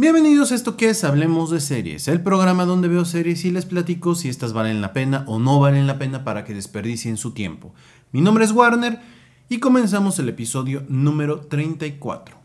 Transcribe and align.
Bienvenidos 0.00 0.52
a 0.52 0.54
esto 0.54 0.76
que 0.76 0.90
es 0.90 1.02
Hablemos 1.02 1.50
de 1.50 1.58
Series, 1.58 2.06
el 2.06 2.20
programa 2.20 2.64
donde 2.66 2.86
veo 2.86 3.04
series 3.04 3.44
y 3.44 3.50
les 3.50 3.66
platico 3.66 4.14
si 4.14 4.28
estas 4.28 4.52
valen 4.52 4.80
la 4.80 4.92
pena 4.92 5.24
o 5.26 5.40
no 5.40 5.58
valen 5.58 5.88
la 5.88 5.98
pena 5.98 6.22
para 6.22 6.44
que 6.44 6.54
desperdicien 6.54 7.16
su 7.16 7.32
tiempo. 7.32 7.74
Mi 8.12 8.20
nombre 8.20 8.44
es 8.44 8.52
Warner 8.52 9.00
y 9.48 9.58
comenzamos 9.58 10.16
el 10.20 10.28
episodio 10.28 10.84
número 10.88 11.40
34. 11.40 12.37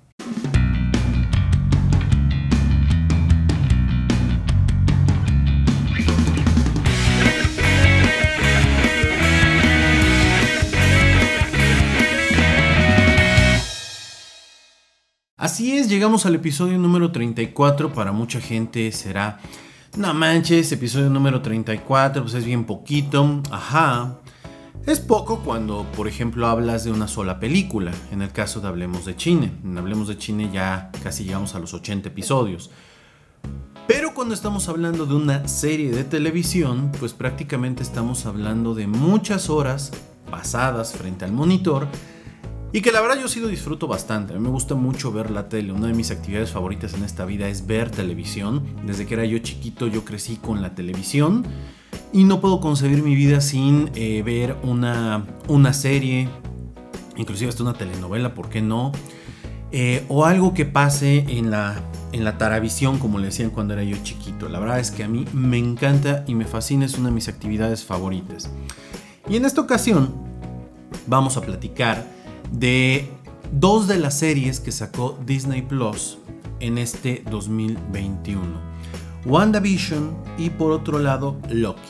Así 15.44 15.78
es, 15.78 15.89
llegamos 15.89 16.25
al 16.25 16.36
episodio 16.36 16.78
número 16.78 17.12
34. 17.12 17.92
Para 17.92 18.14
mucha 18.14 18.39
gente 18.39 18.89
será, 18.93 19.42
no 19.97 20.14
manches, 20.14 20.71
episodio 20.71 21.10
número 21.10 21.42
34, 21.42 22.21
pues 22.21 22.33
es 22.33 22.46
bien 22.46 22.64
poquito. 22.64 23.42
Ajá. 23.52 24.19
Es 24.86 25.02
poco 25.02 25.39
cuando, 25.39 25.86
por 25.97 26.07
ejemplo, 26.07 26.47
hablas 26.47 26.86
de 26.86 26.93
una 26.93 27.10
sola 27.10 27.42
película. 27.42 27.92
En 28.14 28.21
el 28.21 28.32
caso 28.32 28.61
de 28.61 28.69
Hablemos 28.69 29.04
de 29.04 29.18
Chine. 29.18 29.52
Hablemos 29.78 30.07
de 30.07 30.18
Chine 30.18 30.50
ya 30.50 30.89
casi 31.04 31.25
llegamos 31.25 31.55
a 31.55 31.60
los 31.60 31.74
80 31.74 32.08
episodios. 32.08 32.72
Pero 33.86 34.14
cuando 34.14 34.33
estamos 34.36 34.69
hablando 34.69 35.05
de 35.05 35.16
una 35.16 35.45
serie 35.50 35.91
de 35.91 36.05
televisión, 36.05 36.89
pues 37.02 37.11
prácticamente 37.11 37.83
estamos 37.83 38.25
hablando 38.25 38.75
de 38.75 38.88
muchas 38.88 39.50
horas 39.50 39.91
pasadas 40.31 40.94
frente 40.94 41.25
al 41.25 41.33
monitor 41.33 41.89
y 42.75 42.81
que 42.81 42.91
la 42.91 43.02
verdad 43.02 43.19
yo 43.22 43.27
sí 43.27 43.39
lo 43.39 43.47
disfruto 43.47 43.86
bastante. 43.86 44.33
A 44.33 44.38
mí 44.38 44.41
me 44.41 44.50
gusta 44.50 44.73
mucho 44.73 45.11
ver 45.11 45.30
la 45.30 45.47
tele. 45.47 45.72
Una 45.72 45.86
de 45.86 45.94
mis 45.94 46.09
actividades 46.09 46.50
favoritas 46.50 46.95
en 46.95 47.03
esta 47.03 47.23
vida 47.23 47.47
es 47.47 47.67
ver 47.67 47.91
televisión. 47.91 48.63
Desde 48.83 49.05
que 49.05 49.13
era 49.13 49.25
yo 49.25 49.38
chiquito 49.38 49.86
yo 49.86 50.03
crecí 50.03 50.38
con 50.38 50.63
la 50.63 50.73
televisión. 50.73 51.45
Y 52.11 52.23
no 52.23 52.41
puedo 52.41 52.59
concebir 52.59 53.03
mi 53.03 53.13
vida 53.13 53.41
sin 53.41 53.91
eh, 53.93 54.23
ver 54.23 54.57
una, 54.63 55.23
una 55.47 55.71
serie. 55.71 56.27
Inclusive 57.15 57.49
hasta 57.49 57.61
una 57.61 57.75
telenovela, 57.75 58.33
¿por 58.33 58.49
qué 58.49 58.63
no? 58.63 58.91
Eh, 59.71 60.03
o 60.09 60.25
algo 60.25 60.55
que 60.55 60.65
pase 60.65 61.25
en 61.27 61.52
la, 61.52 61.80
en 62.11 62.23
la 62.23 62.39
Taravisión, 62.39 62.97
como 62.97 63.19
le 63.19 63.27
decían 63.27 63.52
cuando 63.52 63.75
era 63.75 63.83
yo 63.83 63.97
chiquito. 64.02 64.49
La 64.49 64.59
verdad 64.59 64.80
es 64.80 64.89
que 64.89 65.03
a 65.03 65.08
mí 65.08 65.25
me 65.31 65.59
encanta 65.59 66.23
y 66.25 66.33
me 66.33 66.45
fascina, 66.45 66.85
es 66.85 66.97
una 66.97 67.09
de 67.09 67.13
mis 67.13 67.27
actividades 67.27 67.83
favoritas. 67.83 68.49
Y 69.30 69.35
en 69.35 69.45
esta 69.45 69.61
ocasión 69.61 70.11
vamos 71.05 71.37
a 71.37 71.41
platicar 71.41 72.22
de 72.53 73.09
dos 73.51 73.87
de 73.87 73.99
las 73.99 74.17
series 74.17 74.59
que 74.59 74.71
sacó 74.71 75.17
Disney 75.25 75.63
Plus 75.63 76.19
en 76.59 76.77
este 76.77 77.23
2021. 77.29 78.41
WandaVision 79.25 80.15
y 80.37 80.49
por 80.49 80.71
otro 80.71 80.99
lado 80.99 81.39
Loki. 81.49 81.81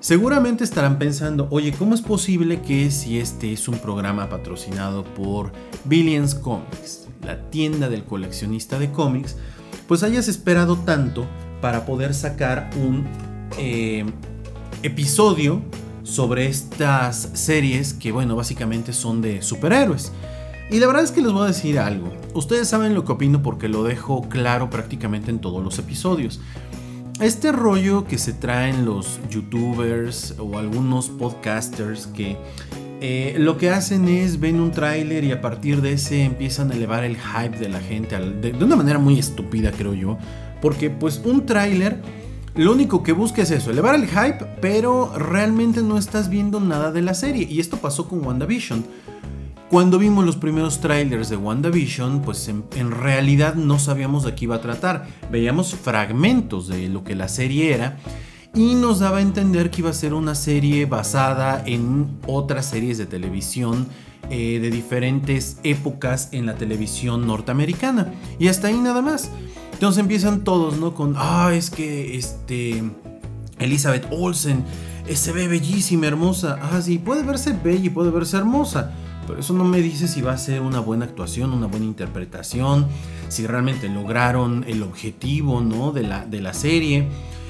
Seguramente 0.00 0.64
estarán 0.64 0.98
pensando, 0.98 1.46
oye, 1.50 1.72
¿cómo 1.72 1.94
es 1.94 2.02
posible 2.02 2.60
que 2.60 2.90
si 2.90 3.18
este 3.18 3.52
es 3.52 3.68
un 3.68 3.78
programa 3.78 4.28
patrocinado 4.28 5.04
por 5.04 5.52
Billions 5.84 6.34
Comics, 6.34 7.08
la 7.24 7.50
tienda 7.50 7.88
del 7.88 8.04
coleccionista 8.04 8.78
de 8.78 8.90
cómics, 8.90 9.36
pues 9.86 10.02
hayas 10.02 10.26
esperado 10.26 10.76
tanto 10.76 11.26
para 11.60 11.86
poder 11.86 12.14
sacar 12.14 12.70
un 12.76 13.06
eh, 13.58 14.04
episodio 14.82 15.62
sobre 16.02 16.46
estas 16.46 17.30
series 17.34 17.94
que, 17.94 18.12
bueno, 18.12 18.36
básicamente 18.36 18.92
son 18.92 19.22
de 19.22 19.42
superhéroes. 19.42 20.12
Y 20.70 20.78
la 20.78 20.86
verdad 20.86 21.04
es 21.04 21.10
que 21.10 21.20
les 21.20 21.32
voy 21.32 21.44
a 21.44 21.46
decir 21.48 21.78
algo. 21.78 22.12
Ustedes 22.34 22.68
saben 22.68 22.94
lo 22.94 23.04
que 23.04 23.12
opino 23.12 23.42
porque 23.42 23.68
lo 23.68 23.84
dejo 23.84 24.28
claro 24.28 24.70
prácticamente 24.70 25.30
en 25.30 25.38
todos 25.38 25.62
los 25.62 25.78
episodios. 25.78 26.40
Este 27.20 27.52
rollo 27.52 28.06
que 28.06 28.16
se 28.16 28.32
traen 28.32 28.86
los 28.86 29.20
youtubers 29.28 30.34
o 30.38 30.58
algunos 30.58 31.08
podcasters 31.10 32.06
que 32.06 32.38
eh, 33.00 33.36
lo 33.38 33.58
que 33.58 33.70
hacen 33.70 34.08
es 34.08 34.40
ven 34.40 34.60
un 34.60 34.70
tráiler 34.70 35.24
y 35.24 35.32
a 35.32 35.40
partir 35.40 35.82
de 35.82 35.92
ese 35.92 36.24
empiezan 36.24 36.70
a 36.70 36.74
elevar 36.74 37.04
el 37.04 37.16
hype 37.16 37.58
de 37.58 37.68
la 37.68 37.80
gente 37.80 38.16
de, 38.18 38.52
de 38.52 38.64
una 38.64 38.76
manera 38.76 38.98
muy 38.98 39.18
estúpida 39.18 39.72
creo 39.72 39.92
yo. 39.92 40.18
Porque 40.62 40.88
pues 40.88 41.20
un 41.24 41.44
tráiler 41.44 42.00
lo 42.54 42.72
único 42.72 43.02
que 43.02 43.12
busca 43.12 43.42
es 43.42 43.50
eso, 43.50 43.70
elevar 43.70 43.94
el 43.94 44.06
hype, 44.06 44.44
pero 44.60 45.12
realmente 45.16 45.82
no 45.82 45.96
estás 45.96 46.28
viendo 46.28 46.60
nada 46.60 46.92
de 46.92 47.00
la 47.00 47.14
serie. 47.14 47.46
Y 47.50 47.60
esto 47.60 47.78
pasó 47.78 48.08
con 48.08 48.24
WandaVision. 48.24 48.84
Cuando 49.70 49.98
vimos 49.98 50.26
los 50.26 50.36
primeros 50.36 50.80
trailers 50.80 51.30
de 51.30 51.36
WandaVision, 51.36 52.20
pues 52.20 52.46
en, 52.48 52.90
realidad 52.90 53.54
no 53.54 53.78
sabíamos 53.78 54.22
de 54.22 54.34
qué 54.34 54.44
iba 54.44 54.56
a 54.56 54.60
tratar. 54.60 55.06
Veíamos 55.30 55.74
fragmentos 55.74 56.68
de 56.68 56.90
lo 56.90 57.04
que 57.04 57.14
la 57.14 57.28
serie 57.28 57.72
era 57.72 57.96
y 58.54 58.74
nos 58.74 58.98
daba 58.98 59.16
a 59.16 59.22
entender 59.22 59.70
que 59.70 59.80
iba 59.80 59.88
a 59.88 59.94
ser 59.94 60.12
una 60.12 60.34
serie 60.34 60.84
basada 60.84 61.62
en 61.64 62.18
otras 62.26 62.66
series 62.66 62.98
de 62.98 63.06
televisión 63.06 63.86
eh, 64.28 64.58
de 64.60 64.70
diferentes 64.70 65.56
épocas 65.62 66.28
en 66.32 66.44
la 66.44 66.56
televisión 66.56 67.26
norteamericana. 67.26 68.12
Y 68.38 68.48
hasta 68.48 68.68
ahí 68.68 68.76
nada 68.76 69.00
más. 69.00 69.30
Entonces 69.82 69.98
empiezan 69.98 70.44
todos, 70.44 70.78
¿no? 70.78 70.94
Con, 70.94 71.16
ah, 71.18 71.50
es 71.52 71.68
que 71.68 72.16
este. 72.16 72.84
Elizabeth 73.58 74.06
Olsen 74.12 74.64
eh, 75.08 75.16
se 75.16 75.32
ve 75.32 75.48
bellísima, 75.48 76.06
hermosa. 76.06 76.56
Ah, 76.62 76.80
sí, 76.80 77.00
puede 77.00 77.24
verse 77.24 77.52
bella 77.52 77.86
y 77.86 77.90
puede 77.90 78.12
verse 78.12 78.36
hermosa. 78.36 78.92
Pero 79.26 79.40
eso 79.40 79.54
no 79.54 79.64
me 79.64 79.80
dice 79.80 80.06
si 80.06 80.22
va 80.22 80.34
a 80.34 80.38
ser 80.38 80.60
una 80.60 80.78
buena 80.78 81.06
actuación, 81.06 81.52
una 81.52 81.66
buena 81.66 81.84
interpretación, 81.84 82.86
si 83.26 83.44
realmente 83.44 83.88
lograron 83.88 84.64
el 84.68 84.84
objetivo, 84.84 85.60
¿no? 85.60 85.90
De 85.90 86.04
la, 86.04 86.26
de 86.26 86.40
la 86.40 86.54
serie. 86.54 87.08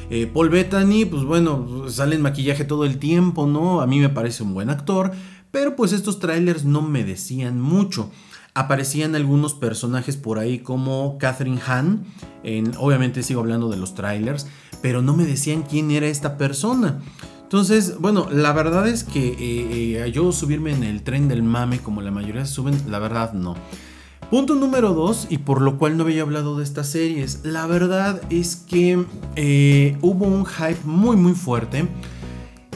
Eh, 0.09 0.27
Paul 0.27 0.49
Bettany, 0.49 1.05
pues 1.05 1.25
bueno, 1.25 1.85
sale 1.91 2.17
en 2.17 2.23
maquillaje 2.23 2.65
todo 2.65 2.87
el 2.87 2.97
tiempo, 2.97 3.47
¿no? 3.47 3.83
A 3.83 3.87
mí 3.87 4.01
me 4.01 4.09
parece 4.09 4.43
un 4.43 4.55
buen 4.55 4.71
actor, 4.71 5.13
pero 5.51 5.77
pues 5.77 5.93
estos 5.93 6.19
trailers 6.19 6.65
no 6.65 6.81
me 6.81 7.05
decían 7.05 7.61
mucho 7.61 8.11
aparecían 8.55 9.15
algunos 9.15 9.55
personajes 9.55 10.17
por 10.17 10.39
ahí 10.39 10.59
como 10.59 11.17
Catherine 11.19 11.61
Hahn. 11.67 12.05
En, 12.43 12.73
obviamente 12.79 13.23
sigo 13.23 13.41
hablando 13.41 13.69
de 13.69 13.77
los 13.77 13.95
trailers, 13.95 14.47
pero 14.81 15.03
no 15.03 15.15
me 15.15 15.25
decían 15.25 15.63
quién 15.63 15.91
era 15.91 16.07
esta 16.07 16.37
persona. 16.37 17.01
Entonces, 17.43 17.99
bueno, 17.99 18.29
la 18.31 18.53
verdad 18.53 18.89
es 18.89 19.05
que 19.05 19.29
eh, 19.29 20.05
eh, 20.05 20.13
yo 20.13 20.33
subirme 20.33 20.73
en 20.73 20.85
el 20.85 21.03
tren 21.03 21.29
del 21.29 21.43
mame 21.43 21.81
como 21.81 22.01
la 22.01 22.11
mayoría 22.11 22.47
suben, 22.47 22.75
la 22.89 22.99
verdad 22.99 23.35
no. 23.35 23.57
Punto 24.31 24.55
número 24.55 24.95
dos, 24.95 25.27
y 25.29 25.37
por 25.37 25.61
lo 25.61 25.77
cual 25.77 25.99
no 25.99 26.05
había 26.05 26.23
hablado 26.23 26.57
de 26.57 26.65
estas 26.65 26.89
series, 26.89 27.41
la 27.45 27.67
verdad 27.67 28.23
es 28.31 28.57
que 28.57 29.05
eh, 29.37 29.99
hubo 30.01 30.25
un 30.25 30.47
hype 30.47 30.81
muy 30.85 31.19
muy 31.19 31.35
fuerte 31.35 31.87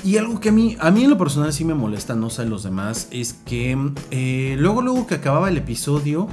y 0.07 0.19
algo 0.19 0.39
que 0.39 0.51
a 0.51 0.53
mí, 0.53 0.77
a 0.79 0.93
mí 0.93 1.03
en 1.03 1.11
lo 1.11 1.19
personal 1.19 1.53
sí 1.53 1.65
me 1.65 1.75
molesta, 1.75 2.15
no 2.15 2.31
sé 2.31 2.45
los 2.47 2.63
demás, 2.63 3.09
es 3.11 3.33
que 3.33 3.77
eh, 4.13 4.55
luego, 4.57 4.81
luego 4.81 5.05
que 5.05 5.17
acababa 5.17 5.49
el 5.49 5.57
episodio, 5.57 6.29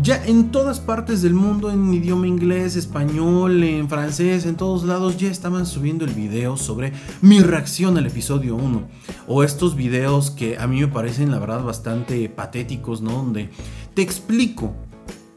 ya 0.00 0.24
en 0.24 0.52
todas 0.52 0.78
partes 0.78 1.20
del 1.20 1.34
mundo, 1.34 1.72
en 1.72 1.92
idioma 1.92 2.28
inglés, 2.28 2.76
español, 2.76 3.64
en 3.64 3.88
francés, 3.88 4.46
en 4.46 4.54
todos 4.54 4.84
lados, 4.84 5.16
ya 5.16 5.28
estaban 5.32 5.66
subiendo 5.66 6.04
el 6.04 6.14
video 6.14 6.56
sobre 6.56 6.92
mi 7.20 7.40
reacción 7.40 7.98
al 7.98 8.06
episodio 8.06 8.54
1. 8.54 8.82
O 9.26 9.42
estos 9.42 9.74
videos 9.74 10.30
que 10.30 10.56
a 10.56 10.68
mí 10.68 10.80
me 10.80 10.86
parecen, 10.86 11.32
la 11.32 11.40
verdad, 11.40 11.64
bastante 11.64 12.28
patéticos, 12.28 13.02
¿no? 13.02 13.10
Donde 13.10 13.50
te 13.94 14.02
explico 14.02 14.76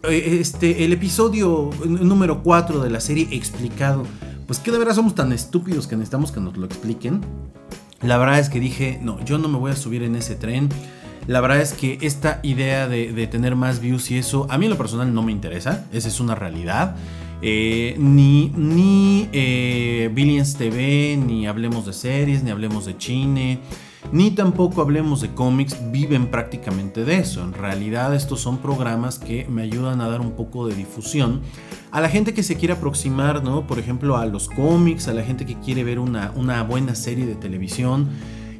eh, 0.04 0.38
este, 0.40 0.86
el 0.86 0.94
episodio 0.94 1.72
número 1.84 2.44
4 2.44 2.84
de 2.84 2.92
la 2.92 3.00
serie 3.00 3.28
explicado. 3.32 4.04
Pues 4.46 4.60
que 4.60 4.70
de 4.70 4.78
verdad 4.78 4.94
somos 4.94 5.16
tan 5.16 5.32
estúpidos 5.32 5.88
que 5.88 5.96
necesitamos 5.96 6.32
que 6.32 6.40
nos 6.40 6.58
lo 6.58 6.68
expliquen. 6.68 7.22
La 8.02 8.18
verdad 8.18 8.40
es 8.40 8.50
que 8.50 8.60
dije, 8.60 9.00
no, 9.02 9.24
yo 9.24 9.38
no 9.38 9.48
me 9.48 9.58
voy 9.58 9.72
a 9.72 9.76
subir 9.76 10.04
en 10.04 10.16
ese 10.16 10.36
tren. 10.36 10.70
La 11.28 11.40
verdad 11.40 11.62
es 11.62 11.74
que 11.74 12.00
esta 12.02 12.40
idea 12.42 12.88
de, 12.88 13.28
tener 13.28 13.56
más 13.56 13.80
views 13.80 14.10
y 14.10 14.18
eso, 14.18 14.48
a 14.50 14.58
mí 14.58 14.66
en 14.66 14.72
lo 14.72 14.78
personal 14.78 15.14
no 15.14 15.22
me 15.22 15.32
interesa. 15.32 15.86
Esa 15.94 16.08
es 16.08 16.20
una 16.20 16.34
realidad. 16.34 16.96
Eh, 17.44 17.96
ni 17.98 18.52
ni 18.56 19.28
eh, 19.32 20.10
Billions 20.14 20.56
TV, 20.56 21.18
ni 21.18 21.48
hablemos 21.48 21.86
de 21.86 21.94
series, 21.94 22.44
ni 22.44 22.52
hablemos 22.52 22.86
de 22.86 22.96
cine, 23.00 23.60
ni 24.12 24.32
tampoco 24.32 24.82
hablemos 24.82 25.22
de 25.22 25.34
cómics, 25.34 25.78
viven 25.92 26.28
prácticamente 26.28 27.04
de 27.04 27.18
eso. 27.18 27.44
En 27.44 27.54
realidad 27.54 28.14
estos 28.16 28.42
son 28.42 28.58
programas 28.58 29.18
que 29.18 29.46
me 29.46 29.62
ayudan 29.64 30.02
a 30.02 30.10
dar 30.10 30.22
un 30.22 30.32
poco 30.32 30.68
de 30.68 30.76
difusión 30.76 31.42
a 31.92 32.00
la 32.02 32.10
gente 32.10 32.34
que 32.34 32.44
se 32.44 32.56
quiere 32.56 32.74
aproximar, 32.74 33.44
¿no? 33.44 33.68
Por 33.68 33.78
ejemplo, 33.78 34.18
a 34.18 34.26
los 34.26 34.48
cómics, 34.48 35.08
a 35.08 35.14
la 35.14 35.24
gente 35.24 35.46
que 35.46 35.56
quiere 35.60 35.84
ver 35.84 36.00
una, 36.00 36.32
una 36.36 36.64
buena 36.64 36.96
serie 36.96 37.26
de 37.26 37.36
televisión. 37.36 38.10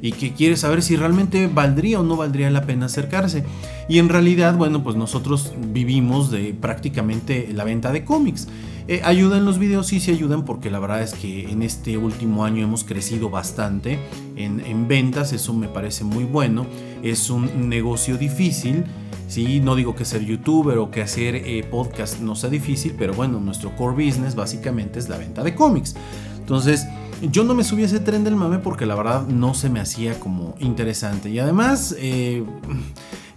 y 0.04 0.10
que 0.10 0.32
quiere 0.32 0.56
saber 0.56 0.82
si 0.82 0.96
realmente 0.96 1.46
valdría 1.46 2.00
o 2.00 2.02
no 2.02 2.16
valdría 2.16 2.50
la 2.50 2.66
pena 2.66 2.86
acercarse. 2.86 3.44
Y 3.88 4.00
en 4.00 4.08
realidad, 4.08 4.56
bueno, 4.56 4.82
pues 4.82 4.96
nosotros 4.96 5.52
vivimos 5.72 6.28
de 6.32 6.54
prácticamente 6.60 7.48
la 7.52 7.62
venta 7.62 7.92
de 7.92 8.04
cómics. 8.04 8.48
Eh, 8.88 9.00
¿Ayudan 9.04 9.44
los 9.44 9.58
videos? 9.58 9.86
Sí, 9.86 10.00
sí 10.00 10.10
ayudan 10.10 10.44
porque 10.44 10.70
la 10.70 10.80
verdad 10.80 11.02
es 11.02 11.14
que 11.14 11.50
en 11.50 11.62
este 11.62 11.96
último 11.96 12.44
año 12.44 12.64
hemos 12.64 12.84
crecido 12.84 13.30
bastante 13.30 13.98
en, 14.36 14.60
en 14.60 14.88
ventas, 14.88 15.32
eso 15.32 15.54
me 15.54 15.68
parece 15.68 16.04
muy 16.04 16.24
bueno. 16.24 16.66
Es 17.02 17.30
un 17.30 17.68
negocio 17.68 18.18
difícil, 18.18 18.84
sí, 19.28 19.60
no 19.60 19.76
digo 19.76 19.94
que 19.94 20.04
ser 20.04 20.24
youtuber 20.24 20.78
o 20.78 20.90
que 20.90 21.00
hacer 21.02 21.36
eh, 21.36 21.64
podcast 21.70 22.20
no 22.20 22.34
sea 22.34 22.50
difícil, 22.50 22.94
pero 22.98 23.14
bueno, 23.14 23.40
nuestro 23.40 23.74
core 23.76 24.04
business 24.04 24.34
básicamente 24.34 24.98
es 24.98 25.08
la 25.08 25.16
venta 25.16 25.42
de 25.42 25.54
cómics. 25.54 25.94
Entonces, 26.38 26.86
yo 27.30 27.44
no 27.44 27.54
me 27.54 27.62
subí 27.62 27.82
a 27.82 27.86
ese 27.86 28.00
tren 28.00 28.24
del 28.24 28.34
mame 28.34 28.58
porque 28.58 28.84
la 28.84 28.96
verdad 28.96 29.26
no 29.28 29.54
se 29.54 29.70
me 29.70 29.78
hacía 29.78 30.18
como 30.18 30.56
interesante. 30.58 31.30
Y 31.30 31.38
además, 31.38 31.94
eh, 31.98 32.44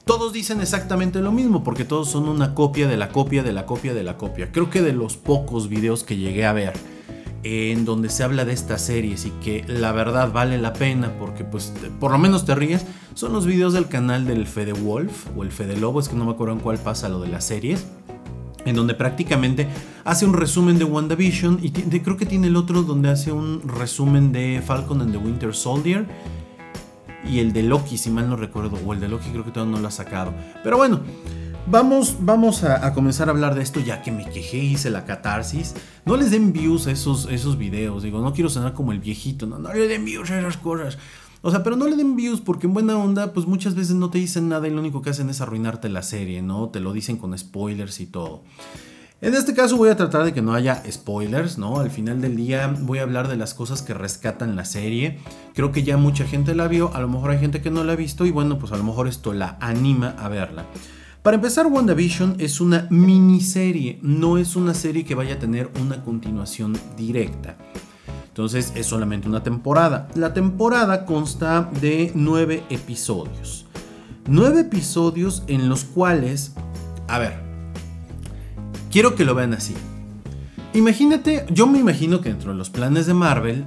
todos 0.06 0.32
dicen 0.34 0.62
exactamente 0.62 1.20
lo 1.20 1.32
mismo 1.32 1.64
porque 1.64 1.84
todos 1.84 2.10
son 2.10 2.30
una 2.30 2.54
copia 2.54 2.88
de 2.88 2.96
la 2.96 3.10
copia 3.10 3.44
de 3.44 3.54
la 3.54 3.66
copia 3.66 3.94
de 3.94 4.04
la 4.04 4.18
copia. 4.18 4.52
Creo 4.52 4.70
que 4.70 4.82
de 4.82 4.94
los 4.94 5.18
pocos 5.18 5.68
videos 5.68 6.04
que 6.04 6.16
llegué 6.16 6.46
a 6.46 6.54
ver 6.54 6.74
en 7.44 7.86
donde 7.86 8.10
se 8.10 8.24
habla 8.24 8.46
de 8.46 8.54
estas 8.54 8.82
series 8.82 9.26
y 9.26 9.32
que 9.44 9.64
la 9.68 9.92
verdad 9.92 10.32
vale 10.32 10.58
la 10.58 10.74
pena 10.74 11.12
porque 11.20 11.44
pues 11.44 11.74
por 12.00 12.12
lo 12.12 12.18
menos 12.18 12.46
te 12.46 12.56
ríes, 12.56 12.86
son 13.14 13.34
los 13.34 13.46
videos 13.46 13.74
del 13.74 13.88
canal 13.88 14.26
del 14.26 14.48
Fede 14.48 14.74
Wolf 14.74 15.28
o 15.36 15.44
el 15.44 15.52
Fede 15.52 15.78
Lobo, 15.78 16.00
es 16.00 16.10
que 16.10 16.16
no 16.16 16.26
me 16.26 16.32
acuerdo 16.32 16.54
en 16.54 16.60
cuál 16.60 16.78
pasa 16.78 17.10
lo 17.10 17.20
de 17.20 17.30
las 17.30 17.46
series 17.46 17.86
en 18.66 18.76
donde 18.76 18.96
prácticamente 18.96 19.68
hace 20.06 20.26
un 20.26 20.34
resumen 20.34 20.80
de 20.80 20.86
WandaVision 20.86 21.60
y 21.62 21.72
creo 21.72 22.18
que 22.18 22.26
tiene 22.26 22.48
el 22.48 22.56
otro 22.56 22.82
donde 22.82 23.10
hace 23.10 23.32
un 23.32 23.62
resumen 23.62 24.32
de 24.32 24.62
Falcon 24.66 25.02
and 25.02 25.12
the 25.12 25.18
Winter 25.20 25.54
Soldier 25.54 26.08
y 27.30 27.40
el 27.40 27.54
de 27.54 27.64
Loki, 27.64 27.98
si 27.98 28.10
mal 28.10 28.30
no 28.30 28.36
recuerdo, 28.36 28.78
o 28.86 28.94
el 28.94 29.00
de 29.00 29.08
Loki 29.08 29.30
creo 29.30 29.44
que 29.44 29.52
todavía 29.52 29.76
no 29.76 29.82
lo 29.82 29.88
ha 29.88 29.92
sacado. 29.92 30.34
Pero 30.64 30.78
bueno, 30.78 31.02
vamos, 31.68 32.18
vamos 32.20 32.64
a, 32.64 32.94
comenzar 32.94 33.28
a 33.28 33.32
hablar 33.32 33.56
de 33.56 33.64
esto 33.64 33.80
ya 33.80 34.02
que 34.02 34.12
me 34.12 34.30
quejé, 34.30 34.58
hice 34.58 34.90
la 34.90 35.06
catarsis. 35.06 35.76
No 36.06 36.18
les 36.18 36.32
den 36.32 36.54
views 36.54 36.88
a 36.88 36.92
esos, 36.92 37.28
esos 37.30 37.58
videos, 37.58 38.04
digo, 38.04 38.22
no 38.22 38.34
quiero 38.34 38.50
sonar 38.50 38.74
como 38.74 38.92
el 38.92 39.00
viejito, 39.00 39.46
no, 39.46 39.60
no 39.60 39.74
le 39.74 39.88
den 39.88 40.06
views 40.06 40.32
a 40.32 40.40
esas 40.40 40.58
cosas. 40.58 40.98
O 41.42 41.52
sea, 41.52 41.64
pero 41.64 41.76
no 41.76 41.88
le 41.88 41.96
den 41.96 42.16
views 42.16 42.42
porque 42.42 42.66
en 42.66 42.74
buena 42.74 42.98
onda, 42.98 43.32
pues 43.32 43.46
muchas 43.46 43.76
veces 43.76 43.96
no 43.96 44.10
te 44.10 44.18
dicen 44.18 44.50
nada 44.50 44.68
y 44.68 44.72
lo 44.72 44.80
único 44.80 45.04
que 45.04 45.12
hacen 45.12 45.30
es 45.30 45.42
arruinarte 45.42 45.90
la 45.90 46.02
serie, 46.02 46.42
¿no? 46.42 46.70
Te 46.70 46.80
lo 46.80 46.92
dicen 46.92 47.18
con 47.18 47.38
spoilers 47.38 48.00
y 48.00 48.08
todo. 48.08 48.42
En 49.26 49.34
este 49.34 49.56
caso 49.56 49.76
voy 49.76 49.90
a 49.90 49.98
tratar 49.98 50.24
de 50.24 50.36
que 50.36 50.44
no 50.44 50.54
haya 50.54 50.84
spoilers, 50.88 51.58
¿no? 51.58 51.80
Al 51.80 51.90
final 51.90 52.22
del 52.22 52.36
día 52.36 52.72
voy 52.82 53.00
a 53.00 53.02
hablar 53.02 53.28
de 53.28 53.36
las 53.36 53.56
cosas 53.56 53.82
que 53.82 53.96
rescatan 53.96 54.56
la 54.56 54.66
serie. 54.66 55.18
Creo 55.56 55.72
que 55.72 55.82
ya 55.82 55.98
mucha 55.98 56.26
gente 56.28 56.54
la 56.54 56.68
vio, 56.68 56.94
a 56.94 57.00
lo 57.00 57.08
mejor 57.08 57.32
hay 57.32 57.40
gente 57.40 57.60
que 57.60 57.72
no 57.72 57.84
la 57.84 57.94
ha 57.94 57.96
visto 57.96 58.28
y 58.28 58.30
bueno, 58.30 58.60
pues 58.60 58.72
a 58.72 58.78
lo 58.78 58.84
mejor 58.84 59.08
esto 59.08 59.34
la 59.34 59.58
anima 59.60 60.10
a 60.20 60.30
verla. 60.30 60.68
Para 61.24 61.38
empezar, 61.38 61.66
WandaVision 61.66 62.36
es 62.38 62.62
una 62.62 62.86
miniserie, 62.92 63.98
no 64.04 64.38
es 64.38 64.56
una 64.56 64.76
serie 64.76 65.06
que 65.06 65.16
vaya 65.16 65.34
a 65.34 65.40
tener 65.40 65.72
una 65.82 66.04
continuación 66.04 66.78
directa. 66.96 67.58
Entonces 68.28 68.74
es 68.76 68.86
solamente 68.86 69.28
una 69.28 69.42
temporada. 69.42 70.08
La 70.14 70.36
temporada 70.36 71.04
consta 71.08 71.72
de 71.82 72.12
nueve 72.14 72.64
episodios. 72.70 73.66
Nueve 74.28 74.62
episodios 74.62 75.42
en 75.48 75.68
los 75.68 75.84
cuales, 75.84 76.54
a 77.08 77.18
ver, 77.18 77.45
Quiero 78.96 79.14
que 79.14 79.26
lo 79.26 79.36
vean 79.36 79.54
así. 79.54 79.74
Imagínate, 80.74 81.46
yo 81.50 81.68
me 81.68 81.80
imagino 81.80 82.22
que 82.22 82.30
dentro 82.30 82.54
de 82.54 82.58
los 82.58 82.70
planes 82.70 83.06
de 83.06 83.14
Marvel 83.14 83.66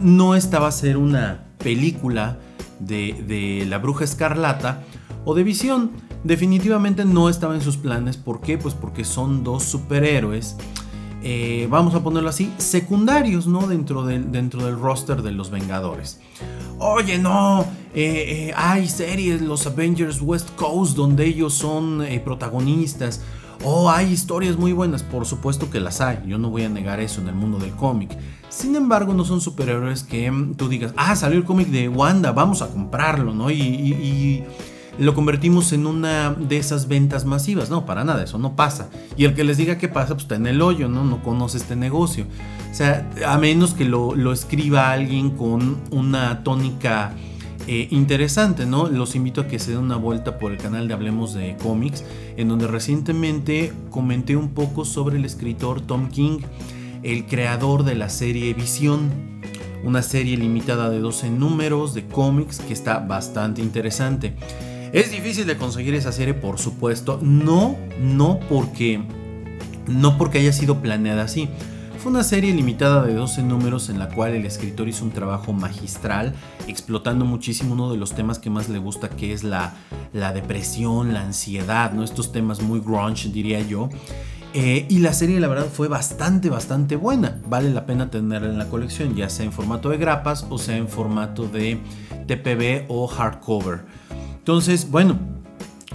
no 0.00 0.34
estaba 0.34 0.68
a 0.68 0.72
ser 0.72 0.96
una 0.96 1.44
película 1.58 2.38
de, 2.78 3.66
la 3.68 3.76
bruja 3.76 4.04
escarlata 4.04 4.82
o 5.26 5.34
de 5.34 5.42
visión. 5.42 5.90
Definitivamente 6.24 7.04
no 7.04 7.28
estaba 7.28 7.54
en 7.54 7.60
sus 7.60 7.76
planes. 7.76 8.16
¿Por 8.16 8.40
qué? 8.40 8.56
Pues 8.56 8.72
porque 8.72 9.04
son 9.04 9.44
dos 9.44 9.64
superhéroes. 9.64 10.56
Eh, 11.22 11.68
vamos 11.70 11.94
a 11.94 12.02
ponerlo 12.02 12.30
así, 12.30 12.50
secundarios, 12.56 13.46
¿no? 13.46 13.66
Dentro 13.66 14.06
del, 14.06 14.32
dentro 14.32 14.64
del 14.64 14.78
roster 14.80 15.20
de 15.20 15.32
los 15.32 15.50
Vengadores. 15.50 16.20
Oye, 16.78 17.18
no, 17.18 17.66
eh, 17.94 18.48
eh, 18.48 18.52
hay 18.56 18.88
series, 18.88 19.42
los 19.42 19.66
Avengers 19.66 20.22
West 20.22 20.48
Coast, 20.56 20.96
donde 20.96 21.26
ellos 21.26 21.52
son 21.52 22.02
protagonistas. 22.24 23.20
Oh, 23.62 23.90
hay 23.90 24.10
historias 24.10 24.56
muy 24.56 24.72
buenas, 24.72 25.02
por 25.02 25.26
supuesto 25.26 25.68
que 25.68 25.80
las 25.80 26.00
hay, 26.00 26.20
yo 26.26 26.38
no 26.38 26.48
voy 26.48 26.62
a 26.62 26.70
negar 26.70 26.98
eso 26.98 27.20
en 27.20 27.28
el 27.28 27.34
mundo 27.34 27.58
del 27.58 27.72
cómic. 27.72 28.10
Sin 28.48 28.74
embargo, 28.74 29.12
no 29.12 29.26
son 29.26 29.42
superhéroes 29.42 30.02
que 30.02 30.30
mm, 30.30 30.54
tú 30.54 30.68
digas, 30.68 30.94
ah, 30.96 31.14
salió 31.14 31.36
el 31.36 31.44
cómic 31.44 31.68
de 31.68 31.90
Wanda, 31.90 32.32
vamos 32.32 32.62
a 32.62 32.68
comprarlo, 32.68 33.34
¿no? 33.34 33.50
Y, 33.50 34.44
lo 34.98 35.14
convertimos 35.14 35.72
en 35.72 35.86
una 35.86 36.34
de 36.34 36.58
esas 36.58 36.86
ventas 36.86 37.24
masivas. 37.24 37.70
No, 37.70 37.86
para 37.86 38.04
nada, 38.04 38.22
eso 38.22 38.36
no 38.36 38.54
pasa. 38.54 38.90
Y 39.16 39.24
el 39.24 39.34
que 39.34 39.44
les 39.44 39.56
diga 39.56 39.78
qué 39.78 39.88
pasa, 39.88 40.08
pues 40.08 40.24
está 40.24 40.34
en 40.34 40.46
el 40.46 40.60
hoyo, 40.60 40.88
¿no? 40.88 41.04
No 41.04 41.22
conoce 41.22 41.56
este 41.56 41.74
negocio. 41.74 42.26
O 42.70 42.74
sea, 42.74 43.08
a 43.26 43.38
menos 43.38 43.72
que 43.72 43.86
lo 43.86 44.32
escriba 44.32 44.90
alguien 44.90 45.30
con 45.30 45.78
una 45.90 46.42
tónica 46.44 47.14
eh, 47.72 47.86
interesante, 47.92 48.66
¿no? 48.66 48.88
Los 48.88 49.14
invito 49.14 49.42
a 49.42 49.46
que 49.46 49.60
se 49.60 49.70
den 49.70 49.78
una 49.78 49.94
vuelta 49.94 50.38
por 50.38 50.50
el 50.50 50.58
canal 50.58 50.88
de 50.88 50.94
Hablemos 50.94 51.34
de 51.34 51.56
Cómics, 51.62 52.02
en 52.36 52.48
donde 52.48 52.66
recientemente 52.66 53.72
comenté 53.90 54.34
un 54.34 54.48
poco 54.48 54.84
sobre 54.84 55.18
el 55.18 55.24
escritor 55.24 55.80
Tom 55.80 56.08
King, 56.08 56.40
el 57.04 57.26
creador 57.26 57.84
de 57.84 57.94
la 57.94 58.08
serie 58.08 58.54
Visión, 58.54 59.12
una 59.84 60.02
serie 60.02 60.36
limitada 60.36 60.90
de 60.90 60.98
12 60.98 61.30
números 61.30 61.94
de 61.94 62.08
cómics 62.08 62.58
que 62.58 62.72
está 62.72 62.98
bastante 62.98 63.62
interesante. 63.62 64.34
Es 64.92 65.12
difícil 65.12 65.46
de 65.46 65.56
conseguir 65.56 65.94
esa 65.94 66.10
serie, 66.10 66.34
por 66.34 66.58
supuesto, 66.58 67.20
no, 67.22 67.76
no 68.00 68.40
porque 68.48 69.00
no 69.86 70.18
porque 70.18 70.38
haya 70.38 70.52
sido 70.52 70.82
planeada 70.82 71.22
así, 71.22 71.48
fue 72.00 72.10
una 72.10 72.24
serie 72.24 72.54
limitada 72.54 73.04
de 73.04 73.12
12 73.12 73.42
números 73.42 73.90
en 73.90 73.98
la 73.98 74.08
cual 74.08 74.32
el 74.32 74.46
escritor 74.46 74.88
hizo 74.88 75.04
un 75.04 75.10
trabajo 75.10 75.52
magistral, 75.52 76.32
explotando 76.66 77.26
muchísimo 77.26 77.74
uno 77.74 77.92
de 77.92 77.98
los 77.98 78.14
temas 78.14 78.38
que 78.38 78.48
más 78.48 78.70
le 78.70 78.78
gusta, 78.78 79.10
que 79.10 79.34
es 79.34 79.44
la, 79.44 79.74
la 80.14 80.32
depresión, 80.32 81.12
la 81.12 81.20
ansiedad, 81.20 81.92
¿no? 81.92 82.02
estos 82.02 82.32
temas 82.32 82.62
muy 82.62 82.80
grunge, 82.80 83.28
diría 83.28 83.60
yo. 83.60 83.90
Eh, 84.54 84.86
y 84.88 85.00
la 85.00 85.12
serie 85.12 85.38
la 85.40 85.48
verdad 85.48 85.66
fue 85.70 85.88
bastante, 85.88 86.48
bastante 86.48 86.96
buena. 86.96 87.38
Vale 87.46 87.70
la 87.70 87.84
pena 87.84 88.10
tenerla 88.10 88.48
en 88.48 88.58
la 88.58 88.70
colección, 88.70 89.14
ya 89.14 89.28
sea 89.28 89.44
en 89.44 89.52
formato 89.52 89.90
de 89.90 89.98
grapas 89.98 90.46
o 90.48 90.56
sea 90.56 90.78
en 90.78 90.88
formato 90.88 91.48
de 91.48 91.78
TPB 92.26 92.86
o 92.88 93.06
hardcover. 93.08 93.80
Entonces, 94.38 94.90
bueno, 94.90 95.18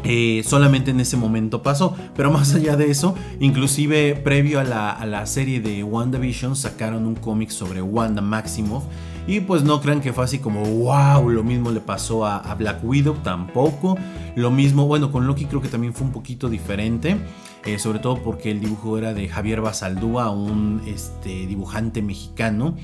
eh, 0.03 0.43
solamente 0.45 0.91
en 0.91 0.99
ese 0.99 1.17
momento 1.17 1.61
pasó. 1.61 1.95
Pero 2.15 2.31
más 2.31 2.53
allá 2.53 2.75
de 2.75 2.91
eso, 2.91 3.15
inclusive 3.39 4.15
previo 4.15 4.59
a 4.59 4.63
la, 4.63 5.25
serie 5.25 5.59
de 5.59 5.83
WandaVision 5.83 6.55
sacaron 6.55 7.05
un 7.05 7.15
cómic 7.15 7.49
sobre 7.49 7.81
Wanda 7.81 8.21
Maximoff. 8.21 8.83
Y 9.27 9.39
pues 9.39 9.63
no 9.63 9.81
crean 9.81 10.01
que 10.01 10.13
fue 10.13 10.23
así 10.23 10.37
como, 10.37 10.63
wow, 10.63 11.27
lo 11.31 11.43
mismo 11.43 11.71
le 11.71 11.79
pasó 11.79 12.25
a, 12.25 12.53
Black 12.55 12.83
Widow, 12.83 13.15
tampoco. 13.23 13.97
Lo 14.35 14.51
mismo, 14.51 14.85
bueno, 14.85 15.11
con 15.11 15.25
Loki 15.25 15.45
creo 15.45 15.61
que 15.61 15.69
también 15.69 15.93
fue 15.93 16.05
un 16.05 16.13
poquito 16.13 16.49
diferente. 16.49 17.17
Eh, 17.65 17.79
sobre 17.79 17.97
todo 17.97 18.21
porque 18.21 18.51
el 18.51 18.59
dibujo 18.59 18.99
era 18.99 19.15
de 19.15 19.27
Javier 19.27 19.61
Basaldúa, 19.61 20.29
un 20.29 20.83
este, 20.85 21.47
dibujante 21.47 22.03
mexicano 22.03 22.75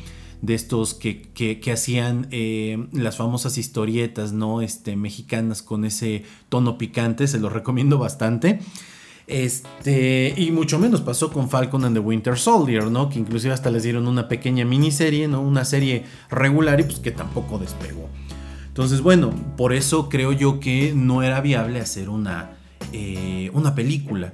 de 0.42 0.56
estos 0.56 0.94
que, 0.96 1.62
hacían 1.72 2.28
eh, 2.32 2.88
las 2.94 3.18
famosas 3.18 3.58
historietas, 3.58 4.34
¿no? 4.34 4.62
Este, 4.62 4.96
mexicanas 4.96 5.62
con 5.62 5.86
ese 5.86 6.24
tono 6.50 6.78
picante, 6.78 7.28
se 7.28 7.40
los 7.40 7.52
recomiendo 7.54 7.98
bastante. 7.98 8.60
Este, 9.28 10.34
y 10.36 10.52
mucho 10.52 10.78
menos 10.80 11.02
pasó 11.02 11.32
con 11.32 11.50
Falcon 11.50 11.86
and 11.86 11.96
the 11.96 12.00
Winter 12.00 12.38
Soldier, 12.38 12.86
¿no? 12.86 13.10
Que 13.10 13.20
inclusive 13.20 13.54
hasta 13.54 13.70
les 13.70 13.84
dieron 13.84 14.08
una 14.08 14.28
pequeña 14.28 14.66
miniserie, 14.66 15.28
¿no? 15.28 15.42
Una 15.42 15.64
serie 15.64 16.04
regular 16.30 16.80
y 16.80 16.84
pues 16.84 17.00
que 17.00 17.12
tampoco 17.12 17.58
despegó. 17.58 18.10
Entonces, 18.68 19.02
bueno, 19.02 19.32
por 19.58 19.74
eso 19.74 20.10
creo 20.10 20.32
yo 20.32 20.60
que 20.60 20.94
no 20.96 21.24
era 21.24 21.40
viable 21.42 21.80
hacer 21.80 22.10
una, 22.10 22.52
eh, 22.94 23.52
una 23.54 23.76
película. 23.76 24.34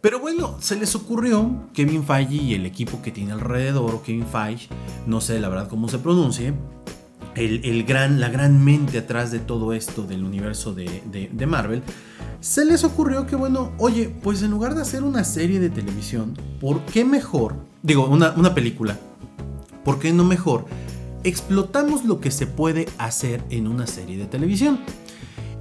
Pero 0.00 0.20
bueno, 0.20 0.56
se 0.60 0.76
les 0.76 0.94
ocurrió 0.94 1.68
Kevin 1.74 2.04
Feige 2.04 2.36
y 2.36 2.54
el 2.54 2.66
equipo 2.66 3.02
que 3.02 3.10
tiene 3.10 3.32
alrededor, 3.32 4.00
Kevin 4.02 4.26
Feige, 4.26 4.68
no 5.06 5.20
sé 5.20 5.40
la 5.40 5.48
verdad 5.48 5.68
cómo 5.68 5.88
se 5.88 5.98
pronuncie, 5.98 6.54
el, 7.34 7.84
gran, 7.84 8.20
la 8.20 8.28
gran 8.28 8.64
mente 8.64 8.98
atrás 8.98 9.30
de 9.30 9.38
todo 9.38 9.72
esto 9.72 10.02
del 10.02 10.24
universo 10.24 10.72
de, 10.72 11.46
Marvel, 11.46 11.82
se 12.40 12.64
les 12.64 12.84
ocurrió 12.84 13.26
que 13.26 13.34
bueno, 13.34 13.72
oye, 13.78 14.08
pues 14.22 14.42
en 14.42 14.52
lugar 14.52 14.76
de 14.76 14.82
hacer 14.82 15.02
una 15.02 15.24
serie 15.24 15.58
de 15.58 15.70
televisión, 15.70 16.34
¿por 16.60 16.80
qué 16.82 17.04
mejor? 17.04 17.56
Digo, 17.82 18.06
una, 18.06 18.30
una 18.36 18.54
película, 18.54 18.96
¿por 19.84 19.98
qué 19.98 20.12
no 20.12 20.24
mejor? 20.24 20.66
Explotamos 21.24 22.04
lo 22.04 22.20
que 22.20 22.30
se 22.30 22.46
puede 22.46 22.86
hacer 22.98 23.42
en 23.50 23.66
una 23.66 23.88
serie 23.88 24.16
de 24.16 24.26
televisión. 24.26 24.78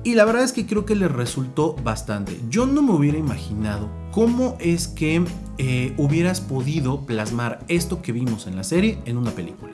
Y 0.08 0.16
la 0.16 0.24
verdad 0.24 0.44
es 0.44 0.54
que 0.54 0.66
creo 0.66 0.86
que 0.86 0.96
les 0.96 1.12
resultó 1.12 1.76
bastante. 1.84 2.40
Yo 2.48 2.66
no 2.66 2.82
me 2.82 2.94
hubiera 2.94 3.18
imaginado 3.18 3.90
cómo 4.12 4.56
es 4.58 4.88
que 4.88 5.22
eh, 5.58 5.94
hubieras 5.98 6.40
podido 6.40 7.02
plasmar 7.06 7.60
esto 7.68 8.02
que 8.02 8.14
vimos 8.14 8.48
en 8.48 8.56
la 8.56 8.64
serie 8.64 9.00
en 9.04 9.18
una 9.18 9.32
película. 9.32 9.74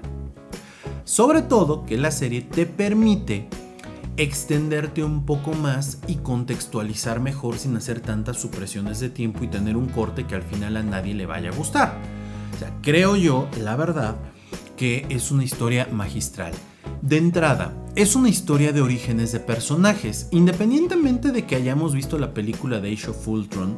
Sobre 1.03 1.43
todo 1.43 1.85
que 1.85 1.97
la 1.97 2.09
serie 2.09 2.41
te 2.41 2.65
permite 2.65 3.47
extenderte 4.17 5.03
un 5.03 5.23
poco 5.23 5.53
más 5.53 5.99
y 6.07 6.15
contextualizar 6.15 7.19
mejor 7.19 7.59
sin 7.59 7.77
hacer 7.77 7.99
tantas 7.99 8.41
supresiones 8.41 8.99
de 8.99 9.11
tiempo 9.11 9.43
y 9.43 9.49
tener 9.49 9.77
un 9.77 9.85
corte 9.85 10.25
que 10.25 10.33
al 10.33 10.41
final 10.41 10.77
a 10.77 10.81
nadie 10.81 11.13
le 11.13 11.27
vaya 11.27 11.51
a 11.51 11.55
gustar. 11.55 11.95
O 12.55 12.57
sea, 12.57 12.75
creo 12.81 13.15
yo, 13.15 13.47
la 13.61 13.75
verdad, 13.75 14.15
que 14.77 15.05
es 15.09 15.29
una 15.29 15.43
historia 15.43 15.87
magistral. 15.91 16.53
De 17.03 17.17
entrada, 17.17 17.73
es 17.97 18.15
una 18.15 18.29
historia 18.29 18.71
de 18.71 18.79
orígenes 18.79 19.33
de 19.33 19.41
personajes, 19.41 20.29
independientemente 20.31 21.33
de 21.33 21.45
que 21.45 21.57
hayamos 21.57 21.93
visto 21.93 22.17
la 22.17 22.33
película 22.33 22.79
de 22.79 22.93
Age 22.93 23.09
of 23.09 23.27
Ultron 23.27 23.75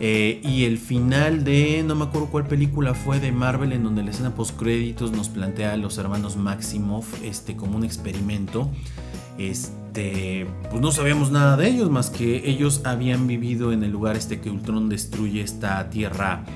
eh, 0.00 0.40
y 0.42 0.64
el 0.64 0.78
final 0.78 1.44
de, 1.44 1.84
no 1.86 1.94
me 1.94 2.04
acuerdo 2.04 2.28
cuál 2.28 2.46
película 2.46 2.94
fue 2.94 3.20
de 3.20 3.32
Marvel, 3.32 3.74
en 3.74 3.84
donde 3.84 4.02
la 4.02 4.12
escena 4.12 4.34
post 4.34 4.58
créditos 4.58 5.12
nos 5.12 5.28
plantea 5.28 5.74
a 5.74 5.76
los 5.76 5.98
hermanos 5.98 6.38
Maximoff 6.38 7.22
este, 7.22 7.54
como 7.54 7.76
un 7.76 7.84
experimento. 7.84 8.70
Este, 9.36 10.46
pues 10.70 10.80
no 10.80 10.90
sabíamos 10.90 11.30
nada 11.30 11.58
de 11.58 11.68
ellos, 11.68 11.90
más 11.90 12.08
que 12.08 12.48
ellos 12.48 12.80
habían 12.86 13.26
vivido 13.26 13.72
en 13.72 13.84
el 13.84 13.90
lugar 13.90 14.16
este 14.16 14.40
que 14.40 14.48
Ultron 14.48 14.88
destruye 14.88 15.42
esta 15.42 15.90
tierra, 15.90 16.46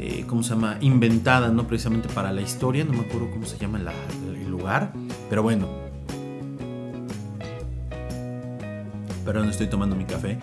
eh, 0.00 0.24
¿cómo 0.26 0.42
se 0.42 0.50
llama? 0.50 0.78
Inventada, 0.80 1.50
no 1.50 1.66
precisamente 1.66 2.08
para 2.08 2.32
la 2.32 2.40
historia, 2.40 2.84
no 2.84 2.92
me 2.92 3.00
acuerdo 3.00 3.30
cómo 3.30 3.46
se 3.46 3.58
llama 3.58 3.78
el 3.78 4.50
lugar, 4.50 4.92
pero 5.28 5.42
bueno. 5.42 5.68
Perdón, 9.24 9.50
estoy 9.50 9.68
tomando 9.68 9.94
mi 9.94 10.04
café. 10.04 10.38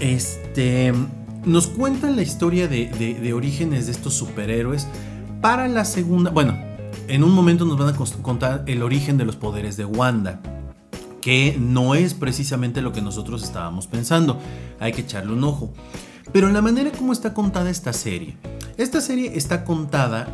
Este 0.00 0.92
nos 1.46 1.66
cuentan 1.66 2.16
la 2.16 2.22
historia 2.22 2.68
de, 2.68 3.32
orígenes 3.34 3.86
de 3.86 3.92
estos 3.92 4.14
superhéroes 4.14 4.86
para 5.40 5.68
la 5.68 5.84
segunda... 5.84 6.30
Bueno, 6.30 6.56
en 7.08 7.22
un 7.22 7.32
momento 7.32 7.64
nos 7.64 7.78
van 7.78 7.94
a 7.94 8.22
contar 8.22 8.64
el 8.66 8.82
origen 8.82 9.18
de 9.18 9.24
los 9.24 9.36
poderes 9.36 9.76
de 9.76 9.84
Wanda, 9.84 10.40
que 11.20 11.56
no 11.58 11.94
es 11.94 12.14
precisamente 12.14 12.80
lo 12.80 12.92
que 12.92 13.02
nosotros 13.02 13.42
estábamos 13.42 13.86
pensando. 13.86 14.38
Hay 14.80 14.92
que 14.92 15.02
echarle 15.02 15.32
un 15.32 15.44
ojo. 15.44 15.72
Pero 16.32 16.48
la 16.50 16.62
manera 16.62 16.90
como 16.92 17.12
está 17.12 17.34
contada 17.34 17.70
esta 17.70 17.92
serie. 17.92 18.36
Esta 18.76 19.00
serie 19.00 19.36
está 19.36 19.64
contada 19.64 20.26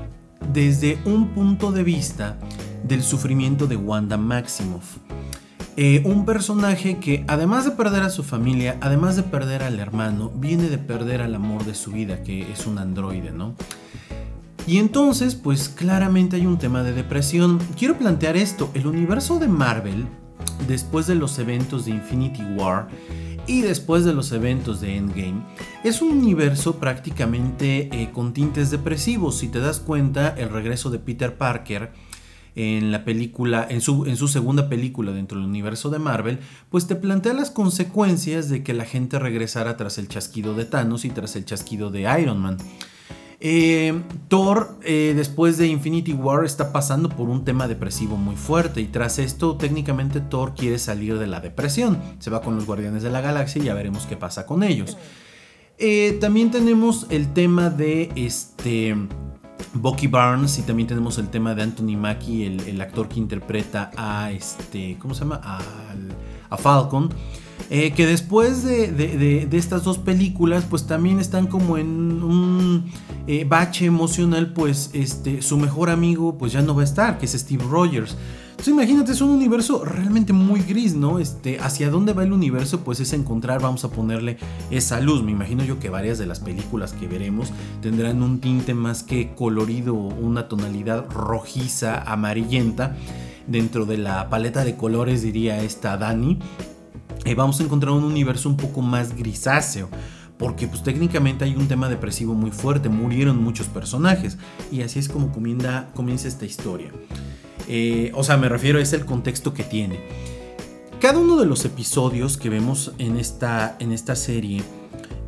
desde 0.54 0.99
un 1.04 1.28
punto 1.28 1.73
de 1.73 1.82
vista 1.82 2.38
del 2.82 3.02
sufrimiento 3.02 3.66
de 3.66 3.76
Wanda 3.76 4.16
Maximoff. 4.16 4.97
Eh, 5.76 6.02
un 6.06 6.25
personaje 6.25 6.99
que 6.99 7.23
además 7.28 7.66
de 7.66 7.73
perder 7.73 8.02
a 8.02 8.09
su 8.09 8.23
familia, 8.23 8.78
además 8.80 9.16
de 9.16 9.25
perder 9.25 9.62
al 9.62 9.78
hermano, 9.78 10.32
viene 10.35 10.70
de 10.70 10.78
perder 10.78 11.20
al 11.20 11.35
amor 11.35 11.66
de 11.66 11.75
su 11.75 11.92
vida, 11.92 12.23
que 12.23 12.50
es 12.50 12.66
un 12.66 12.78
androide, 12.78 13.30
¿no? 13.30 13.54
Y 14.66 14.78
entonces, 14.78 15.35
pues 15.35 15.68
claramente 15.68 16.37
hay 16.37 16.47
un 16.47 16.59
tema 16.59 16.82
de 16.82 16.92
depresión. 16.92 17.59
Quiero 17.78 17.99
plantear 17.99 18.38
esto, 18.38 18.70
el 18.73 18.87
universo 18.87 19.38
de 19.38 19.49
Marvel, 19.49 20.06
después 20.66 21.06
de 21.06 21.14
los 21.14 21.38
eventos 21.38 21.85
de 21.85 21.90
Infinity 21.90 22.42
War 22.56 22.88
y 23.50 23.62
después 23.62 24.04
de 24.04 24.14
los 24.14 24.30
eventos 24.30 24.80
de 24.80 24.97
Endgame, 24.97 25.42
es 25.83 26.02
un 26.02 26.19
universo 26.19 26.76
prácticamente 26.78 27.88
eh, 27.90 28.11
con 28.12 28.33
tintes 28.33 28.71
depresivos. 28.71 29.38
Si 29.38 29.49
te 29.49 29.59
das 29.59 29.80
cuenta, 29.80 30.28
el 30.38 30.50
regreso 30.50 30.88
de 30.88 31.00
Peter 31.00 31.37
Parker, 31.37 31.90
en 32.54 32.92
la 32.92 33.04
película, 33.04 33.66
en 33.69 33.80
su, 33.80 34.07
en 34.07 34.16
su 34.16 34.28
segunda 34.28 34.69
película 34.69 35.11
dentro 35.11 35.38
del 35.38 35.49
universo 35.49 35.90
de 35.90 35.99
Marvel, 35.99 36.38
pues 36.71 36.87
te 36.87 36.95
plantea 36.95 37.33
las 37.33 37.50
consecuencias 37.50 38.49
de 38.49 38.62
que 38.62 38.73
la 38.73 38.85
gente 38.85 39.19
regresara 39.19 39.76
tras 39.76 39.99
el 39.99 40.07
chasquido 40.07 40.54
de 40.54 40.64
Thanos 40.64 41.04
y 41.04 41.11
tras 41.11 41.35
el 41.35 41.45
chasquido 41.45 41.90
de 41.90 42.02
Iron 42.23 42.38
Man. 42.38 42.57
Eh, 43.42 44.02
Thor, 44.28 44.76
eh, 44.82 45.14
después 45.16 45.56
de 45.56 45.66
Infinity 45.66 46.12
War, 46.12 46.44
está 46.44 46.73
pasando 46.73 47.09
por 47.09 47.30
un 47.30 47.44
tema 47.44 47.68
depresivo 47.68 48.16
muy 48.16 48.37
fuerte 48.37 48.82
y 48.82 48.87
tras 48.87 49.18
esto 49.18 49.56
técnicamente 49.56 50.20
Thor 50.20 50.54
quiere 50.54 50.78
salir 50.78 51.18
de 51.18 51.26
la 51.26 51.40
depresión. 51.40 51.99
Se 52.18 52.28
va 52.28 52.42
con 52.42 52.56
los 52.56 52.66
Guardianes 52.66 53.02
de 53.02 53.11
la 53.11 53.23
Galaxia 53.23 53.62
y 53.62 53.64
ya 53.64 53.75
veremos 53.75 54.04
qué 54.04 54.16
pasa 54.16 54.44
con 54.44 54.62
ellos. 54.62 54.99
Eh, 55.78 56.18
también 56.20 56.50
tenemos 56.50 57.06
el 57.09 57.32
tema 57.32 57.70
de 57.70 58.12
este 58.14 58.94
Bucky 59.73 60.09
Barnes 60.09 60.59
y 60.59 60.62
también 60.62 60.87
tenemos 60.87 61.16
el 61.16 61.28
tema 61.28 61.54
de 61.54 61.62
Anthony 61.62 61.97
Mackie, 61.97 62.44
el, 62.44 62.80
actor 62.82 63.09
que 63.09 63.18
interpreta 63.18 63.90
a 63.97 64.30
este, 64.32 64.99
¿cómo 64.99 65.14
se 65.14 65.20
llama? 65.20 65.40
A, 65.42 66.56
Falcon. 66.59 67.09
Eh, 67.73 67.93
que 67.93 68.05
después 68.05 68.65
de, 68.65 69.49
estas 69.53 69.85
dos 69.85 69.97
películas, 69.97 70.65
pues 70.69 70.89
también 70.89 71.21
están 71.21 71.47
como 71.47 71.79
en 71.79 72.21
un 72.21 72.91
eh, 73.29 73.45
bache 73.49 73.87
emocional, 73.87 74.53
pues 74.53 74.91
este, 74.93 75.41
su 75.41 75.57
mejor 75.57 75.89
amigo 75.89 76.37
pues 76.37 76.53
ya 76.53 76.62
no 76.62 76.75
va 76.75 76.83
a 76.83 76.85
estar, 76.85 77.19
que 77.19 77.27
es 77.27 77.33
Steve 77.33 77.65
Rogers. 77.71 78.17
Entonces 78.50 78.75
imagínate, 78.75 79.12
es 79.12 79.21
un 79.21 79.31
universo 79.31 79.85
realmente 79.85 80.33
muy 80.33 80.61
gris, 80.61 80.95
¿no? 80.95 81.21
Este, 81.21 81.61
hacia 81.61 81.91
dónde 81.91 82.12
va 82.12 82.25
el 82.25 82.33
universo, 82.33 82.81
pues 82.81 82.99
es 82.99 83.12
encontrar, 83.12 83.62
vamos 83.62 83.85
a 83.85 83.91
ponerle 83.91 84.37
esa 84.73 85.00
luz. 85.00 85.23
Me 85.23 85.31
imagino 85.31 85.62
yo 85.65 85.79
que 85.79 85.91
varias 85.91 86.19
de 86.19 86.27
las 86.27 86.41
películas 86.41 86.93
que 86.93 87.07
veremos 87.07 87.53
tendrán 87.81 88.21
un 88.21 88.41
tinte 88.41 88.75
más 88.75 89.05
que 89.05 89.33
colorido, 89.37 89.95
una 89.95 90.49
tonalidad 90.49 91.09
rojiza, 91.09 92.03
amarillenta. 92.03 92.97
Dentro 93.47 93.87
de 93.87 93.97
la 93.97 94.29
paleta 94.29 94.65
de 94.65 94.77
colores, 94.77 95.23
diría 95.23 95.62
esta 95.62 95.97
Dani, 95.97 96.39
vamos 97.37 97.61
a 97.61 97.65
encontrar 97.65 97.93
un 97.93 98.05
universo 98.05 98.49
un 98.49 98.57
poco 98.57 98.83
más 98.83 99.17
grisáceo 99.17 99.89
porque 100.41 100.67
pues 100.67 100.83
técnicamente 100.83 101.45
hay 101.45 101.55
un 101.55 101.69
tema 101.69 101.91
depresivo 101.91 102.33
muy 102.33 102.50
fuerte, 102.50 102.89
murieron 102.89 103.45
muchos 103.45 103.67
personajes 103.67 104.39
y 104.73 104.81
así 104.81 104.99
es 104.99 105.07
como 105.07 105.31
comienza 105.33 106.29
esta 106.29 106.47
historia. 106.47 106.91
Eh, 107.69 108.11
o 108.15 108.25
sea, 108.25 108.39
me 108.39 108.49
refiero, 108.49 108.79
es 108.79 108.95
el 108.95 109.05
contexto 109.05 109.53
que 109.53 109.65
tiene. 109.65 110.00
Cada 110.99 111.19
uno 111.19 111.37
de 111.37 111.45
los 111.45 111.67
episodios 111.67 112.39
que 112.39 112.49
vemos 112.49 112.93
en 112.97 113.19
esta, 113.19 113.77
en 113.81 113.93
esta 113.93 114.17
serie 114.17 114.62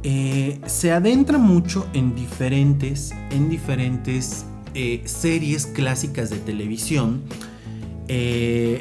eh, 0.03 0.59
se 0.65 0.93
adentra 0.93 1.37
mucho 1.37 1.87
en 1.93 2.15
diferentes, 2.15 3.13
en 3.31 3.51
diferentes 3.51 4.47
eh, 4.75 5.03
series 5.05 5.67
clásicas 5.67 6.31
de 6.31 6.39
televisión 6.39 7.23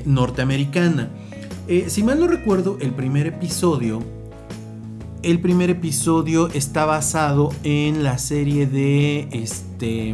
norteamericana. 0.06 1.10
Si 1.88 2.04
mal 2.04 2.20
no 2.20 2.28
recuerdo, 2.28 2.78
el 2.82 2.92
primer 2.92 3.28
episodio, 3.28 4.04
el 5.24 5.40
primer 5.40 5.70
episodio 5.70 6.50
está 6.50 6.86
basado 6.86 7.54
en 7.64 8.04
la 8.04 8.18
serie 8.18 8.68
de 8.68 9.30
este, 9.32 10.14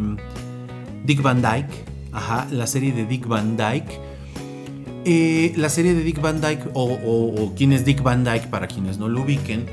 Dick 1.04 1.22
Van 1.24 1.42
Dyke. 1.42 1.74
Ajá, 2.12 2.48
la 2.52 2.68
serie 2.68 2.92
de 2.92 3.06
Dick 3.06 3.28
Van 3.28 3.58
Dyke. 3.58 4.00
Eh, 5.06 5.54
la 5.56 5.70
serie 5.70 5.96
de 5.96 6.04
Dick 6.04 6.22
Van 6.22 6.42
Dyke, 6.42 6.70
o, 6.74 7.54
quién 7.56 7.74
es 7.74 7.86
Dick 7.86 8.04
Van 8.04 8.24
Dyke 8.24 8.48
para 8.50 8.68
quienes 8.68 9.00
no 9.00 9.08
lo 9.08 9.22
ubiquen, 9.22 9.66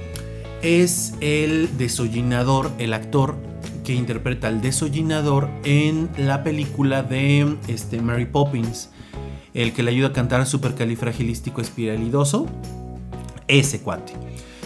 es 0.62 1.14
el 1.20 1.76
desollinador, 1.76 2.70
el 2.78 2.94
actor 2.94 3.36
que 3.84 3.92
interpreta 3.94 4.48
al 4.48 4.62
desollinador 4.62 5.50
en 5.64 6.08
la 6.16 6.44
película 6.44 7.02
de 7.02 7.58
este, 7.68 8.00
Mary 8.00 8.24
Poppins, 8.24 8.88
el 9.54 9.72
que 9.72 9.82
le 9.82 9.92
ayuda 9.92 10.08
a 10.08 10.12
cantar 10.12 10.44
supercalifragilístico 10.46 11.60
espiralidoso, 11.60 12.46
ese 13.48 13.80
cuate. 13.80 14.12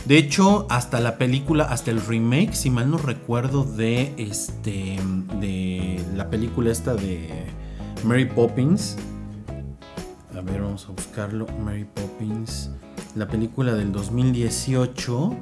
De 0.06 0.16
hecho, 0.16 0.66
hasta 0.70 1.00
la 1.00 1.18
película, 1.18 1.64
hasta 1.64 1.90
el 1.90 2.00
remake, 2.00 2.54
si 2.54 2.70
mal 2.70 2.90
no 2.90 2.96
recuerdo, 2.96 3.64
de 3.64 4.14
este. 4.16 4.98
de 5.38 6.02
la 6.16 6.30
película 6.30 6.72
esta 6.72 6.94
de 6.94 7.28
Mary 8.04 8.24
Poppins. 8.24 8.96
A 10.34 10.40
ver, 10.40 10.62
vamos 10.62 10.86
a 10.88 10.92
buscarlo. 10.92 11.46
Mary 11.62 11.84
Poppins. 11.84 12.70
La 13.16 13.28
película 13.28 13.74
del 13.74 13.92
2018. 13.92 15.36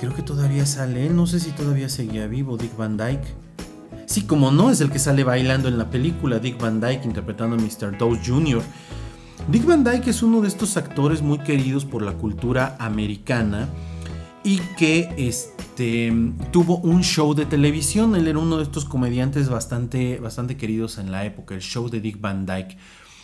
Creo 0.00 0.14
que 0.14 0.22
todavía 0.22 0.66
sale. 0.66 1.08
No 1.10 1.28
sé 1.28 1.38
si 1.38 1.52
todavía 1.52 1.88
seguía 1.88 2.26
vivo 2.26 2.56
Dick 2.56 2.76
Van 2.76 2.96
Dyke. 2.96 3.39
Sí, 4.10 4.22
como 4.22 4.50
no, 4.50 4.72
es 4.72 4.80
el 4.80 4.90
que 4.90 4.98
sale 4.98 5.22
bailando 5.22 5.68
en 5.68 5.78
la 5.78 5.88
película. 5.88 6.40
Dick 6.40 6.60
Van 6.60 6.80
Dyke 6.80 7.04
interpretando 7.04 7.54
a 7.54 7.60
Mr. 7.60 7.96
Dawes 7.96 8.18
Jr. 8.26 8.60
Dick 9.46 9.64
Van 9.64 9.84
Dyke 9.84 10.10
es 10.10 10.24
uno 10.24 10.40
de 10.40 10.48
estos 10.48 10.76
actores 10.76 11.22
muy 11.22 11.38
queridos 11.38 11.84
por 11.84 12.02
la 12.02 12.14
cultura 12.14 12.74
americana 12.80 13.68
y 14.42 14.58
que 14.76 15.14
este, 15.16 16.12
tuvo 16.50 16.78
un 16.78 17.04
show 17.04 17.34
de 17.34 17.46
televisión. 17.46 18.16
Él 18.16 18.26
era 18.26 18.40
uno 18.40 18.56
de 18.56 18.64
estos 18.64 18.84
comediantes 18.84 19.48
bastante, 19.48 20.18
bastante 20.18 20.56
queridos 20.56 20.98
en 20.98 21.12
la 21.12 21.24
época, 21.24 21.54
el 21.54 21.60
show 21.60 21.88
de 21.88 22.00
Dick 22.00 22.20
Van 22.20 22.46
Dyke. 22.46 22.78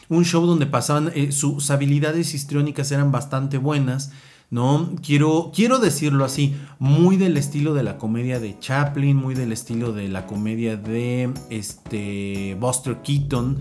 Un 0.09 0.25
show 0.25 0.47
donde 0.47 0.67
pasaban, 0.67 1.11
eh, 1.17 1.33
sus 1.33 1.69
habilidades 1.73 2.33
histriónicas 2.33 2.93
eran 2.93 3.11
bastante 3.11 3.59
buenas. 3.59 4.13
¿No? 4.51 4.91
Quiero, 5.05 5.51
quiero 5.55 5.79
decirlo 5.79 6.25
así, 6.25 6.55
muy 6.79 7.17
del 7.17 7.37
estilo 7.37 7.75
de 7.75 7.83
la 7.83 7.99
comedia 7.99 8.39
de 8.39 8.59
Chaplin, 8.59 9.17
muy 9.17 9.35
del 9.35 9.53
estilo 9.53 9.93
de 9.93 10.09
la 10.09 10.27
comedia 10.27 10.77
de 10.77 11.33
este, 11.51 12.57
Buster 12.61 12.99
Keaton. 13.03 13.59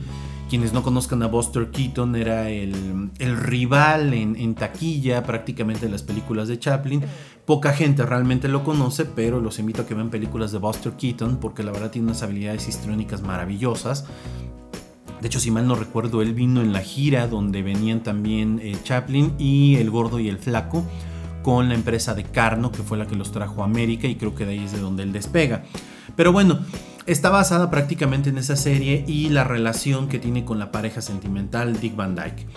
Quienes 0.47 0.73
no 0.73 0.83
conozcan 0.83 1.23
a 1.23 1.27
Buster 1.27 1.71
Keaton, 1.71 2.15
era 2.15 2.51
el, 2.51 3.09
rival 3.17 4.13
en, 4.13 4.35
en, 4.35 4.53
taquilla 4.53 5.23
prácticamente 5.23 5.87
de 5.87 5.91
las 5.91 6.03
películas 6.03 6.47
de 6.47 6.59
Chaplin. 6.59 7.01
Poca 7.45 7.73
gente 7.73 8.05
realmente 8.05 8.47
lo 8.47 8.63
conoce, 8.63 9.05
pero 9.05 9.41
los 9.41 9.57
invito 9.57 9.81
a 9.81 9.85
que 9.87 9.95
vean 9.95 10.11
películas 10.11 10.51
de 10.51 10.59
Buster 10.59 10.93
Keaton 10.93 11.37
porque 11.37 11.63
la 11.63 11.71
verdad 11.71 11.89
tiene 11.89 12.07
unas 12.09 12.21
habilidades 12.21 12.67
histriónicas 12.67 13.23
maravillosas. 13.23 14.05
De 15.21 15.27
hecho, 15.27 15.39
si 15.39 15.51
mal 15.51 15.67
no 15.67 15.75
recuerdo, 15.75 16.21
él 16.21 16.33
vino 16.33 16.61
en 16.61 16.73
la 16.73 16.81
gira 16.81 17.27
donde 17.27 17.61
venían 17.61 18.01
también 18.01 18.59
eh, 18.61 18.77
Chaplin 18.83 19.33
y 19.39 19.75
el 19.75 19.89
gordo 19.89 20.19
y 20.19 20.29
el 20.29 20.37
flaco 20.37 20.85
con 21.41 21.69
la 21.69 21.75
empresa 21.75 22.13
de 22.13 22.23
Carno, 22.23 22.71
que 22.71 22.83
fue 22.83 22.97
la 22.97 23.07
que 23.07 23.15
los 23.15 23.31
trajo 23.31 23.61
a 23.61 23.65
América 23.65 24.07
y 24.07 24.15
creo 24.15 24.33
que 24.33 24.45
de 24.45 24.53
ahí 24.53 24.65
es 24.65 24.71
de 24.71 24.79
donde 24.79 25.03
él 25.03 25.13
despega. 25.13 25.63
Pero 26.15 26.31
bueno, 26.31 26.59
está 27.05 27.29
basada 27.29 27.69
prácticamente 27.69 28.29
en 28.29 28.37
esa 28.37 28.55
serie 28.55 29.05
y 29.07 29.29
la 29.29 29.43
relación 29.43 30.07
que 30.07 30.19
tiene 30.19 30.43
con 30.43 30.59
la 30.59 30.71
pareja 30.71 31.01
sentimental 31.01 31.79
Dick 31.79 31.95
Van 31.95 32.15
Dyke. 32.15 32.47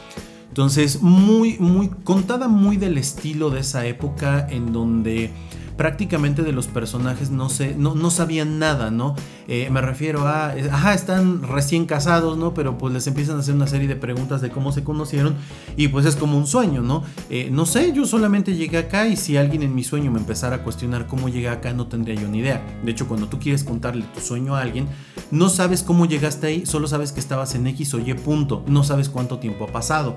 Entonces, 0.48 1.02
muy, 1.02 1.58
muy 1.58 1.88
contada 1.88 2.48
muy 2.48 2.78
del 2.78 2.98
estilo 2.98 3.50
de 3.50 3.60
esa 3.60 3.86
época 3.86 4.46
en 4.48 4.72
donde 4.72 5.30
prácticamente 5.78 6.42
de 6.42 6.52
los 6.52 6.66
personajes 6.66 7.30
no, 7.30 7.48
sé, 7.48 7.76
no, 7.78 8.10
sabían 8.10 8.58
nada, 8.58 8.90
¿no? 8.90 9.14
Eh, 9.46 9.70
me 9.70 9.80
refiero 9.80 10.26
a, 10.26 10.48
ajá, 10.48 10.92
están 10.92 11.44
recién 11.44 11.86
casados, 11.86 12.36
¿no? 12.36 12.52
Pero 12.52 12.76
pues 12.76 12.92
les 12.92 13.06
empiezan 13.06 13.36
a 13.36 13.38
hacer 13.38 13.54
una 13.54 13.68
serie 13.68 13.86
de 13.86 13.94
preguntas 13.94 14.40
de 14.42 14.50
cómo 14.50 14.72
se 14.72 14.82
conocieron 14.82 15.36
y 15.76 15.88
pues 15.88 16.04
es 16.04 16.16
como 16.16 16.36
un 16.36 16.48
sueño, 16.48 16.82
¿no? 16.82 17.04
Eh, 17.30 17.48
no 17.52 17.64
sé, 17.64 17.92
yo 17.92 18.04
solamente 18.06 18.56
llegué 18.56 18.76
acá 18.76 19.06
y 19.06 19.16
si 19.16 19.36
alguien 19.36 19.62
en 19.62 19.72
mi 19.72 19.84
sueño 19.84 20.10
me 20.10 20.18
empezara 20.18 20.56
a 20.56 20.62
cuestionar 20.64 21.06
cómo 21.06 21.28
llegué 21.28 21.48
acá, 21.48 21.72
no 21.72 21.86
tendría 21.86 22.16
yo 22.16 22.26
ni 22.26 22.40
idea. 22.40 22.60
De 22.82 22.90
hecho, 22.90 23.06
cuando 23.06 23.28
tú 23.28 23.38
quieres 23.38 23.62
contarle 23.62 24.04
tu 24.12 24.20
sueño 24.20 24.56
a 24.56 24.62
alguien, 24.62 24.88
no 25.30 25.48
sabes 25.48 25.84
cómo 25.84 26.06
llegaste 26.06 26.48
ahí, 26.48 26.66
solo 26.66 26.88
sabes 26.88 27.12
que 27.12 27.20
estabas 27.20 27.54
en 27.54 27.68
X 27.68 27.94
o 27.94 28.00
Y 28.00 28.12
punto, 28.14 28.64
no 28.66 28.82
sabes 28.82 29.08
cuánto 29.08 29.38
tiempo 29.38 29.64
ha 29.64 29.72
pasado 29.72 30.16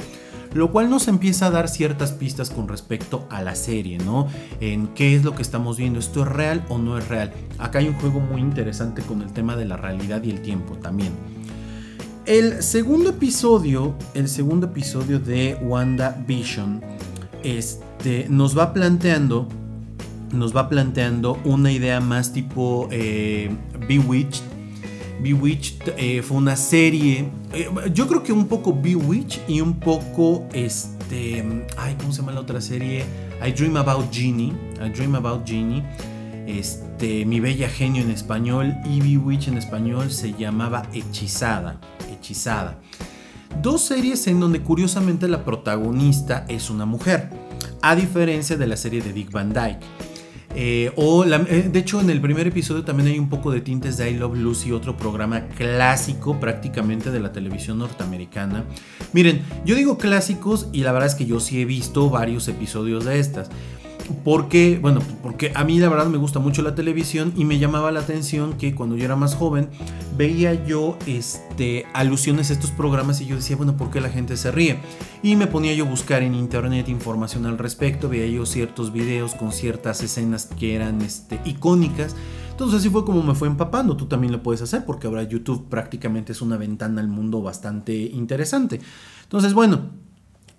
lo 0.54 0.72
cual 0.72 0.90
nos 0.90 1.08
empieza 1.08 1.48
a 1.48 1.52
dar 1.52 1.70
ciertas 1.70 2.12
pistas 2.12 2.50
con 2.50 2.68
respecto 2.68 3.26
a 3.30 3.42
la 3.42 3.56
serie, 3.56 3.98
¿no? 3.98 4.28
En 4.60 4.88
qué 4.90 5.16
es 5.16 5.24
lo 5.24 5.36
que 5.36 5.42
estamos 5.42 5.78
viendo, 5.78 6.00
esto 6.00 6.24
es 6.24 6.28
real 6.28 6.66
o 6.70 6.78
no 6.78 6.98
es 6.98 7.08
real. 7.08 7.32
Acá 7.58 7.80
hay 7.80 7.88
un 7.88 7.96
juego 7.96 8.20
muy 8.20 8.42
interesante 8.42 9.02
con 9.02 9.22
el 9.22 9.32
tema 9.32 9.56
de 9.56 9.66
la 9.66 9.78
realidad 9.78 10.24
y 10.24 10.32
el 10.32 10.42
tiempo 10.42 10.76
también. 10.76 11.12
El 12.26 12.62
segundo 12.62 13.12
episodio, 13.12 13.96
el 14.14 14.28
segundo 14.28 14.68
episodio 14.68 15.20
de 15.20 15.58
WandaVision, 15.62 16.82
este, 17.44 18.28
nos 18.30 18.58
va 18.58 18.74
planteando, 18.74 19.48
nos 20.32 20.56
va 20.56 20.70
planteando 20.70 21.40
una 21.46 21.72
idea 21.72 22.00
más 22.00 22.32
tipo 22.32 22.88
eh, 22.92 23.50
Bewitched 23.88 24.51
Bewitched 25.22 25.94
eh, 25.98 26.22
fue 26.24 26.38
una 26.38 26.56
serie, 26.56 27.30
eh, 27.54 27.70
yo 27.94 28.08
creo 28.08 28.24
que 28.24 28.34
un 28.34 28.48
poco 28.48 28.74
Bewitched 28.74 29.48
y 29.48 29.62
un 29.62 29.80
poco 29.80 30.48
este, 30.54 31.44
¿cómo 32.00 32.12
se 32.12 32.22
llama 32.22 32.32
la 32.32 32.40
otra 32.40 32.60
serie? 32.60 33.06
I 33.46 33.52
Dream 33.52 33.78
About 33.78 34.12
Genie, 34.12 34.54
I 34.84 34.90
Dream 34.90 35.16
About 35.16 35.48
Genie, 35.48 35.84
este, 36.48 37.26
Mi 37.26 37.40
Bella 37.40 37.70
Genio 37.70 38.02
en 38.02 38.10
español 38.10 38.74
y 38.86 39.00
Bewitched 39.00 39.52
en 39.52 39.58
español 39.60 40.12
se 40.12 40.34
llamaba 40.34 40.84
Hechizada, 40.92 41.80
Hechizada. 42.12 42.80
Dos 43.62 43.82
series 43.82 44.26
en 44.28 44.40
donde 44.40 44.62
curiosamente 44.62 45.28
la 45.28 45.46
protagonista 45.46 46.46
es 46.48 46.70
una 46.70 46.86
mujer, 46.86 47.30
a 47.82 47.96
diferencia 47.96 48.58
de 48.58 48.66
la 48.66 48.78
serie 48.78 49.02
de 49.02 49.14
Dick 49.14 49.32
Van 49.32 49.54
Dyke. 49.54 49.86
Eh, 50.56 50.92
o 50.96 51.24
eh, 51.24 51.70
de 51.72 51.80
hecho, 51.80 52.02
en 52.02 52.10
el 52.10 52.22
primer 52.22 52.48
episodio 52.48 52.84
también 52.84 53.10
hay 53.10 53.20
un 53.20 53.30
poco 53.30 53.52
de 53.52 53.62
tintes 53.62 53.98
de 53.98 54.12
I 54.12 54.16
Love 54.16 54.38
Lucy, 54.38 54.72
otro 54.72 54.98
programa 54.98 55.48
clásico 55.50 56.40
prácticamente 56.40 57.12
de 57.12 57.20
la 57.20 57.32
televisión 57.32 57.78
norteamericana. 57.80 58.66
Miren, 59.14 59.42
yo 59.66 59.76
digo 59.76 59.98
clásicos 59.98 60.68
y 60.74 60.82
la 60.82 60.92
verdad 60.92 61.08
es 61.08 61.16
que 61.16 61.26
yo 61.26 61.40
sí 61.40 61.62
he 61.62 61.66
visto 61.66 62.10
varios 62.10 62.48
episodios 62.48 63.06
de 63.06 63.20
estas. 63.20 63.50
Porque, 64.24 64.80
bueno, 64.82 65.00
porque 65.24 65.52
a 65.56 65.64
mí 65.64 65.80
la 65.80 65.90
verdad 65.90 66.08
me 66.08 66.18
gusta 66.18 66.40
mucho 66.40 66.62
la 66.62 66.76
televisión 66.76 67.34
y 67.36 67.46
me 67.46 67.60
llamaba 67.60 67.92
la 67.92 68.02
atención 68.02 68.54
que 68.54 68.76
cuando 68.76 68.96
yo 68.96 69.06
era 69.06 69.16
más 69.16 69.36
joven 69.36 69.70
veía 70.18 70.66
yo 70.66 70.98
este, 71.08 71.86
alusiones 71.94 72.50
a 72.50 72.54
estos 72.54 72.72
programas 72.72 73.22
y 73.22 73.26
yo 73.26 73.36
decía, 73.36 73.56
bueno, 73.56 73.78
¿por 73.78 73.90
qué 73.90 74.02
la 74.02 74.10
gente 74.10 74.38
se 74.38 74.52
ríe? 74.52 74.78
Y 75.24 75.36
me 75.36 75.48
ponía 75.48 75.74
yo 75.74 75.86
a 75.86 75.90
buscar 75.90 76.24
en 76.24 76.36
internet 76.36 76.90
información 76.90 77.46
al 77.46 77.58
respecto, 77.58 78.10
veía 78.10 78.28
yo 78.28 78.46
ciertos 78.46 78.94
videos 78.94 79.36
con 79.36 79.52
ciertas 79.52 80.04
escenas 80.04 80.46
que 80.46 80.76
eran 80.76 81.02
este, 81.02 81.40
icónicas. 81.46 82.16
Entonces 82.52 82.80
así 82.80 82.90
fue 82.90 83.06
como 83.06 83.24
me 83.24 83.34
fue 83.34 83.48
empapando, 83.48 83.98
tú 83.98 84.06
también 84.06 84.32
lo 84.32 84.44
puedes 84.44 84.62
hacer 84.62 84.86
porque 84.86 85.08
ahora 85.08 85.24
YouTube 85.24 85.68
prácticamente 85.68 86.32
es 86.32 86.42
una 86.42 86.58
ventana 86.58 87.02
al 87.02 87.08
mundo 87.08 87.42
bastante 87.42 87.94
interesante. 87.94 88.80
Entonces, 89.24 89.54
bueno, 89.54 89.90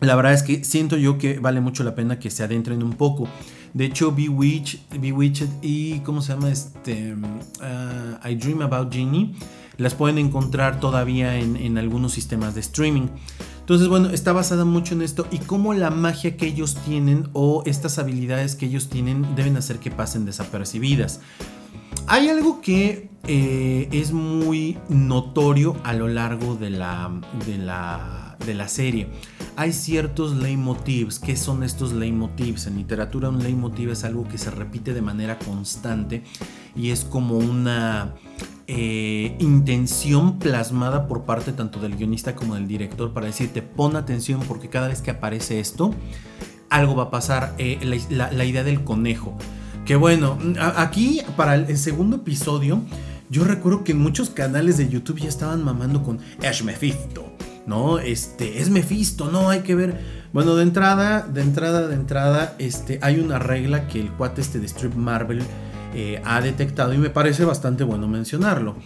la 0.02 0.14
verdad 0.16 0.32
es 0.32 0.42
que 0.42 0.64
siento 0.64 0.97
yo 0.97 1.18
que 1.18 1.38
vale 1.38 1.61
mucho 1.61 1.85
la 1.85 1.94
pena 1.94 2.18
que 2.18 2.30
se 2.30 2.42
adentren 2.42 2.82
un 2.82 2.92
poco. 2.92 3.28
De 3.73 3.87
hecho, 3.87 4.12
Bewitched, 4.12 4.80
Bewitched 5.00 5.49
y 5.62 6.00
¿cómo 6.00 6.21
se 6.21 6.35
llama? 6.35 6.50
Este, 6.50 7.14
uh, 7.14 8.28
I 8.28 8.35
Dream 8.35 8.62
About 8.62 8.92
Genie 8.92 9.35
las 9.78 9.94
pueden 9.94 10.18
encontrar 10.18 10.80
todavía 10.80 11.38
en, 11.38 11.78
algunos 11.78 12.12
sistemas 12.12 12.55
de 12.55 12.61
streaming. 12.61 13.09
Entonces, 13.61 13.88
bueno, 13.88 14.11
está 14.11 14.33
basada 14.33 14.64
mucho 14.64 14.94
en 14.94 15.03
esto 15.03 15.26
y 15.31 15.38
cómo 15.38 15.72
la 15.72 15.90
magia 15.90 16.37
que 16.37 16.46
ellos 16.46 16.76
tienen 16.85 17.29
o 17.33 17.62
estas 17.64 17.98
habilidades 17.98 18.55
que 18.55 18.66
ellos 18.66 18.88
tienen 18.88 19.35
deben 19.35 19.57
hacer 19.57 19.79
que 19.79 19.90
pasen 19.90 20.24
desapercibidas. 20.24 21.20
Hay 22.07 22.29
algo 22.29 22.61
que 22.61 23.09
eh, 23.26 23.88
es 23.92 24.12
muy 24.12 24.79
notorio 24.88 25.76
a 25.85 25.94
lo 25.94 26.09
largo 26.09 26.57
de 26.57 26.70
la, 26.70 27.20
de 27.46 27.59
la, 27.59 28.32
de 28.44 28.55
la 28.55 28.68
serie 28.68 29.09
hay 29.57 29.72
ciertos 29.72 30.35
leitmotivs. 30.37 31.18
¿Qué 31.18 31.37
son 31.37 31.62
estos 31.62 31.92
leitmotivs? 31.92 32.66
En 32.66 32.76
literatura 32.76 33.28
un 33.28 33.42
leitmotiv 33.42 33.90
es 33.90 34.05
algo 34.05 34.26
que 34.26 34.38
se 34.38 34.50
repite 34.50 34.94
de 34.94 35.02
manera 35.02 35.38
constante 35.38 36.22
y 36.74 36.90
es 36.90 37.05
como 37.05 37.37
una 37.37 38.14
eh, 38.66 39.37
intención 39.40 40.38
plasmada 40.38 41.07
por 41.07 41.24
parte 41.24 41.52
tanto 41.52 41.81
del 41.81 41.96
guionista 41.96 42.35
como 42.35 42.55
del 42.55 42.66
director 42.66 43.12
para 43.12 43.26
decirte 43.26 43.61
pon 43.61 43.96
atención 43.96 44.40
porque 44.48 44.68
cada 44.68 44.88
vez 44.88 45.02
que 45.02 45.11
aparece 45.11 45.61
esto 45.61 45.94
algo 46.70 46.96
va 46.96 47.05
a 47.05 47.11
pasar. 47.11 47.55
Eh, 47.59 47.78
la, 48.09 48.44
idea 48.44 48.64
del 48.64 48.83
conejo. 48.83 49.37
Que 49.85 49.96
bueno, 49.96 50.38
aquí 50.76 51.20
para 51.37 51.57
el 51.57 51.76
segundo 51.76 52.16
episodio 52.16 52.81
yo 53.28 53.44
recuerdo 53.44 53.83
que 53.83 53.94
muchos 53.94 54.31
canales 54.31 54.76
de 54.76 54.88
YouTube 54.88 55.20
ya 55.20 55.28
estaban 55.28 55.64
mamando 55.64 56.02
con 56.02 56.20
Ash 56.46 56.62
Mephisto 56.62 57.33
¿no? 57.66 57.98
Este, 57.98 58.61
es 58.61 58.70
Mephisto, 58.70 59.31
no, 59.31 59.51
hay 59.51 59.61
que 59.61 59.75
ver. 59.75 60.22
Bueno, 60.33 60.57
de 60.57 60.62
entrada, 60.62 61.27
de 61.27 61.42
entrada, 61.42 61.88
de 61.88 61.94
entrada, 61.94 62.57
este, 62.59 62.98
hay 63.03 63.20
una 63.20 63.38
regla 63.38 63.87
que 63.87 64.01
el 64.01 64.11
cuate 64.11 64.40
este 64.40 64.59
de 64.59 64.66
Strip 64.66 64.94
Marvel 64.94 65.42
eh, 65.94 66.22
ha 66.25 66.40
detectado 66.40 66.94
y 66.94 66.98
me 66.98 67.11
parece 67.11 67.44
bastante 67.44 67.85
bueno 67.85 68.09
mencionarlo. 68.09 68.77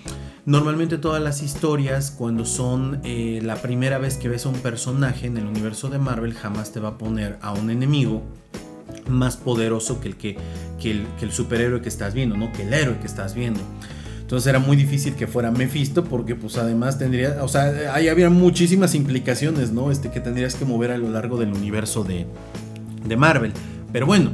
Normalmente 0.44 0.98
todas 0.98 1.22
las 1.22 1.42
historias, 1.42 2.10
cuando 2.10 2.44
son 2.44 3.00
eh, 3.04 3.40
la 3.42 3.56
primera 3.56 3.98
vez 3.98 4.16
que 4.16 4.28
ves 4.28 4.46
a 4.46 4.48
un 4.48 4.60
personaje 4.60 5.26
en 5.26 5.36
el 5.36 5.46
universo 5.46 5.88
de 5.88 5.98
Marvel, 5.98 6.34
jamás 6.34 6.72
te 6.72 6.80
va 6.80 6.90
a 6.90 6.98
poner 6.98 7.38
a 7.42 7.52
un 7.52 7.70
enemigo 7.70 8.22
más 9.08 9.36
poderoso 9.36 10.00
que 10.00 10.08
el, 10.08 10.16
que, 10.16 10.36
que 10.80 10.90
el, 10.92 11.06
que 11.18 11.24
el 11.24 11.32
superhéroe 11.32 11.80
que 11.80 11.88
estás 11.88 12.14
viendo, 12.14 12.36
¿no? 12.36 12.52
Que 12.52 12.62
el 12.62 12.72
héroe 12.72 12.98
que 12.98 13.06
estás 13.06 13.34
viendo. 13.34 13.60
Entonces 14.26 14.48
era 14.48 14.58
muy 14.58 14.76
difícil 14.76 15.14
que 15.14 15.28
fuera 15.28 15.52
Mephisto 15.52 16.02
porque 16.02 16.34
pues 16.34 16.58
además 16.58 16.98
tendría, 16.98 17.44
o 17.44 17.46
sea, 17.46 17.94
ahí 17.94 18.08
había 18.08 18.28
muchísimas 18.28 18.96
implicaciones, 18.96 19.70
¿no? 19.70 19.92
Este 19.92 20.10
que 20.10 20.18
tendrías 20.18 20.56
que 20.56 20.64
mover 20.64 20.90
a 20.90 20.98
lo 20.98 21.08
largo 21.10 21.38
del 21.38 21.52
universo 21.52 22.02
de, 22.02 22.26
de 23.06 23.16
Marvel. 23.16 23.52
Pero 23.92 24.04
bueno, 24.04 24.32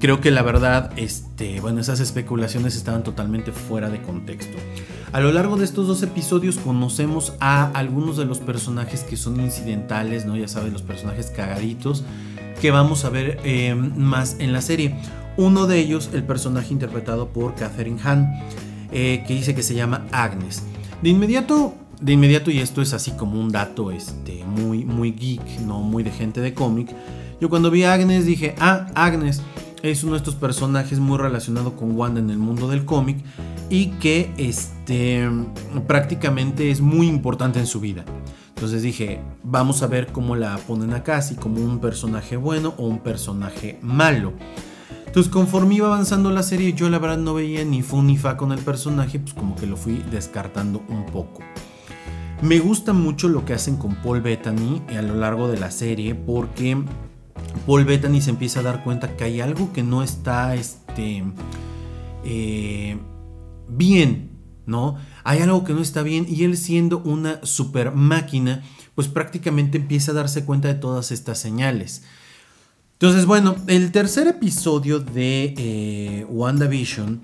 creo 0.00 0.22
que 0.22 0.30
la 0.30 0.40
verdad, 0.40 0.92
este, 0.96 1.60
bueno, 1.60 1.78
esas 1.78 2.00
especulaciones 2.00 2.74
estaban 2.74 3.04
totalmente 3.04 3.52
fuera 3.52 3.90
de 3.90 4.00
contexto. 4.00 4.56
A 5.12 5.20
lo 5.20 5.30
largo 5.30 5.58
de 5.58 5.66
estos 5.66 5.86
dos 5.86 6.02
episodios 6.02 6.56
conocemos 6.56 7.34
a 7.38 7.70
algunos 7.72 8.16
de 8.16 8.24
los 8.24 8.38
personajes 8.38 9.02
que 9.02 9.18
son 9.18 9.42
incidentales, 9.42 10.24
¿no? 10.24 10.38
Ya 10.38 10.48
sabes, 10.48 10.72
los 10.72 10.80
personajes 10.80 11.26
cagaditos 11.26 12.02
que 12.62 12.70
vamos 12.70 13.04
a 13.04 13.10
ver 13.10 13.38
eh, 13.44 13.74
más 13.74 14.36
en 14.38 14.54
la 14.54 14.62
serie. 14.62 14.94
Uno 15.36 15.66
de 15.66 15.80
ellos, 15.80 16.08
el 16.14 16.22
personaje 16.22 16.72
interpretado 16.72 17.28
por 17.28 17.54
Catherine 17.56 18.00
Hahn 18.02 18.26
eh, 18.92 19.24
que 19.26 19.34
dice 19.34 19.54
que 19.54 19.62
se 19.62 19.74
llama 19.74 20.06
Agnes. 20.12 20.62
De 21.02 21.10
inmediato, 21.10 21.74
de 22.00 22.12
inmediato, 22.12 22.50
y 22.50 22.58
esto 22.58 22.82
es 22.82 22.92
así 22.92 23.12
como 23.12 23.40
un 23.40 23.50
dato 23.50 23.90
este, 23.90 24.44
muy, 24.44 24.84
muy 24.84 25.12
geek, 25.12 25.60
no 25.60 25.80
muy 25.80 26.02
de 26.02 26.10
gente 26.10 26.40
de 26.40 26.54
cómic, 26.54 26.94
yo 27.40 27.48
cuando 27.48 27.70
vi 27.70 27.84
Agnes 27.84 28.26
dije, 28.26 28.54
ah, 28.58 28.88
Agnes 28.94 29.42
es 29.82 30.02
uno 30.02 30.12
de 30.12 30.18
estos 30.18 30.34
personajes 30.34 30.98
muy 30.98 31.18
relacionado 31.18 31.76
con 31.76 31.96
Wanda 31.96 32.20
en 32.20 32.30
el 32.30 32.38
mundo 32.38 32.68
del 32.68 32.84
cómic 32.84 33.18
y 33.70 33.86
que 34.00 34.32
este, 34.36 35.28
prácticamente 35.86 36.70
es 36.70 36.80
muy 36.80 37.06
importante 37.06 37.60
en 37.60 37.66
su 37.66 37.78
vida. 37.78 38.04
Entonces 38.48 38.82
dije, 38.82 39.20
vamos 39.44 39.82
a 39.82 39.86
ver 39.86 40.08
cómo 40.08 40.34
la 40.34 40.56
ponen 40.58 40.92
acá, 40.94 41.18
así 41.18 41.36
como 41.36 41.60
un 41.60 41.78
personaje 41.78 42.36
bueno 42.36 42.74
o 42.76 42.86
un 42.88 42.98
personaje 42.98 43.78
malo. 43.82 44.32
Entonces, 45.08 45.32
conforme 45.32 45.76
iba 45.76 45.86
avanzando 45.86 46.30
la 46.30 46.42
serie, 46.42 46.74
yo 46.74 46.90
la 46.90 46.98
verdad 46.98 47.16
no 47.16 47.32
veía 47.32 47.64
ni 47.64 47.80
fu 47.82 48.02
ni 48.02 48.18
fa 48.18 48.36
con 48.36 48.52
el 48.52 48.58
personaje, 48.58 49.18
pues 49.18 49.32
como 49.32 49.56
que 49.56 49.66
lo 49.66 49.78
fui 49.78 50.04
descartando 50.10 50.84
un 50.90 51.06
poco. 51.06 51.40
Me 52.42 52.58
gusta 52.58 52.92
mucho 52.92 53.28
lo 53.28 53.46
que 53.46 53.54
hacen 53.54 53.76
con 53.76 53.96
Paul 53.96 54.20
Bettany 54.20 54.82
a 54.96 55.00
lo 55.00 55.14
largo 55.14 55.48
de 55.48 55.58
la 55.58 55.70
serie, 55.70 56.14
porque 56.14 56.76
Paul 57.66 57.86
Bettany 57.86 58.20
se 58.20 58.30
empieza 58.30 58.60
a 58.60 58.64
dar 58.64 58.84
cuenta 58.84 59.16
que 59.16 59.24
hay 59.24 59.40
algo 59.40 59.72
que 59.72 59.82
no 59.82 60.02
está 60.02 60.54
este, 60.54 61.24
eh, 62.24 62.98
bien, 63.66 64.30
¿no? 64.66 64.96
Hay 65.24 65.40
algo 65.40 65.64
que 65.64 65.72
no 65.72 65.80
está 65.80 66.02
bien 66.02 66.26
y 66.28 66.44
él 66.44 66.58
siendo 66.58 66.98
una 66.98 67.44
super 67.46 67.92
máquina, 67.92 68.62
pues 68.94 69.08
prácticamente 69.08 69.78
empieza 69.78 70.12
a 70.12 70.16
darse 70.16 70.44
cuenta 70.44 70.68
de 70.68 70.74
todas 70.74 71.12
estas 71.12 71.38
señales. 71.38 72.04
Entonces, 73.00 73.26
bueno, 73.26 73.54
el 73.68 73.92
tercer 73.92 74.26
episodio 74.26 74.98
de 74.98 75.54
eh, 75.56 76.26
WandaVision, 76.28 77.20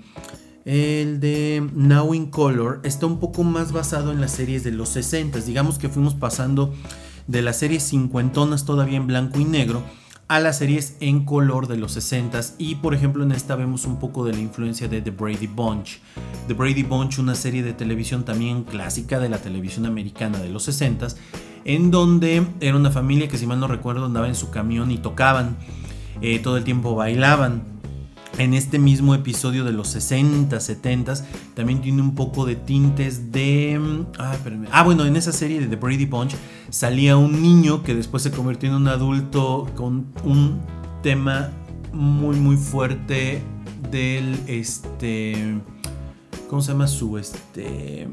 el 0.63 1.19
de 1.19 1.69
Now 1.73 2.13
in 2.13 2.27
Color, 2.27 2.79
está 2.85 3.07
un 3.07 3.19
poco 3.19 3.43
más 3.43 3.73
basado 3.73 4.13
en 4.13 4.21
las 4.21 4.31
series 4.31 4.63
de 4.63 4.71
los 4.71 4.87
60. 4.87 5.41
Digamos 5.41 5.77
que 5.77 5.89
fuimos 5.89 6.13
pasando 6.13 6.73
de 7.27 7.41
las 7.41 7.59
series 7.59 7.83
cincuentonas 7.83 8.63
todavía 8.63 8.95
en 8.95 9.07
blanco 9.07 9.37
y 9.37 9.43
negro 9.43 9.83
a 10.29 10.39
las 10.39 10.59
series 10.59 10.95
en 11.01 11.25
color 11.25 11.67
de 11.67 11.77
los 11.77 11.97
60s 11.97 12.53
y 12.57 12.75
por 12.75 12.95
ejemplo 12.95 13.23
en 13.23 13.31
esta 13.31 13.55
vemos 13.55 13.85
un 13.85 13.99
poco 13.99 14.25
de 14.25 14.33
la 14.33 14.39
influencia 14.39 14.87
de 14.87 15.01
The 15.01 15.11
Brady 15.11 15.47
Bunch. 15.47 15.99
The 16.47 16.53
Brady 16.53 16.83
Bunch, 16.83 17.19
una 17.19 17.35
serie 17.35 17.63
de 17.63 17.73
televisión 17.73 18.23
también 18.23 18.63
clásica 18.63 19.19
de 19.19 19.27
la 19.27 19.39
televisión 19.39 19.85
americana 19.85 20.39
de 20.39 20.49
los 20.49 20.69
60s, 20.69 21.17
en 21.65 21.91
donde 21.91 22.45
era 22.61 22.77
una 22.77 22.91
familia 22.91 23.27
que 23.27 23.37
si 23.37 23.45
mal 23.45 23.59
no 23.59 23.67
recuerdo 23.67 24.05
andaba 24.05 24.27
en 24.27 24.35
su 24.35 24.49
camión 24.51 24.91
y 24.91 24.97
tocaban, 24.97 25.57
eh, 26.21 26.39
todo 26.39 26.57
el 26.57 26.63
tiempo 26.63 26.95
bailaban, 26.95 27.75
en 28.37 28.53
este 28.53 28.79
mismo 28.79 29.15
episodio 29.15 29.63
de 29.63 29.71
los 29.71 29.87
60, 29.89 30.59
70 30.59 31.13
también 31.53 31.81
tiene 31.81 32.01
un 32.01 32.15
poco 32.15 32.45
de 32.45 32.55
tintes 32.55 33.31
de... 33.31 33.79
Mm, 33.79 34.05
ah, 34.19 34.35
ah, 34.71 34.83
bueno, 34.83 35.05
en 35.05 35.15
esa 35.15 35.31
serie 35.31 35.59
de 35.59 35.67
The 35.67 35.77
Brady 35.77 36.05
Bunch 36.05 36.35
salía 36.69 37.17
un 37.17 37.41
niño 37.41 37.83
que 37.83 37.95
después 37.95 38.23
se 38.23 38.31
convirtió 38.31 38.69
en 38.69 38.75
un 38.75 38.87
adulto 38.87 39.69
con 39.75 40.07
un 40.23 40.59
tema 41.01 41.51
muy 41.93 42.35
muy 42.35 42.57
fuerte 42.57 43.41
del 43.89 44.37
este 44.47 45.61
¿cómo 46.49 46.61
se 46.61 46.73
llama 46.73 46.87
su 46.87 47.17
este 47.17 48.07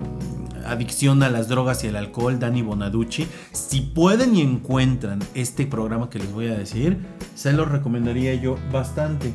adicción 0.67 1.23
a 1.23 1.31
las 1.31 1.49
drogas 1.49 1.85
y 1.85 1.89
el 1.89 1.97
alcohol, 1.97 2.39
Danny 2.39 2.63
Bonaducci. 2.63 3.27
Si 3.53 3.81
pueden 3.81 4.35
y 4.37 4.41
encuentran 4.41 5.21
este 5.35 5.67
programa 5.67 6.11
que 6.11 6.19
les 6.19 6.33
voy 6.33 6.49
a 6.49 6.55
decir, 6.55 6.99
se 7.35 7.53
lo 7.53 7.65
recomendaría 7.65 8.35
yo 8.35 8.57
bastante. 8.73 9.33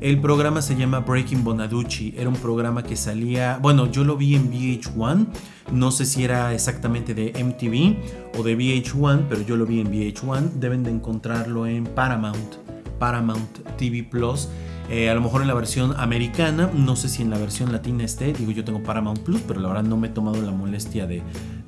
El 0.00 0.20
programa 0.20 0.60
se 0.60 0.76
llama 0.76 1.00
Breaking 1.00 1.42
Bonaducci. 1.42 2.14
Era 2.18 2.28
un 2.28 2.36
programa 2.36 2.82
que 2.82 2.96
salía, 2.96 3.58
bueno, 3.62 3.90
yo 3.90 4.04
lo 4.04 4.16
vi 4.16 4.34
en 4.34 4.52
VH1. 4.52 5.26
No 5.72 5.90
sé 5.90 6.04
si 6.04 6.22
era 6.22 6.52
exactamente 6.52 7.14
de 7.14 7.32
MTV 7.32 8.38
o 8.38 8.42
de 8.42 8.56
VH1, 8.56 9.26
pero 9.28 9.42
yo 9.42 9.56
lo 9.56 9.64
vi 9.64 9.80
en 9.80 9.90
VH1. 9.90 10.52
Deben 10.54 10.82
de 10.82 10.90
encontrarlo 10.90 11.66
en 11.66 11.84
Paramount, 11.84 12.56
Paramount 12.98 13.58
TV 13.78 14.02
Plus. 14.02 14.48
Eh, 14.88 15.10
a 15.10 15.14
lo 15.14 15.20
mejor 15.20 15.42
en 15.42 15.48
la 15.48 15.54
versión 15.54 15.94
americana, 15.98 16.70
no 16.72 16.94
sé 16.94 17.08
si 17.08 17.22
en 17.22 17.30
la 17.30 17.38
versión 17.38 17.72
latina 17.72 18.04
esté, 18.04 18.32
digo 18.32 18.52
yo 18.52 18.64
tengo 18.64 18.82
Paramount 18.82 19.20
Plus, 19.20 19.40
pero 19.40 19.60
la 19.60 19.68
verdad 19.68 19.82
no 19.82 19.96
me 19.96 20.08
he 20.08 20.10
tomado 20.10 20.40
la 20.40 20.52
molestia 20.52 21.06
de, 21.06 21.22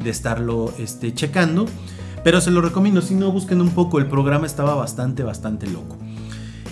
estarlo 0.04 0.72
este, 0.78 1.12
checando. 1.12 1.66
Pero 2.22 2.40
se 2.40 2.50
lo 2.50 2.60
recomiendo, 2.60 3.00
si 3.00 3.14
no 3.14 3.30
busquen 3.32 3.60
un 3.60 3.70
poco, 3.70 3.98
el 3.98 4.06
programa 4.06 4.46
estaba 4.46 4.74
bastante, 4.74 5.22
bastante 5.22 5.66
loco. 5.66 5.96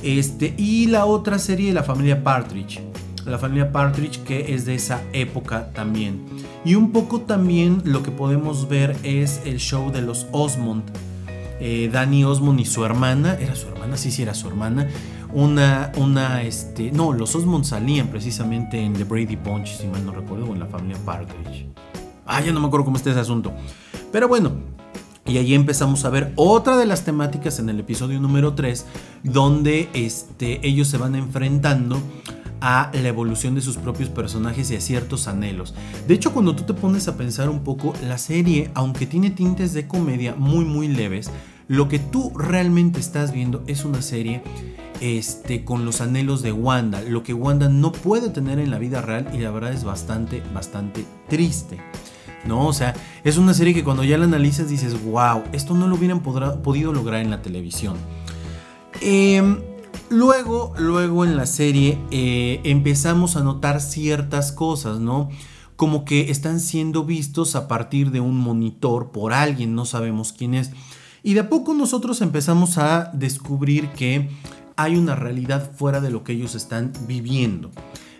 Este, 0.02 0.54
y 0.56 0.86
la 0.86 1.04
otra 1.04 1.38
serie, 1.38 1.72
la 1.72 1.82
familia 1.82 2.22
Partridge. 2.22 2.80
La 3.24 3.38
familia 3.38 3.72
Partridge 3.72 4.22
que 4.22 4.54
es 4.54 4.64
de 4.66 4.74
esa 4.74 5.02
época 5.12 5.72
también. 5.72 6.24
Y 6.64 6.74
un 6.74 6.92
poco 6.92 7.22
también 7.22 7.82
lo 7.84 8.02
que 8.02 8.10
podemos 8.10 8.68
ver 8.68 8.96
es 9.02 9.40
el 9.44 9.58
show 9.58 9.90
de 9.90 10.02
los 10.02 10.26
Osmond. 10.30 10.84
Eh, 11.58 11.88
Danny 11.92 12.24
Osmond 12.24 12.60
y 12.60 12.64
su 12.64 12.84
hermana, 12.84 13.36
era 13.40 13.56
su 13.56 13.68
hermana, 13.68 13.96
sí, 13.96 14.10
sí, 14.10 14.22
era 14.22 14.34
su 14.34 14.46
hermana. 14.46 14.88
Una, 15.36 15.92
una, 15.98 16.40
este, 16.40 16.90
no, 16.92 17.12
los 17.12 17.34
Osmond 17.34 17.66
salían 17.66 18.08
precisamente 18.08 18.80
en 18.80 18.94
The 18.94 19.04
Brady 19.04 19.36
Bunch, 19.36 19.76
si 19.76 19.86
mal 19.86 20.02
no 20.06 20.12
recuerdo, 20.12 20.46
o 20.46 20.54
en 20.54 20.60
la 20.60 20.64
familia 20.64 20.96
Partridge. 21.04 21.66
Ah, 22.24 22.40
ya 22.40 22.52
no 22.52 22.60
me 22.60 22.68
acuerdo 22.68 22.86
cómo 22.86 22.96
está 22.96 23.10
ese 23.10 23.20
asunto. 23.20 23.52
Pero 24.10 24.28
bueno, 24.28 24.52
y 25.26 25.36
allí 25.36 25.54
empezamos 25.54 26.06
a 26.06 26.08
ver 26.08 26.32
otra 26.36 26.78
de 26.78 26.86
las 26.86 27.04
temáticas 27.04 27.58
en 27.58 27.68
el 27.68 27.80
episodio 27.80 28.18
número 28.18 28.54
3, 28.54 28.86
donde 29.24 29.90
este, 29.92 30.66
ellos 30.66 30.88
se 30.88 30.96
van 30.96 31.14
enfrentando 31.14 32.00
a 32.62 32.90
la 32.94 33.08
evolución 33.08 33.54
de 33.54 33.60
sus 33.60 33.76
propios 33.76 34.08
personajes 34.08 34.70
y 34.70 34.76
a 34.76 34.80
ciertos 34.80 35.28
anhelos. 35.28 35.74
De 36.08 36.14
hecho, 36.14 36.32
cuando 36.32 36.56
tú 36.56 36.62
te 36.62 36.72
pones 36.72 37.08
a 37.08 37.18
pensar 37.18 37.50
un 37.50 37.60
poco, 37.60 37.92
la 38.08 38.16
serie, 38.16 38.70
aunque 38.72 39.04
tiene 39.04 39.28
tintes 39.28 39.74
de 39.74 39.86
comedia 39.86 40.34
muy 40.34 40.64
muy 40.64 40.88
leves, 40.88 41.30
lo 41.68 41.88
que 41.88 41.98
tú 41.98 42.32
realmente 42.36 43.00
estás 43.00 43.32
viendo 43.32 43.62
es 43.66 43.84
una 43.84 44.02
serie 44.02 44.42
este, 45.00 45.64
con 45.64 45.84
los 45.84 46.00
anhelos 46.00 46.42
de 46.42 46.52
Wanda, 46.52 47.02
lo 47.02 47.22
que 47.22 47.34
Wanda 47.34 47.68
no 47.68 47.92
puede 47.92 48.30
tener 48.30 48.58
en 48.58 48.70
la 48.70 48.78
vida 48.78 49.02
real 49.02 49.28
y 49.34 49.38
la 49.38 49.50
verdad 49.50 49.72
es 49.72 49.84
bastante, 49.84 50.42
bastante 50.54 51.04
triste. 51.28 51.78
¿no? 52.46 52.66
O 52.66 52.72
sea, 52.72 52.94
es 53.24 53.36
una 53.36 53.54
serie 53.54 53.74
que 53.74 53.84
cuando 53.84 54.04
ya 54.04 54.18
la 54.18 54.24
analizas 54.24 54.68
dices, 54.68 55.02
wow, 55.04 55.42
esto 55.52 55.74
no 55.74 55.88
lo 55.88 55.96
hubieran 55.96 56.22
podido 56.22 56.92
lograr 56.92 57.20
en 57.20 57.30
la 57.30 57.42
televisión. 57.42 57.96
Em, 59.00 59.60
luego, 60.08 60.72
luego 60.78 61.24
en 61.24 61.36
la 61.36 61.46
serie 61.46 61.98
eh, 62.10 62.60
empezamos 62.64 63.36
a 63.36 63.42
notar 63.42 63.80
ciertas 63.80 64.52
cosas, 64.52 65.00
¿no? 65.00 65.28
Como 65.74 66.04
que 66.04 66.30
están 66.30 66.60
siendo 66.60 67.04
vistos 67.04 67.54
a 67.54 67.68
partir 67.68 68.10
de 68.10 68.20
un 68.20 68.38
monitor 68.38 69.10
por 69.10 69.32
alguien, 69.34 69.74
no 69.74 69.84
sabemos 69.84 70.32
quién 70.32 70.54
es. 70.54 70.70
Y 71.26 71.34
de 71.34 71.40
a 71.40 71.48
poco 71.48 71.74
nosotros 71.74 72.20
empezamos 72.20 72.78
a 72.78 73.10
descubrir 73.12 73.88
que 73.88 74.30
hay 74.76 74.94
una 74.94 75.16
realidad 75.16 75.72
fuera 75.72 76.00
de 76.00 76.08
lo 76.08 76.22
que 76.22 76.34
ellos 76.34 76.54
están 76.54 76.92
viviendo. 77.08 77.72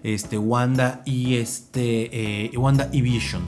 Este, 0.03 0.39
Wanda 0.39 1.03
y 1.05 1.37
este, 1.37 2.47
eh, 2.47 2.59
Wanda 2.59 2.91
y 2.93 3.03
Vision. 3.03 3.43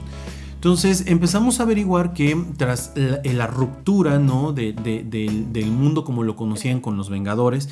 Entonces 0.55 1.03
empezamos 1.07 1.59
a 1.59 1.63
averiguar 1.63 2.13
que 2.13 2.41
tras 2.55 2.93
la, 2.95 3.47
ruptura 3.47 4.17
¿no? 4.17 4.53
del, 4.53 5.71
mundo 5.71 6.05
como 6.05 6.23
lo 6.23 6.37
conocían 6.37 6.79
con 6.79 6.95
los 6.95 7.09
Vengadores, 7.09 7.67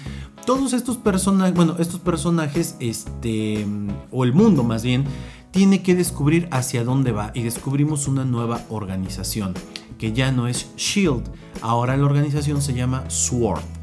todos 0.46 0.74
estos 0.74 0.98
personajes, 0.98 1.56
bueno, 1.56 1.78
estos 1.80 2.02
personajes, 2.02 2.76
este, 2.82 3.66
o 4.12 4.26
el 4.26 4.34
mundo 4.34 4.66
más 4.66 4.84
bien, 4.84 5.06
tiene 5.52 5.82
que 5.82 5.96
descubrir 5.96 6.50
hacia 6.52 6.84
dónde 6.84 7.14
va 7.14 7.32
y 7.34 7.44
descubrimos 7.44 8.08
una 8.08 8.26
nueva 8.26 8.62
organización, 8.70 9.54
que 9.98 10.14
ya 10.14 10.32
no 10.32 10.48
es 10.48 10.68
Shield, 10.78 11.24
ahora 11.62 11.98
la 11.98 12.06
organización 12.06 12.62
se 12.62 12.74
llama 12.74 13.04
SWORD. 13.10 13.78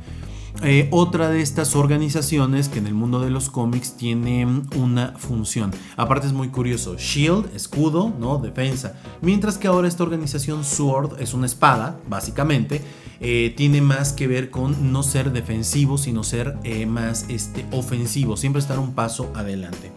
Eh, 0.62 0.88
otra 0.92 1.28
de 1.28 1.42
estas 1.42 1.74
organizaciones 1.74 2.68
que 2.68 2.78
en 2.78 2.86
el 2.86 2.94
mundo 2.94 3.20
de 3.20 3.28
los 3.28 3.50
cómics 3.50 3.96
tiene 3.96 4.46
una 4.76 5.14
función. 5.18 5.72
Aparte 5.96 6.28
es 6.28 6.32
muy 6.32 6.48
curioso, 6.48 6.96
Shield, 6.96 7.54
escudo, 7.54 8.14
¿no? 8.18 8.38
Defensa. 8.38 8.94
Mientras 9.20 9.58
que 9.58 9.66
ahora 9.66 9.88
esta 9.88 10.04
organización 10.04 10.64
Sword 10.64 11.20
es 11.20 11.34
una 11.34 11.46
espada, 11.46 11.98
básicamente. 12.08 12.80
Eh, 13.20 13.54
tiene 13.56 13.80
más 13.80 14.12
que 14.12 14.26
ver 14.26 14.50
con 14.50 14.92
no 14.92 15.02
ser 15.02 15.32
defensivo, 15.32 15.98
sino 15.98 16.24
ser 16.24 16.56
eh, 16.62 16.84
más 16.86 17.26
este, 17.28 17.64
ofensivo, 17.72 18.36
siempre 18.36 18.60
estar 18.60 18.78
un 18.78 18.94
paso 18.94 19.32
adelante. 19.34 19.92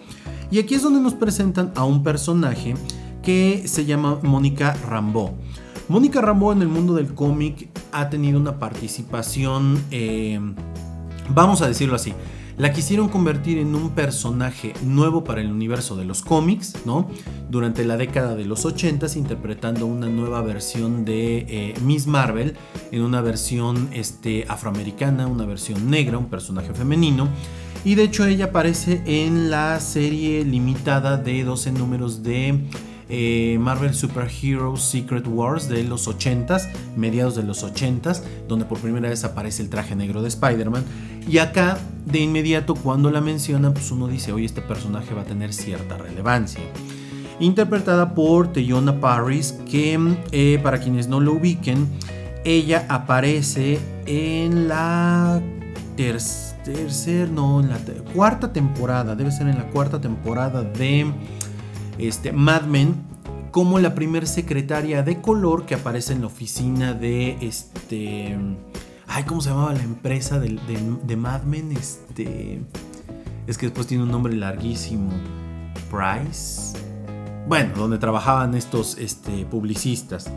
Y 0.50 0.60
aquí 0.60 0.76
es 0.76 0.84
donde 0.84 1.02
nos 1.02 1.14
presentan 1.14 1.72
a 1.76 1.84
un 1.84 2.04
personaje 2.04 2.76
que 3.24 3.68
se 3.68 3.86
llama 3.86 4.20
Mónica 4.24 4.76
Rambeau. 4.88 5.36
Mónica 5.89 6.19
Rambeau 6.19 6.52
en 6.52 6.62
el 6.62 6.67
mundo 6.67 6.95
del 6.95 7.13
cómic 7.13 7.69
ha 7.93 8.10
tenido 8.10 8.39
una 8.39 8.60
participación, 8.60 9.82
eh, 9.91 10.38
vamos 11.30 11.62
a 11.62 11.67
decirlo 11.67 11.95
así, 11.95 12.13
la 12.58 12.73
quisieron 12.73 13.08
convertir 13.08 13.58
en 13.60 13.73
un 13.73 13.91
personaje 13.91 14.73
nuevo 14.84 15.23
para 15.23 15.39
el 15.39 15.50
universo 15.50 15.95
de 15.95 16.04
los 16.04 16.23
cómics, 16.23 16.73
¿no? 16.86 17.08
Durante 17.50 17.86
la 17.86 17.95
década 17.95 18.36
de 18.36 18.43
los 18.43 18.65
80 18.65 19.08
interpretando 19.15 19.86
una 19.86 20.08
nueva 20.08 20.41
versión 20.41 21.06
de 21.06 21.45
eh, 21.47 21.73
Miss 21.84 22.06
Marvel, 22.06 22.56
en 22.91 23.04
una 23.04 23.21
versión 23.21 23.88
este, 23.93 24.45
afroamericana, 24.50 25.28
una 25.28 25.45
versión 25.45 25.89
negra, 25.89 26.17
un 26.17 26.26
personaje 26.26 26.73
femenino. 26.73 27.30
Y 27.86 27.95
de 27.95 28.04
hecho 28.04 28.26
ella 28.26 28.45
aparece 28.45 29.04
en 29.06 29.50
la 29.50 29.80
serie 29.80 30.43
limitada 30.43 31.15
de 31.15 31.43
12 31.43 31.71
números 31.71 32.23
de 32.23 32.60
eh, 33.10 33.58
Marvel 33.60 33.93
Super 33.93 34.30
Heroes 34.30 34.82
Secret 34.82 35.26
Wars 35.28 35.70
de 35.70 35.84
los 35.84 36.08
80s, 36.08 36.70
mediados 36.96 37.36
de 37.36 37.43
los 37.43 37.63
80s, 37.63 38.22
donde 38.48 38.65
por 38.65 38.80
primera 38.80 39.10
vez 39.10 39.24
aparece 39.24 39.63
el 39.63 39.70
traje 39.70 39.96
negro 39.96 40.22
de 40.22 40.28
Spider-Man. 40.28 40.84
Y 41.28 41.38
acá, 41.39 41.78
de 42.06 42.20
inmediato, 42.20 42.76
cuando 42.76 43.12
la 43.12 43.22
mencionan, 43.22 43.74
pues 43.74 43.91
uno 43.91 44.08
dice, 44.08 44.32
oye, 44.32 44.46
este 44.46 44.62
personaje 44.62 45.13
va 45.13 45.22
a 45.22 45.26
tener 45.26 45.54
cierta 45.54 45.98
relevancia. 45.98 46.63
Interpretada 47.39 48.15
por 48.15 48.52
Teyona 48.52 49.00
Paris, 49.00 49.54
que 49.70 50.00
eh, 50.32 50.60
para 50.63 50.80
quienes 50.80 51.08
no 51.08 51.20
lo 51.20 51.34
ubiquen, 51.34 51.88
ella 52.43 52.86
aparece 52.89 53.80
en 54.06 54.67
la 54.67 55.41
tercera, 55.96 57.30
no, 57.32 57.60
en 57.60 57.70
la 57.70 57.78
cuarta 58.13 58.54
temporada, 58.54 59.15
debe 59.15 59.32
ser 59.32 59.48
en 59.48 59.58
la 59.58 59.67
cuarta 59.67 60.00
temporada 60.00 60.63
de 60.63 61.12
este, 61.98 62.32
Mad 62.32 62.64
Men 62.64 62.96
como 63.52 63.80
la 63.80 63.96
primer 63.96 64.28
secretaria 64.28 65.04
de 65.04 65.22
color 65.22 65.66
que 65.66 65.76
aparece 65.76 66.14
en 66.14 66.22
la 66.22 66.28
oficina 66.28 66.94
de 66.94 67.38
este. 67.42 68.38
Ay, 69.08 69.24
¿cómo 69.24 69.42
se 69.42 69.50
llamaba 69.50 69.74
la 69.74 69.84
empresa 69.84 70.40
de, 70.40 70.60
de, 71.04 71.16
Mad 71.16 71.44
Men? 71.44 71.72
Este. 71.72 72.62
Es 73.48 73.58
que 73.58 73.68
después 73.68 73.88
tiene 73.88 74.04
un 74.04 74.12
nombre 74.12 74.36
larguísimo. 74.36 75.10
Price. 75.90 76.78
bueno, 77.48 77.74
donde 77.76 77.98
trabajaban 77.98 78.54
estos 78.54 78.98
este, 78.98 79.46
publicistas. 79.46 80.30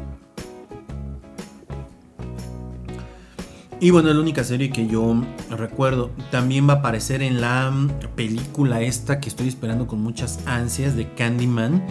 Y 3.83 3.89
bueno, 3.91 4.11
es 4.11 4.15
la 4.15 4.21
única 4.21 4.45
serie 4.45 4.69
que 4.69 4.87
yo 4.87 5.23
recuerdo. 5.49 6.11
También 6.31 6.69
va 6.69 6.75
a 6.75 6.77
aparecer 6.77 7.23
en 7.23 7.41
la 7.41 7.73
película 8.15 8.83
esta 8.83 9.21
que 9.21 9.31
estoy 9.31 9.49
esperando 9.49 9.87
con 9.87 10.03
muchas 10.03 10.47
ansias 10.47 10.97
de 10.97 11.15
Candyman. 11.15 11.87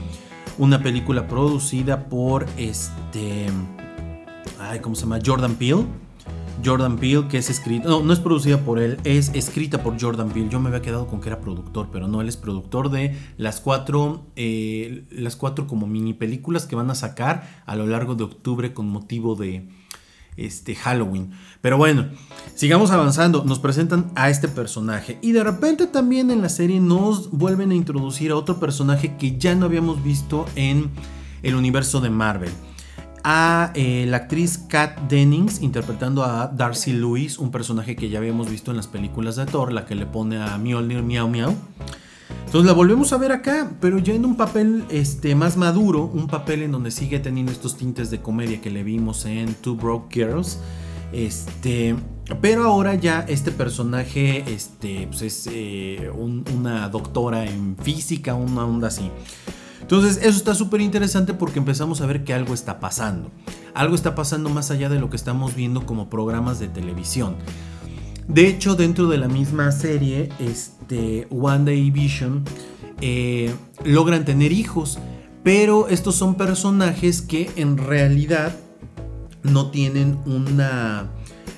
Una 0.59 0.83
película 0.83 1.27
producida 1.27 2.07
por 2.07 2.45
este... 2.57 3.47
Ay, 4.59 4.81
¿cómo 4.81 4.93
se 4.93 5.01
llama? 5.01 5.19
Jordan 5.25 5.55
Peele 5.55 5.85
Jordan 6.63 6.97
Peele, 6.97 7.27
que 7.27 7.37
es 7.37 7.49
escrita, 7.49 7.87
no, 7.87 8.03
no 8.03 8.11
es 8.11 8.19
producida 8.19 8.59
por 8.59 8.79
él, 8.79 8.97
es 9.03 9.31
escrita 9.33 9.81
por 9.81 9.99
Jordan 9.99 10.29
Peele. 10.29 10.49
Yo 10.49 10.59
me 10.59 10.67
había 10.67 10.81
quedado 10.81 11.07
con 11.07 11.21
que 11.21 11.29
era 11.29 11.39
productor, 11.39 11.87
pero 11.91 12.07
no, 12.07 12.21
él 12.21 12.27
es 12.27 12.37
productor 12.37 12.89
de 12.89 13.15
las 13.37 13.61
cuatro, 13.61 14.25
eh, 14.35 15.05
las 15.09 15.35
cuatro 15.35 15.67
como 15.67 15.87
mini 15.87 16.13
películas 16.13 16.65
que 16.65 16.75
van 16.75 16.91
a 16.91 16.95
sacar 16.95 17.63
a 17.65 17.75
lo 17.75 17.87
largo 17.87 18.15
de 18.15 18.25
octubre 18.25 18.73
con 18.73 18.89
motivo 18.89 19.35
de 19.35 19.69
este 20.45 20.75
Halloween. 20.75 21.31
Pero 21.61 21.77
bueno, 21.77 22.07
sigamos 22.55 22.91
avanzando. 22.91 23.43
Nos 23.43 23.59
presentan 23.59 24.11
a 24.15 24.29
este 24.29 24.47
personaje 24.47 25.17
y 25.21 25.31
de 25.31 25.43
repente 25.43 25.87
también 25.87 26.31
en 26.31 26.41
la 26.41 26.49
serie 26.49 26.79
nos 26.79 27.31
vuelven 27.31 27.71
a 27.71 27.75
introducir 27.75 28.31
a 28.31 28.35
otro 28.35 28.59
personaje 28.59 29.15
que 29.17 29.37
ya 29.37 29.55
no 29.55 29.65
habíamos 29.65 30.03
visto 30.03 30.45
en 30.55 30.89
el 31.43 31.55
universo 31.55 32.01
de 32.01 32.09
Marvel 32.09 32.51
a 33.23 33.71
eh, 33.75 34.05
la 34.07 34.17
actriz 34.17 34.57
Kat 34.57 34.97
Dennings 35.09 35.61
interpretando 35.61 36.23
a 36.23 36.47
Darcy 36.47 36.93
Lewis, 36.93 37.37
un 37.37 37.51
personaje 37.51 37.95
que 37.95 38.09
ya 38.09 38.19
habíamos 38.19 38.49
visto 38.49 38.71
en 38.71 38.77
las 38.77 38.87
películas 38.87 39.35
de 39.35 39.45
Thor, 39.45 39.73
la 39.73 39.85
que 39.85 39.95
le 39.95 40.05
pone 40.05 40.41
a 40.41 40.57
Mjolnir 40.57 41.03
Miau 41.03 41.27
Miau. 41.27 41.55
Entonces 42.45 42.65
la 42.65 42.73
volvemos 42.73 43.13
a 43.13 43.17
ver 43.17 43.31
acá, 43.31 43.71
pero 43.79 43.99
ya 43.99 44.13
en 44.13 44.25
un 44.25 44.35
papel 44.35 44.83
este, 44.89 45.35
más 45.35 45.55
maduro, 45.55 46.09
un 46.11 46.27
papel 46.27 46.63
en 46.63 46.71
donde 46.71 46.89
sigue 46.89 47.19
teniendo 47.19 47.51
estos 47.51 47.77
tintes 47.77 48.09
de 48.09 48.21
comedia 48.21 48.59
que 48.59 48.71
le 48.71 48.83
vimos 48.83 49.25
en 49.25 49.53
Two 49.53 49.75
Broke 49.75 50.11
Girls. 50.11 50.59
Este, 51.11 51.95
pero 52.41 52.63
ahora 52.63 52.95
ya 52.95 53.25
este 53.27 53.51
personaje 53.51 54.51
este, 54.51 55.07
pues 55.07 55.21
es 55.21 55.49
eh, 55.51 56.11
una 56.13 56.89
doctora 56.89 57.45
en 57.45 57.77
física, 57.77 58.33
una 58.33 58.65
onda 58.65 58.87
así. 58.87 59.11
Entonces 59.81 60.17
eso 60.17 60.37
está 60.37 60.53
súper 60.53 60.81
interesante 60.81 61.33
porque 61.33 61.57
empezamos 61.57 62.01
a 62.01 62.05
ver 62.05 62.23
que 62.23 62.33
algo 62.33 62.53
está 62.53 62.79
pasando. 62.79 63.31
Algo 63.73 63.95
está 63.95 64.13
pasando 64.13 64.49
más 64.49 64.71
allá 64.71 64.89
de 64.89 64.99
lo 64.99 65.09
que 65.09 65.15
estamos 65.15 65.55
viendo 65.55 65.85
como 65.85 66.09
programas 66.09 66.59
de 66.59 66.67
televisión. 66.67 67.35
De 68.29 68.47
hecho, 68.47 68.75
dentro 68.75 69.07
de 69.07 69.17
la 69.17 69.27
misma 69.27 69.71
serie, 69.71 70.29
este, 70.37 71.27
One 71.31 71.65
Day 71.65 71.89
Vision 71.89 72.45
eh, 73.01 73.51
logran 73.83 74.23
tener 74.23 74.51
hijos, 74.51 74.99
pero 75.43 75.87
estos 75.87 76.15
son 76.15 76.35
personajes 76.35 77.23
que 77.23 77.49
en 77.55 77.77
realidad 77.77 78.55
no 79.41 79.71
tienen 79.71 80.19
una... 80.27 81.09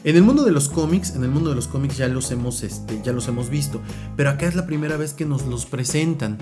En 0.06 0.16
el 0.16 0.24
mundo 0.24 0.46
de 0.46 0.52
los 0.52 0.70
cómics, 0.70 1.14
en 1.14 1.26
el 1.26 1.30
mundo 1.30 1.50
de 1.50 1.58
los 1.58 1.68
cómics 1.68 1.98
ya 1.98 2.08
los 2.08 2.32
hemos, 2.32 2.64
este, 2.64 3.02
ya 3.04 3.12
los 3.12 3.28
hemos 3.28 3.50
visto, 3.50 3.82
pero 4.16 4.30
acá 4.30 4.48
es 4.48 4.56
la 4.56 4.66
primera 4.66 4.96
vez 4.96 5.12
que 5.14 5.26
nos 5.26 5.46
los 5.48 5.66
presentan. 5.66 6.38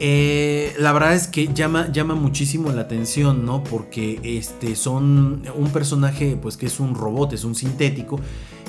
Eh, 0.00 0.74
la 0.78 0.92
verdad 0.92 1.14
es 1.14 1.26
que 1.26 1.52
llama, 1.52 1.90
llama 1.90 2.14
muchísimo 2.14 2.70
la 2.70 2.82
atención, 2.82 3.44
¿no? 3.44 3.64
Porque 3.64 4.20
este, 4.22 4.76
son 4.76 5.42
un 5.56 5.70
personaje, 5.72 6.38
pues 6.40 6.56
que 6.56 6.66
es 6.66 6.78
un 6.78 6.94
robot, 6.94 7.32
es 7.32 7.44
un 7.44 7.56
sintético, 7.56 8.20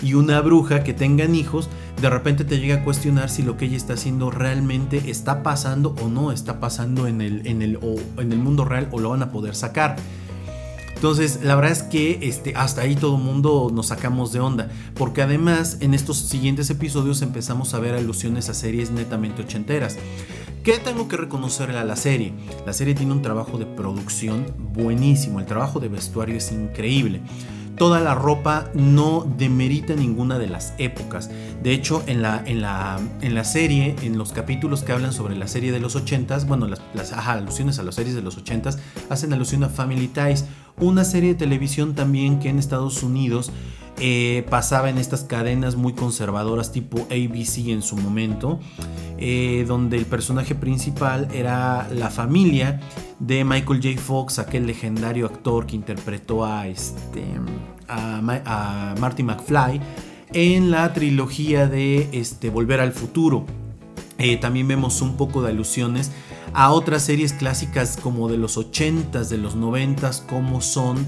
y 0.02 0.14
una 0.14 0.42
bruja 0.42 0.84
que 0.84 0.94
tengan 0.94 1.36
hijos, 1.36 1.70
de 2.02 2.10
repente 2.10 2.46
te 2.46 2.60
llega 2.60 2.76
a 2.78 2.84
cuestionar 2.84 3.30
si 3.30 3.44
lo 3.44 3.58
que 3.58 3.66
ella 3.66 3.78
está 3.78 3.94
haciendo 3.94 4.32
realmente 4.32 5.10
está 5.10 5.44
pasando 5.44 5.96
o 6.02 6.08
no 6.08 6.32
está 6.32 6.60
pasando 6.60 7.06
en 7.06 7.22
el, 7.22 7.46
en 7.46 7.62
el, 7.62 7.80
en 8.18 8.32
el 8.32 8.40
mundo 8.40 8.66
real 8.66 8.88
o 8.92 9.00
lo 9.00 9.10
van 9.10 9.24
a 9.24 9.32
poder 9.32 9.56
sacar. 9.56 9.98
Entonces, 10.96 11.40
la 11.44 11.56
verdad 11.56 11.72
es 11.72 11.84
que 11.84 12.20
este, 12.24 12.56
hasta 12.58 12.82
ahí 12.82 12.96
todo 12.96 13.18
mundo 13.18 13.72
nos 13.74 13.88
sacamos 13.88 14.34
de 14.34 14.42
onda, 14.42 14.70
porque 14.96 15.22
además 15.22 15.78
en 15.80 15.94
estos 15.94 16.18
siguientes 16.18 16.70
episodios 16.70 17.22
empezamos 17.22 17.74
a 17.74 17.80
ver 17.80 17.96
alusiones 17.96 18.50
a 18.50 18.54
series 18.54 18.92
netamente 18.92 19.42
ochenteras. 19.42 19.98
¿Qué 20.70 20.78
tengo 20.78 21.08
que 21.08 21.18
reconocerle 21.18 21.80
a 21.80 21.84
la 21.84 21.96
serie? 21.96 22.32
La 22.64 22.74
serie 22.74 22.94
tiene 22.94 23.12
un 23.12 23.24
trabajo 23.24 23.58
de 23.58 23.66
producción 23.66 24.46
buenísimo, 24.56 25.40
el 25.40 25.48
trabajo 25.48 25.80
de 25.80 25.88
vestuario 25.88 26.36
es 26.36 26.52
increíble. 26.52 27.22
Toda 27.76 28.00
la 28.02 28.14
ropa 28.14 28.70
no 28.76 29.26
demerita 29.36 29.96
ninguna 29.96 30.38
de 30.38 30.46
las 30.46 30.76
épocas. 30.78 31.32
De 31.64 31.72
hecho, 31.72 32.04
en 32.06 32.22
la, 32.22 32.44
en 32.46 32.62
la, 32.62 33.00
en 33.22 33.34
la 33.34 33.46
serie, 33.46 33.96
en 34.04 34.20
los 34.20 34.32
capítulos 34.32 34.84
que 34.84 34.92
hablan 34.92 35.12
sobre 35.12 35.36
la 35.36 35.48
serie 35.48 35.72
de 35.72 35.80
los 35.80 35.96
80s, 35.96 36.46
bueno, 36.46 36.68
las, 36.68 36.84
las 36.94 37.14
alusiones 37.14 37.80
a 37.80 37.84
las 37.84 37.96
series 37.96 38.14
de 38.14 38.22
los 38.22 38.38
80s 38.38 38.78
hacen 39.10 39.34
alusión 39.34 39.64
a 39.64 39.70
Family 39.70 40.08
Ties, 40.08 40.46
una 40.80 41.04
serie 41.04 41.30
de 41.30 41.36
televisión 41.36 41.96
también 41.96 42.40
que 42.40 42.50
en 42.50 42.60
Estados 42.60 43.04
Unidos 43.04 43.52
eh, 44.02 44.46
pasaba 44.50 44.90
en 44.90 44.98
estas 44.98 45.24
cadenas 45.24 45.76
muy 45.76 45.92
conservadoras 45.92 46.72
tipo 46.72 47.00
ABC 47.12 47.68
en 47.68 47.82
su 47.82 47.98
momento, 47.98 48.60
eh, 49.18 49.66
donde 49.68 49.98
el 49.98 50.06
personaje 50.06 50.56
principal 50.56 51.28
era 51.34 51.90
la 51.94 52.10
familia 52.10 52.80
de 53.20 53.44
Michael 53.44 53.82
J. 53.84 54.00
Fox, 54.00 54.40
aquel 54.40 54.68
legendario 54.68 55.26
actor 55.26 55.66
que 55.66 55.76
interpretó 55.76 56.46
a, 56.46 56.68
este, 56.68 57.26
a, 57.90 58.96
Marty 59.02 59.24
McFly 59.24 59.82
en 60.32 60.72
la 60.72 60.94
trilogía 60.94 61.68
de 61.68 62.08
este, 62.14 62.50
Volver 62.50 62.80
al 62.80 62.94
Futuro. 62.94 63.46
Eh, 64.18 64.38
también 64.38 64.68
vemos 64.70 65.02
un 65.02 65.18
poco 65.18 65.42
de 65.42 65.50
alusiones 65.50 66.12
a 66.54 66.72
otras 66.72 67.04
series 67.04 67.34
clásicas 67.34 67.98
como 67.98 68.28
de 68.28 68.38
los 68.38 68.58
80s, 68.58 69.28
de 69.30 69.38
los 69.38 69.56
90s, 69.56 70.26
como 70.26 70.62
son 70.62 71.06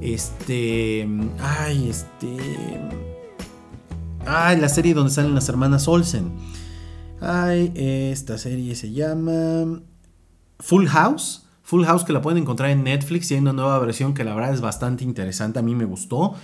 este. 0.00 1.08
Ay, 1.40 1.88
este. 1.88 2.36
Ay, 4.26 4.60
la 4.60 4.68
serie 4.68 4.94
donde 4.94 5.12
salen 5.12 5.34
las 5.34 5.48
hermanas 5.48 5.88
Olsen. 5.88 6.32
Ay, 7.20 7.72
esta 7.76 8.38
serie 8.38 8.74
se 8.74 8.92
llama. 8.92 9.80
Full 10.58 10.86
House. 10.86 11.46
Full 11.62 11.84
House 11.84 12.04
que 12.04 12.12
la 12.12 12.20
pueden 12.20 12.42
encontrar 12.42 12.70
en 12.70 12.84
Netflix 12.84 13.30
y 13.30 13.34
hay 13.34 13.40
una 13.40 13.52
nueva 13.52 13.78
versión 13.78 14.14
que 14.14 14.24
la 14.24 14.34
verdad 14.34 14.52
es 14.52 14.60
bastante 14.60 15.04
interesante. 15.04 15.58
A 15.58 15.62
mí 15.62 15.74
me 15.74 15.84
gustó. 15.84 16.34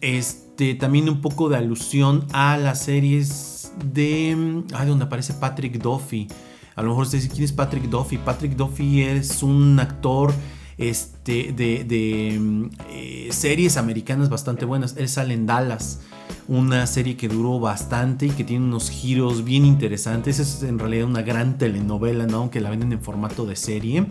Este, 0.00 0.74
también 0.74 1.08
un 1.08 1.20
poco 1.20 1.48
de 1.48 1.56
alusión 1.56 2.26
a 2.32 2.56
las 2.56 2.82
series 2.82 3.72
de. 3.92 4.64
Ay, 4.74 4.88
donde 4.88 5.04
aparece 5.04 5.34
Patrick 5.34 5.80
Duffy. 5.80 6.28
A 6.74 6.82
lo 6.82 6.88
mejor 6.88 7.04
ustedes 7.04 7.24
dicen 7.24 7.36
quién 7.36 7.44
es 7.44 7.52
Patrick 7.52 7.84
Duffy. 7.84 8.18
Patrick 8.18 8.56
Duffy 8.56 9.02
es 9.02 9.42
un 9.42 9.78
actor 9.78 10.32
este, 10.78 11.52
de, 11.52 12.70
eh, 12.90 13.28
series 13.30 13.76
americanas 13.76 14.28
bastante 14.28 14.64
buenas. 14.64 14.96
Él 14.96 15.08
sale 15.08 15.34
en 15.34 15.46
Dallas, 15.46 16.00
una 16.48 16.86
serie 16.86 17.16
que 17.16 17.28
duró 17.28 17.60
bastante 17.60 18.26
y 18.26 18.30
que 18.30 18.44
tiene 18.44 18.64
unos 18.64 18.90
giros 18.90 19.44
bien 19.44 19.64
interesantes. 19.64 20.38
Es 20.38 20.62
en 20.62 20.78
realidad 20.78 21.06
una 21.06 21.22
gran 21.22 21.58
telenovela, 21.58 22.26
¿no? 22.26 22.38
aunque 22.38 22.60
la 22.60 22.70
venden 22.70 22.92
en 22.92 23.00
formato 23.00 23.46
de 23.46 23.56
serie, 23.56 24.06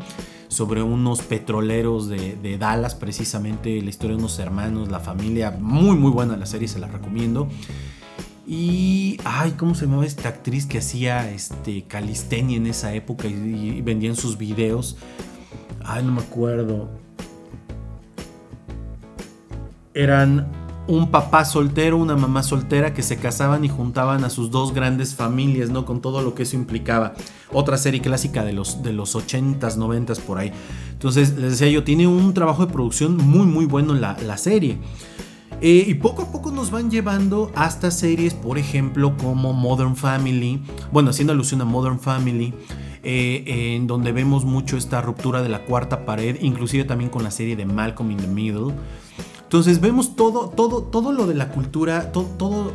sobre 0.48 0.84
unos 0.84 1.22
petroleros 1.22 2.08
de, 2.08 2.36
de 2.36 2.58
Dallas, 2.58 2.96
precisamente 2.96 3.82
la 3.82 3.90
historia 3.90 4.16
de 4.16 4.20
unos 4.20 4.38
hermanos, 4.40 4.90
la 4.90 5.00
familia. 5.00 5.52
Muy, 5.52 5.98
muy 5.98 6.12
buena 6.12 6.38
la 6.38 6.46
serie, 6.46 6.68
se 6.68 6.80
la 6.80 6.88
recomiendo. 6.88 7.48
Y, 8.48 9.18
ay, 9.24 9.52
¿cómo 9.52 9.76
se 9.76 9.86
llamaba 9.86 10.06
esta 10.06 10.30
actriz 10.30 10.66
que 10.66 10.80
hacía 10.80 11.30
este, 11.32 11.84
calistenia 11.84 12.58
en 12.58 12.68
esa 12.68 12.94
época 12.94 13.28
y, 13.28 13.82
vendían 13.82 14.16
sus 14.16 14.38
videos? 14.38 14.98
Ay, 15.84 16.04
no 16.04 16.14
me 16.14 16.22
acuerdo. 16.22 16.90
Eran 19.94 20.48
un 20.88 21.12
papá 21.12 21.46
soltero, 21.46 21.98
una 21.98 22.18
mamá 22.18 22.42
soltera 22.42 22.94
que 22.94 23.04
se 23.04 23.18
casaban 23.18 23.64
y 23.64 23.70
juntaban 23.70 24.24
a 24.24 24.30
sus 24.30 24.50
dos 24.50 24.74
grandes 24.74 25.14
familias, 25.16 25.70
¿no? 25.70 25.86
Con 25.86 26.02
todo 26.02 26.22
lo 26.24 26.34
que 26.34 26.44
eso 26.44 26.56
implicaba. 26.56 27.14
Otra 27.54 27.78
serie 27.78 28.02
clásica 28.02 28.44
de 28.44 28.54
los, 28.54 28.82
de 28.82 28.92
los 28.92 29.16
80s, 29.16 29.78
90s 29.78 30.20
por 30.20 30.40
ahí. 30.40 30.52
Entonces, 30.94 31.36
decía 31.36 31.70
yo, 31.70 31.84
tiene 31.84 32.08
un 32.08 32.34
trabajo 32.34 32.66
de 32.66 32.74
producción 32.74 33.18
muy, 33.18 33.46
muy 33.46 33.66
bueno 33.66 33.94
la, 33.94 34.18
la 34.26 34.38
serie. 34.38 34.80
Eh, 35.62 35.86
y 35.88 35.94
poco 35.94 36.24
a 36.24 36.32
poco 36.32 36.52
nos 36.52 36.72
van 36.72 36.90
llevando 36.90 37.52
hasta 37.56 37.92
series, 37.92 38.34
por 38.34 38.58
ejemplo, 38.58 39.16
como 39.16 39.54
Modern 39.54 39.96
Family. 39.96 40.62
Bueno, 40.92 41.12
haciendo 41.12 41.34
alusión 41.34 41.62
a 41.62 41.66
Modern 41.66 42.00
Family. 42.00 42.54
Eh, 43.04 43.74
en 43.76 43.88
donde 43.88 44.12
vemos 44.12 44.46
mucho 44.46 44.78
esta 44.78 45.02
ruptura 45.02 45.42
de 45.42 45.50
la 45.50 45.66
cuarta 45.66 46.06
pared, 46.06 46.38
inclusive 46.42 46.84
también 46.84 47.10
con 47.10 47.24
la 47.24 47.32
serie 47.32 47.56
de 47.56 47.66
Malcolm 47.66 48.12
in 48.12 48.18
the 48.18 48.28
Middle. 48.28 48.76
Entonces 49.42 49.82
vemos 49.82 50.16
todo, 50.16 50.50
todo, 50.50 50.84
todo 50.84 51.12
lo 51.12 51.26
de 51.26 51.34
la 51.34 51.50
cultura, 51.50 52.12
todo, 52.12 52.72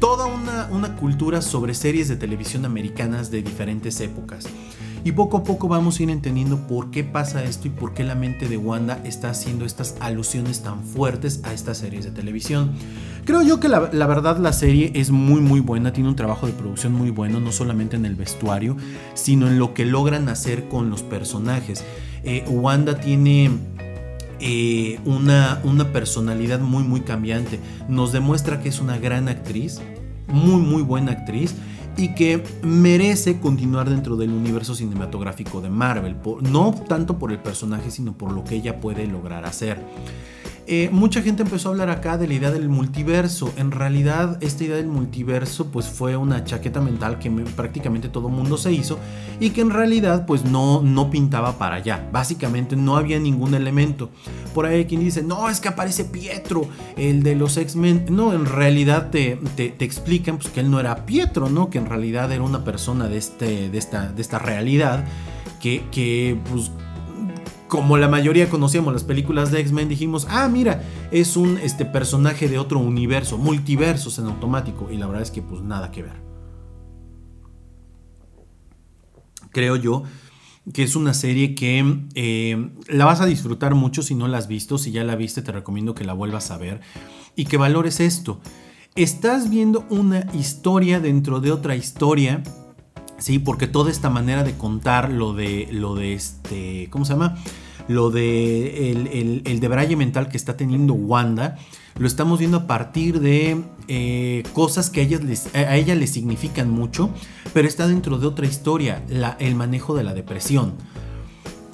toda 0.00 0.26
una, 0.26 0.68
una 0.72 0.96
cultura 0.96 1.42
sobre 1.42 1.74
series 1.74 2.08
de 2.08 2.16
televisión 2.16 2.64
americanas 2.64 3.30
de 3.30 3.42
diferentes 3.42 4.00
épocas. 4.00 4.46
Y 5.04 5.12
poco 5.12 5.38
a 5.38 5.44
poco 5.44 5.68
vamos 5.68 5.98
a 5.98 6.02
ir 6.02 6.10
entendiendo 6.10 6.66
por 6.66 6.90
qué 6.90 7.04
pasa 7.04 7.44
esto 7.44 7.68
y 7.68 7.70
por 7.70 7.94
qué 7.94 8.04
la 8.04 8.14
mente 8.14 8.48
de 8.48 8.56
Wanda 8.56 9.00
está 9.04 9.30
haciendo 9.30 9.64
estas 9.64 9.96
alusiones 10.00 10.62
tan 10.62 10.82
fuertes 10.82 11.40
a 11.44 11.52
estas 11.52 11.78
series 11.78 12.04
de 12.04 12.10
televisión. 12.10 12.72
Creo 13.24 13.42
yo 13.42 13.60
que 13.60 13.68
la, 13.68 13.78
verdad 13.78 14.38
la 14.38 14.52
serie 14.52 14.92
es 14.94 15.10
muy 15.10 15.40
muy 15.40 15.60
buena, 15.60 15.92
tiene 15.92 16.08
un 16.08 16.16
trabajo 16.16 16.46
de 16.46 16.52
producción 16.52 16.92
muy 16.92 17.10
bueno, 17.10 17.40
no 17.40 17.52
solamente 17.52 17.96
en 17.96 18.06
el 18.06 18.14
vestuario, 18.14 18.76
sino 19.14 19.48
en 19.48 19.58
lo 19.58 19.74
que 19.74 19.84
logran 19.84 20.28
hacer 20.28 20.68
con 20.68 20.90
los 20.90 21.02
personajes. 21.02 21.84
Eh, 22.24 22.44
Wanda 22.48 23.00
tiene 23.00 23.50
eh, 24.40 24.98
una, 25.04 25.60
una 25.64 25.92
personalidad 25.92 26.60
muy 26.60 26.84
muy 26.84 27.00
cambiante, 27.00 27.60
nos 27.88 28.12
demuestra 28.12 28.60
que 28.60 28.68
es 28.68 28.80
una 28.80 28.98
gran 28.98 29.28
actriz, 29.28 29.80
muy 30.28 30.60
muy 30.60 30.82
buena 30.82 31.12
actriz 31.12 31.54
y 31.98 32.14
que 32.14 32.42
merece 32.62 33.40
continuar 33.40 33.90
dentro 33.90 34.16
del 34.16 34.30
universo 34.30 34.74
cinematográfico 34.74 35.60
de 35.60 35.68
Marvel, 35.68 36.16
no 36.42 36.72
tanto 36.88 37.18
por 37.18 37.32
el 37.32 37.40
personaje, 37.40 37.90
sino 37.90 38.16
por 38.16 38.32
lo 38.32 38.44
que 38.44 38.54
ella 38.54 38.80
puede 38.80 39.06
lograr 39.06 39.44
hacer. 39.44 39.84
Eh, 40.70 40.90
mucha 40.92 41.22
gente 41.22 41.44
empezó 41.44 41.70
a 41.70 41.72
hablar 41.72 41.88
acá 41.88 42.18
de 42.18 42.28
la 42.28 42.34
idea 42.34 42.50
del 42.50 42.68
multiverso. 42.68 43.50
En 43.56 43.70
realidad, 43.70 44.36
esta 44.42 44.64
idea 44.64 44.76
del 44.76 44.88
multiverso 44.88 45.68
pues 45.68 45.86
fue 45.88 46.14
una 46.14 46.44
chaqueta 46.44 46.82
mental 46.82 47.18
que 47.18 47.30
prácticamente 47.30 48.10
todo 48.10 48.28
mundo 48.28 48.58
se 48.58 48.70
hizo 48.70 48.98
y 49.40 49.48
que 49.48 49.62
en 49.62 49.70
realidad 49.70 50.26
pues 50.26 50.44
no, 50.44 50.82
no 50.82 51.08
pintaba 51.08 51.56
para 51.56 51.76
allá. 51.76 52.06
Básicamente 52.12 52.76
no 52.76 52.98
había 52.98 53.18
ningún 53.18 53.54
elemento. 53.54 54.10
Por 54.52 54.66
ahí 54.66 54.80
hay 54.80 54.84
quien 54.84 55.00
dice, 55.00 55.22
no, 55.22 55.48
es 55.48 55.60
que 55.60 55.68
aparece 55.68 56.04
Pietro, 56.04 56.68
el 56.98 57.22
de 57.22 57.34
los 57.34 57.56
X-Men. 57.56 58.04
No, 58.10 58.34
en 58.34 58.44
realidad 58.44 59.08
te, 59.08 59.38
te, 59.56 59.72
explican 59.82 60.36
pues, 60.36 60.50
que 60.50 60.60
él 60.60 60.70
no 60.70 60.80
era 60.80 61.06
Pietro, 61.06 61.48
¿no? 61.48 61.70
Que 61.70 61.78
en 61.78 61.86
realidad 61.86 62.30
era 62.30 62.42
una 62.42 62.62
persona 62.64 63.08
de, 63.08 63.16
este, 63.16 63.70
de, 63.70 63.78
esta, 63.78 64.12
de 64.12 64.20
esta 64.20 64.38
realidad 64.38 65.06
que, 65.62 65.84
que 65.90 66.38
pues 66.50 66.70
como 67.68 67.96
la 67.98 68.08
mayoría 68.08 68.48
conocíamos 68.48 68.92
las 68.92 69.04
películas 69.04 69.50
de 69.52 69.60
X-Men, 69.60 69.88
dijimos, 69.88 70.26
ah, 70.30 70.48
mira, 70.48 70.82
es 71.10 71.36
un 71.36 71.58
este, 71.58 71.84
personaje 71.84 72.48
de 72.48 72.58
otro 72.58 72.78
universo, 72.78 73.38
multiversos 73.38 74.18
en 74.18 74.26
automático. 74.26 74.88
Y 74.90 74.96
la 74.96 75.06
verdad 75.06 75.22
es 75.22 75.30
que 75.30 75.42
pues 75.42 75.62
nada 75.62 75.90
que 75.90 76.02
ver. 76.02 76.20
Creo 79.50 79.76
yo 79.76 80.02
que 80.72 80.82
es 80.82 80.96
una 80.96 81.14
serie 81.14 81.54
que 81.54 82.04
eh, 82.14 82.70
la 82.88 83.04
vas 83.04 83.20
a 83.20 83.26
disfrutar 83.26 83.74
mucho 83.74 84.02
si 84.02 84.14
no 84.14 84.28
la 84.28 84.38
has 84.38 84.48
visto. 84.48 84.78
Si 84.78 84.90
ya 84.90 85.04
la 85.04 85.16
viste, 85.16 85.42
te 85.42 85.52
recomiendo 85.52 85.94
que 85.94 86.04
la 86.04 86.12
vuelvas 86.12 86.50
a 86.50 86.58
ver 86.58 86.80
y 87.36 87.44
que 87.44 87.56
valores 87.56 88.00
esto. 88.00 88.40
Estás 88.96 89.48
viendo 89.48 89.86
una 89.90 90.26
historia 90.34 91.00
dentro 91.00 91.40
de 91.40 91.52
otra 91.52 91.76
historia 91.76 92.42
Sí, 93.18 93.40
porque 93.40 93.66
toda 93.66 93.90
esta 93.90 94.10
manera 94.10 94.44
de 94.44 94.56
contar 94.56 95.10
lo 95.10 95.34
de, 95.34 95.68
lo 95.72 95.96
de 95.96 96.14
este, 96.14 96.88
¿cómo 96.90 97.04
se 97.04 97.14
llama? 97.14 97.36
Lo 97.88 98.10
de 98.10 98.92
el, 98.92 99.42
el, 99.44 99.60
de 99.60 99.68
braille 99.68 99.96
mental 99.96 100.28
que 100.28 100.36
está 100.36 100.56
teniendo 100.56 100.94
Wanda, 100.94 101.56
lo 101.98 102.06
estamos 102.06 102.38
viendo 102.38 102.58
a 102.58 102.66
partir 102.66 103.18
de 103.20 103.60
eh, 103.88 104.44
cosas 104.52 104.90
que 104.90 105.00
a, 105.00 105.04
ellas 105.04 105.24
les, 105.24 105.54
a 105.54 105.74
ella 105.76 105.96
le 105.96 106.06
significan 106.06 106.70
mucho, 106.70 107.10
pero 107.52 107.66
está 107.66 107.88
dentro 107.88 108.18
de 108.18 108.26
otra 108.26 108.46
historia, 108.46 109.02
la, 109.08 109.36
el 109.40 109.56
manejo 109.56 109.96
de 109.96 110.04
la 110.04 110.14
depresión. 110.14 110.74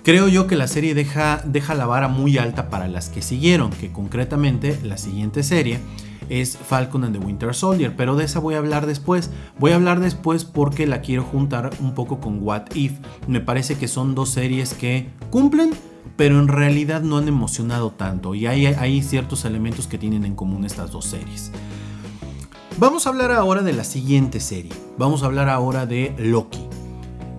Creo 0.03 0.29
yo 0.29 0.47
que 0.47 0.57
la 0.57 0.69
serie 0.69 0.95
deja, 0.95 1.43
deja 1.45 1.75
la 1.75 1.87
vara 1.87 2.09
muy 2.09 2.39
alta 2.39 2.71
para 2.71 2.89
las 2.89 3.09
que 3.09 3.23
siguieron, 3.23 3.71
que 3.71 3.91
concretamente 3.91 4.79
la 4.83 4.99
siguiente 4.99 5.43
serie 5.43 5.81
es 6.29 6.57
Falcon 6.57 7.05
and 7.05 7.19
the 7.19 7.25
Winter 7.25 7.55
Soldier, 7.55 7.95
pero 7.97 8.17
de 8.17 8.25
esa 8.25 8.39
voy 8.39 8.55
a 8.55 8.59
hablar 8.59 8.87
después. 8.87 9.31
Voy 9.59 9.73
a 9.73 9.77
hablar 9.77 10.01
después 10.01 10.45
porque 10.45 10.87
la 10.87 11.01
quiero 11.01 11.23
juntar 11.23 11.71
un 11.81 11.95
poco 11.95 12.21
con 12.21 12.43
What 12.43 12.75
If. 12.75 12.93
Me 13.27 13.41
parece 13.41 13.77
que 13.77 13.89
son 13.89 14.15
dos 14.15 14.31
series 14.31 14.75
que 14.75 15.09
cumplen, 15.31 15.71
pero 16.17 16.39
en 16.39 16.49
realidad 16.49 17.03
no 17.03 17.19
han 17.19 17.29
emocionado 17.29 17.91
tanto 17.91 18.35
y 18.35 18.47
hay, 18.47 19.03
ciertos 19.03 19.45
elementos 19.45 19.87
que 19.87 19.99
tienen 19.99 20.25
en 20.25 20.35
común 20.35 20.65
estas 20.65 20.91
dos 20.91 21.07
series. 21.07 21.51
Vamos 22.79 23.07
a 23.07 23.11
hablar 23.11 23.31
ahora 23.33 23.63
de 23.63 23.73
la 23.73 23.85
siguiente 23.85 24.41
serie. 24.41 24.73
Vamos 24.99 25.23
a 25.23 25.27
hablar 25.27 25.49
ahora 25.49 25.87
de 25.87 26.15
Loki. 26.19 26.67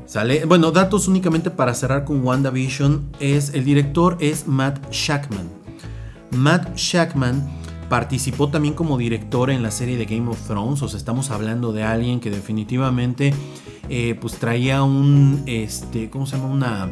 ¿Sale? 0.05 0.45
Bueno, 0.45 0.71
datos 0.71 1.07
únicamente 1.07 1.51
para 1.51 1.73
cerrar 1.73 2.05
con 2.05 2.25
WandaVision 2.25 3.09
es 3.19 3.53
el 3.53 3.65
director 3.65 4.17
es 4.21 4.47
Matt 4.47 4.89
Shackman. 4.91 5.49
Matt 6.31 6.75
Shackman 6.75 7.64
Participó 7.89 8.49
también 8.49 8.73
como 8.73 8.97
director 8.97 9.51
en 9.51 9.61
la 9.61 9.71
serie 9.71 9.97
de 9.97 10.05
Game 10.05 10.29
of 10.29 10.39
Thrones. 10.47 10.81
O 10.81 10.87
sea, 10.87 10.97
estamos 10.97 11.29
hablando 11.29 11.71
de 11.71 11.83
alguien 11.83 12.19
que 12.19 12.31
definitivamente 12.31 13.33
eh, 13.89 14.17
pues 14.19 14.35
traía 14.35 14.83
un. 14.83 15.43
Este. 15.45 16.09
¿Cómo 16.09 16.25
se 16.25 16.37
llama? 16.37 16.49
Una. 16.49 16.91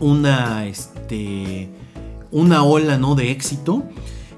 Una. 0.00 0.66
Este. 0.66 1.68
Una 2.30 2.62
ola, 2.62 2.98
¿no? 2.98 3.14
De 3.14 3.30
éxito. 3.30 3.84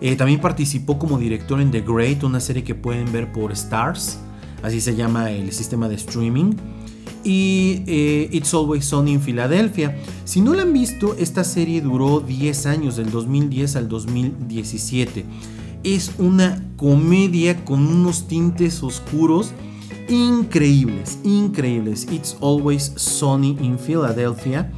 Eh, 0.00 0.16
también 0.16 0.40
participó 0.40 0.98
como 0.98 1.18
director 1.18 1.60
en 1.60 1.70
The 1.70 1.82
Great, 1.82 2.24
una 2.24 2.40
serie 2.40 2.64
que 2.64 2.74
pueden 2.74 3.12
ver 3.12 3.32
por 3.32 3.52
Stars. 3.52 4.18
Así 4.62 4.80
se 4.80 4.94
llama 4.94 5.30
el 5.30 5.52
sistema 5.52 5.88
de 5.88 5.96
streaming 5.96 6.54
y 7.24 7.82
eh, 7.86 8.28
It's 8.32 8.52
Always 8.54 8.84
Sunny 8.84 9.14
en 9.14 9.20
Filadelfia. 9.20 9.96
Si 10.24 10.40
no 10.40 10.54
la 10.54 10.62
han 10.62 10.72
visto, 10.72 11.14
esta 11.18 11.44
serie 11.44 11.80
duró 11.80 12.20
10 12.20 12.66
años, 12.66 12.96
del 12.96 13.10
2010 13.10 13.76
al 13.76 13.88
2017. 13.88 15.24
Es 15.82 16.12
una 16.18 16.62
comedia 16.76 17.64
con 17.64 17.86
unos 17.86 18.28
tintes 18.28 18.82
oscuros 18.82 19.52
increíbles, 20.08 21.18
increíbles. 21.24 22.06
It's 22.10 22.36
Always 22.40 22.92
Sunny 22.96 23.56
in 23.60 23.78
Philadelphia 23.78 24.70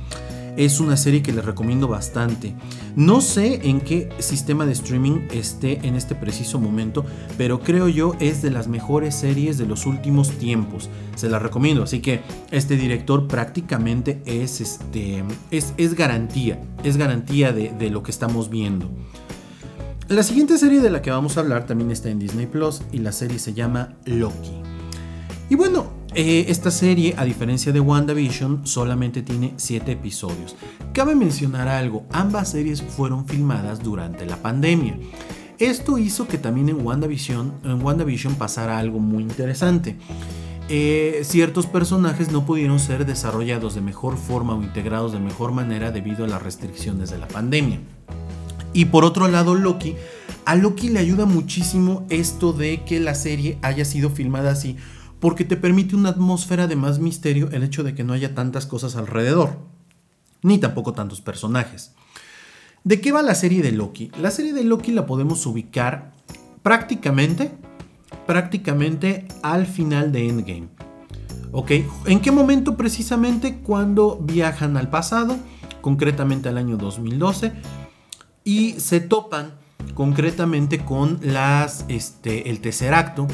es 0.56 0.80
una 0.80 0.96
serie 0.96 1.22
que 1.22 1.32
les 1.32 1.44
recomiendo 1.44 1.88
bastante. 1.88 2.54
No 2.96 3.20
sé 3.20 3.68
en 3.68 3.80
qué 3.80 4.10
sistema 4.18 4.66
de 4.66 4.72
streaming 4.72 5.28
esté 5.32 5.86
en 5.86 5.94
este 5.94 6.14
preciso 6.14 6.60
momento, 6.60 7.04
pero 7.38 7.60
creo 7.60 7.88
yo 7.88 8.14
es 8.20 8.42
de 8.42 8.50
las 8.50 8.68
mejores 8.68 9.14
series 9.14 9.58
de 9.58 9.66
los 9.66 9.86
últimos 9.86 10.30
tiempos. 10.32 10.90
Se 11.16 11.28
la 11.28 11.38
recomiendo, 11.38 11.82
así 11.82 12.00
que 12.00 12.20
este 12.50 12.76
director 12.76 13.26
prácticamente 13.28 14.22
es, 14.26 14.60
este, 14.60 15.24
es, 15.50 15.72
es 15.76 15.94
garantía, 15.94 16.60
es 16.84 16.96
garantía 16.96 17.52
de, 17.52 17.70
de 17.70 17.90
lo 17.90 18.02
que 18.02 18.10
estamos 18.10 18.50
viendo. 18.50 18.90
La 20.08 20.22
siguiente 20.22 20.58
serie 20.58 20.80
de 20.80 20.90
la 20.90 21.00
que 21.00 21.10
vamos 21.10 21.36
a 21.36 21.40
hablar 21.40 21.64
también 21.64 21.90
está 21.90 22.10
en 22.10 22.18
Disney 22.18 22.46
Plus 22.46 22.82
y 22.92 22.98
la 22.98 23.12
serie 23.12 23.38
se 23.38 23.54
llama 23.54 23.94
Loki. 24.04 24.60
Y 25.48 25.54
bueno, 25.54 26.01
eh, 26.14 26.46
esta 26.48 26.70
serie, 26.70 27.14
a 27.16 27.24
diferencia 27.24 27.72
de 27.72 27.80
WandaVision, 27.80 28.66
solamente 28.66 29.22
tiene 29.22 29.54
7 29.56 29.92
episodios. 29.92 30.56
Cabe 30.92 31.14
mencionar 31.14 31.68
algo, 31.68 32.04
ambas 32.10 32.50
series 32.50 32.82
fueron 32.82 33.26
filmadas 33.26 33.82
durante 33.82 34.26
la 34.26 34.36
pandemia. 34.36 34.98
Esto 35.58 35.96
hizo 35.96 36.28
que 36.28 36.38
también 36.38 36.68
en 36.68 36.84
WandaVision, 36.84 37.52
en 37.64 38.34
pasara 38.34 38.78
algo 38.78 38.98
muy 38.98 39.22
interesante. 39.22 39.96
Eh, 40.68 41.22
ciertos 41.24 41.66
personajes 41.66 42.30
no 42.30 42.44
pudieron 42.44 42.78
ser 42.78 43.06
desarrollados 43.06 43.74
de 43.74 43.80
mejor 43.80 44.16
forma 44.16 44.54
o 44.54 44.62
integrados 44.62 45.12
de 45.12 45.18
mejor 45.18 45.52
manera 45.52 45.92
debido 45.92 46.24
a 46.24 46.28
las 46.28 46.42
restricciones 46.42 47.10
de 47.10 47.18
la 47.18 47.28
pandemia. 47.28 47.80
Y 48.72 48.86
por 48.86 49.04
otro 49.04 49.28
lado, 49.28 49.54
Loki, 49.54 49.94
a 50.44 50.56
Loki 50.56 50.88
le 50.88 50.98
ayuda 50.98 51.26
muchísimo 51.26 52.06
esto 52.10 52.52
de 52.52 52.82
que 52.84 53.00
la 53.00 53.14
serie 53.14 53.58
haya 53.62 53.84
sido 53.84 54.10
filmada 54.10 54.52
así 54.52 54.76
porque 55.22 55.44
te 55.44 55.56
permite 55.56 55.94
una 55.94 56.08
atmósfera 56.08 56.66
de 56.66 56.74
más 56.74 56.98
misterio 56.98 57.48
el 57.52 57.62
hecho 57.62 57.84
de 57.84 57.94
que 57.94 58.02
no 58.02 58.12
haya 58.12 58.34
tantas 58.34 58.66
cosas 58.66 58.96
alrededor, 58.96 59.56
ni 60.42 60.58
tampoco 60.58 60.94
tantos 60.94 61.20
personajes. 61.20 61.92
¿De 62.82 63.00
qué 63.00 63.12
va 63.12 63.22
la 63.22 63.36
serie 63.36 63.62
de 63.62 63.70
Loki? 63.70 64.10
La 64.20 64.32
serie 64.32 64.52
de 64.52 64.64
Loki 64.64 64.90
la 64.90 65.06
podemos 65.06 65.46
ubicar 65.46 66.10
prácticamente, 66.64 67.52
prácticamente 68.26 69.28
al 69.44 69.66
final 69.66 70.10
de 70.10 70.28
Endgame. 70.28 70.68
¿Ok? 71.52 71.70
¿En 72.06 72.18
qué 72.20 72.32
momento 72.32 72.76
precisamente? 72.76 73.58
Cuando 73.58 74.18
viajan 74.20 74.76
al 74.76 74.90
pasado, 74.90 75.36
concretamente 75.82 76.48
al 76.48 76.58
año 76.58 76.76
2012, 76.76 77.52
y 78.42 78.72
se 78.72 78.98
topan 78.98 79.52
concretamente 79.94 80.84
con 80.84 81.20
las, 81.22 81.84
este, 81.86 82.50
el 82.50 82.60
tercer 82.60 82.92
acto 82.92 83.28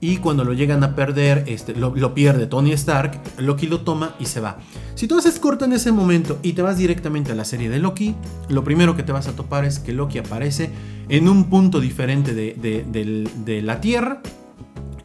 y 0.00 0.18
cuando 0.18 0.44
lo 0.44 0.52
llegan 0.52 0.84
a 0.84 0.94
perder, 0.94 1.44
este, 1.48 1.74
lo, 1.74 2.14
pierde 2.14 2.46
Tony 2.46 2.72
Stark, 2.72 3.20
Loki 3.38 3.66
lo 3.66 3.80
toma 3.80 4.14
y 4.20 4.26
se 4.26 4.38
va. 4.38 4.58
Si 4.94 5.08
tú 5.08 5.18
haces 5.18 5.40
corto 5.40 5.64
en 5.64 5.72
ese 5.72 5.90
momento 5.90 6.38
y 6.42 6.52
te 6.52 6.62
vas 6.62 6.78
directamente 6.78 7.32
a 7.32 7.34
la 7.34 7.44
serie 7.44 7.68
de 7.68 7.80
Loki, 7.80 8.14
lo 8.48 8.62
primero 8.62 8.94
que 8.94 9.02
te 9.02 9.10
vas 9.10 9.26
a 9.26 9.32
topar 9.32 9.64
es 9.64 9.80
que 9.80 9.92
Loki 9.92 10.18
aparece 10.18 10.70
en 11.08 11.28
un 11.28 11.50
punto 11.50 11.80
diferente 11.80 12.32
de, 12.32 13.60
la 13.64 13.80
Tierra 13.80 14.22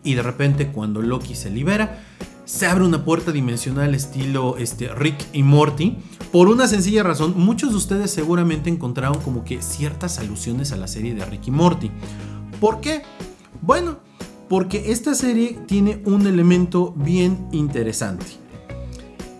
y 0.03 0.13
de 0.13 0.21
repente 0.21 0.67
cuando 0.67 1.01
Loki 1.01 1.33
se 1.33 1.49
libera, 1.49 2.03
se 2.45 2.67
abre 2.67 2.83
una 2.83 3.03
puerta 3.03 3.31
dimensional 3.31 3.95
estilo 3.95 4.57
este, 4.57 4.93
Rick 4.93 5.25
y 5.33 5.41
Morty. 5.41 5.97
Por 6.31 6.49
una 6.49 6.67
sencilla 6.67 7.01
razón, 7.01 7.33
muchos 7.35 7.71
de 7.71 7.77
ustedes 7.77 8.11
seguramente 8.11 8.69
encontraron 8.69 9.19
como 9.21 9.43
que 9.43 9.59
ciertas 9.63 10.19
alusiones 10.19 10.71
a 10.71 10.77
la 10.77 10.87
serie 10.87 11.15
de 11.15 11.25
Rick 11.25 11.47
y 11.47 11.51
Morty. 11.51 11.89
¿Por 12.59 12.79
qué? 12.79 13.01
Bueno, 13.61 13.97
porque 14.53 14.91
esta 14.91 15.15
serie 15.15 15.57
tiene 15.65 15.99
un 16.05 16.27
elemento 16.27 16.93
bien 16.95 17.47
interesante. 17.51 18.27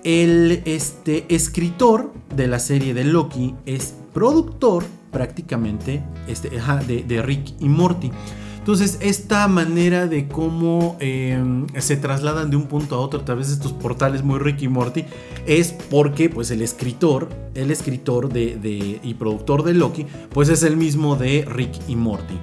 el 0.04 0.64
este, 0.66 1.28
escritor 1.30 2.12
de 2.36 2.48
la 2.48 2.58
serie 2.58 2.96
de 2.96 3.04
Loki 3.04 3.54
es 3.68 3.94
productor 4.12 4.84
prácticamente 5.12 6.02
este, 6.28 6.50
de, 6.50 7.22
Rick 7.22 7.54
y 7.60 7.70
Morty. 7.70 8.10
Entonces, 8.58 8.98
esta 9.02 9.48
manera 9.48 10.08
de 10.08 10.28
cómo 10.28 10.98
em, 11.00 11.68
se 11.78 11.96
trasladan 11.96 12.50
de 12.50 12.56
un 12.56 12.66
punto 12.66 12.96
a 12.96 12.98
otro 12.98 13.20
a 13.20 13.26
través 13.26 13.50
de 13.50 13.54
estos 13.54 13.72
portales 13.72 14.24
muy 14.24 14.40
Rick 14.40 14.64
y 14.64 14.68
Morty 14.68 15.06
es 15.46 15.74
porque 15.92 16.28
pues 16.30 16.50
el 16.50 16.64
escritor, 16.64 17.30
el 17.54 17.70
escritor 17.70 18.34
de, 18.34 19.00
y 19.04 19.14
productor 19.14 19.62
de 19.62 19.76
Loki, 19.76 20.08
pues 20.32 20.50
es 20.50 20.64
el 20.64 20.76
mismo 20.76 21.16
de 21.16 21.46
Rick 21.48 21.74
y 21.88 21.96
Morty. 21.96 22.40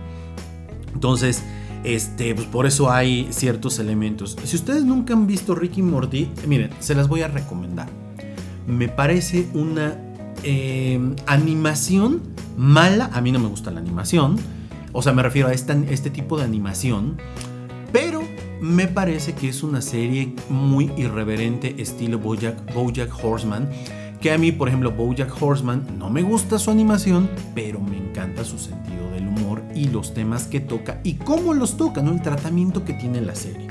Entonces, 0.95 1.43
este, 1.85 2.35
pues 2.35 2.47
por 2.47 2.67
eso 2.67 2.91
hay 2.91 3.29
ciertos 3.31 3.79
elementos. 3.79 4.37
Si 4.45 4.57
ustedes 4.57 4.85
nunca 4.85 5.15
han 5.15 5.27
visto 5.27 5.55
Rick 5.55 5.79
y 5.79 5.83
Morty, 5.83 6.29
miren, 6.47 6.71
se 6.81 6.95
las 6.95 7.09
voy 7.09 7.23
a 7.23 7.29
recomendar. 7.29 7.89
Me 8.67 8.89
parece 8.89 9.49
una 9.55 9.99
em, 10.43 11.17
animación 11.27 12.23
mala, 12.57 13.11
a 13.13 13.21
mí 13.21 13.33
no 13.33 13.39
me 13.39 13.49
gusta 13.49 13.71
la 13.71 13.81
animación 13.81 14.39
o 14.93 15.03
sea, 15.03 15.13
me 15.13 15.23
refiero 15.23 15.49
a 15.49 15.53
este 15.53 16.11
tipo 16.11 16.37
de 16.37 16.45
animación. 16.45 17.17
Pero 17.93 18.23
me 18.61 18.87
parece 18.87 19.35
que 19.35 19.49
es 19.49 19.63
una 19.63 19.83
serie 19.83 20.35
muy 20.49 20.93
irreverente 20.97 21.77
estilo 21.79 22.19
Bojack, 22.19 22.75
Bojack 22.75 23.13
Horseman. 23.23 23.69
Que 24.21 24.33
a 24.33 24.39
mí, 24.39 24.53
por 24.53 24.69
ejemplo, 24.69 24.91
Bojack 24.91 25.41
Horseman 25.41 25.99
no 25.99 26.11
me 26.11 26.23
gusta 26.23 26.59
su 26.59 26.71
animación, 26.71 27.31
pero 27.55 27.81
me 27.81 27.97
encanta 27.97 28.45
su 28.45 28.59
sentido 28.59 29.00
y 29.75 29.89
los 29.89 30.15
temas 30.15 30.47
que 30.47 30.61
toca 30.61 31.01
y 31.05 31.15
cómo 31.15 31.55
los 31.55 31.77
toca, 31.77 32.03
¿no? 32.03 32.13
El 32.13 32.23
tratamiento 32.23 32.85
que 32.85 32.93
tiene 32.95 33.21
la 33.21 33.35
serie. 33.35 33.69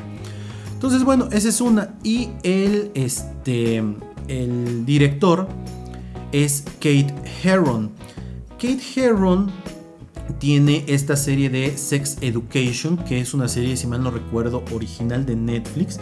Entonces, 0.74 1.04
bueno, 1.04 1.28
esa 1.32 1.50
es 1.50 1.60
una. 1.60 1.96
Y 2.04 2.30
el, 2.44 2.92
este, 2.94 3.84
el 4.28 4.86
director 4.86 5.48
es 6.32 6.64
Kate 6.80 7.14
Herron. 7.44 7.92
Kate 8.52 8.80
Herron 8.96 9.52
tiene 10.40 10.86
esta 10.88 11.16
serie 11.16 11.50
de 11.50 11.78
Sex 11.78 12.18
Education, 12.22 12.98
que 12.98 13.20
es 13.20 13.34
una 13.34 13.48
serie, 13.48 13.76
si 13.76 13.88
mal 13.88 14.04
no 14.04 14.12
recuerdo, 14.12 14.64
original 14.72 15.26
de 15.26 15.36
Netflix, 15.36 16.00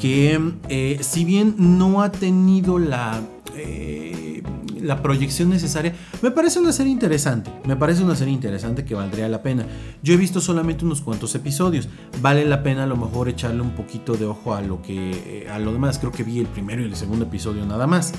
que 0.00 0.40
eh, 0.68 0.98
si 1.02 1.24
bien 1.24 1.54
no 1.58 2.02
ha 2.02 2.10
tenido 2.10 2.78
la, 2.78 3.20
eh, 3.54 4.05
la 4.86 5.02
proyección 5.02 5.50
necesaria, 5.50 5.94
me 6.22 6.30
parece 6.30 6.58
una 6.58 6.72
serie 6.72 6.92
interesante, 6.92 7.52
me 7.66 7.76
parece 7.76 8.02
una 8.02 8.16
serie 8.16 8.32
interesante 8.32 8.84
que 8.84 8.94
valdría 8.94 9.28
la 9.28 9.42
pena. 9.42 9.66
Yo 10.02 10.14
he 10.14 10.16
visto 10.16 10.40
solamente 10.40 10.84
unos 10.84 11.00
cuantos 11.00 11.34
episodios, 11.34 11.88
vale 12.22 12.44
la 12.44 12.62
pena 12.62 12.84
a 12.84 12.86
lo 12.86 12.96
mejor 12.96 13.28
echarle 13.28 13.60
un 13.60 13.72
poquito 13.72 14.14
de 14.16 14.26
ojo 14.26 14.54
a 14.54 14.62
lo 14.62 14.80
que 14.80 15.42
eh, 15.44 15.48
a 15.50 15.58
lo 15.58 15.72
demás, 15.72 15.98
creo 15.98 16.12
que 16.12 16.22
vi 16.22 16.38
el 16.38 16.46
primero 16.46 16.82
y 16.82 16.84
el 16.86 16.96
segundo 16.96 17.24
episodio 17.26 17.66
nada 17.66 17.86
más. 17.86 18.12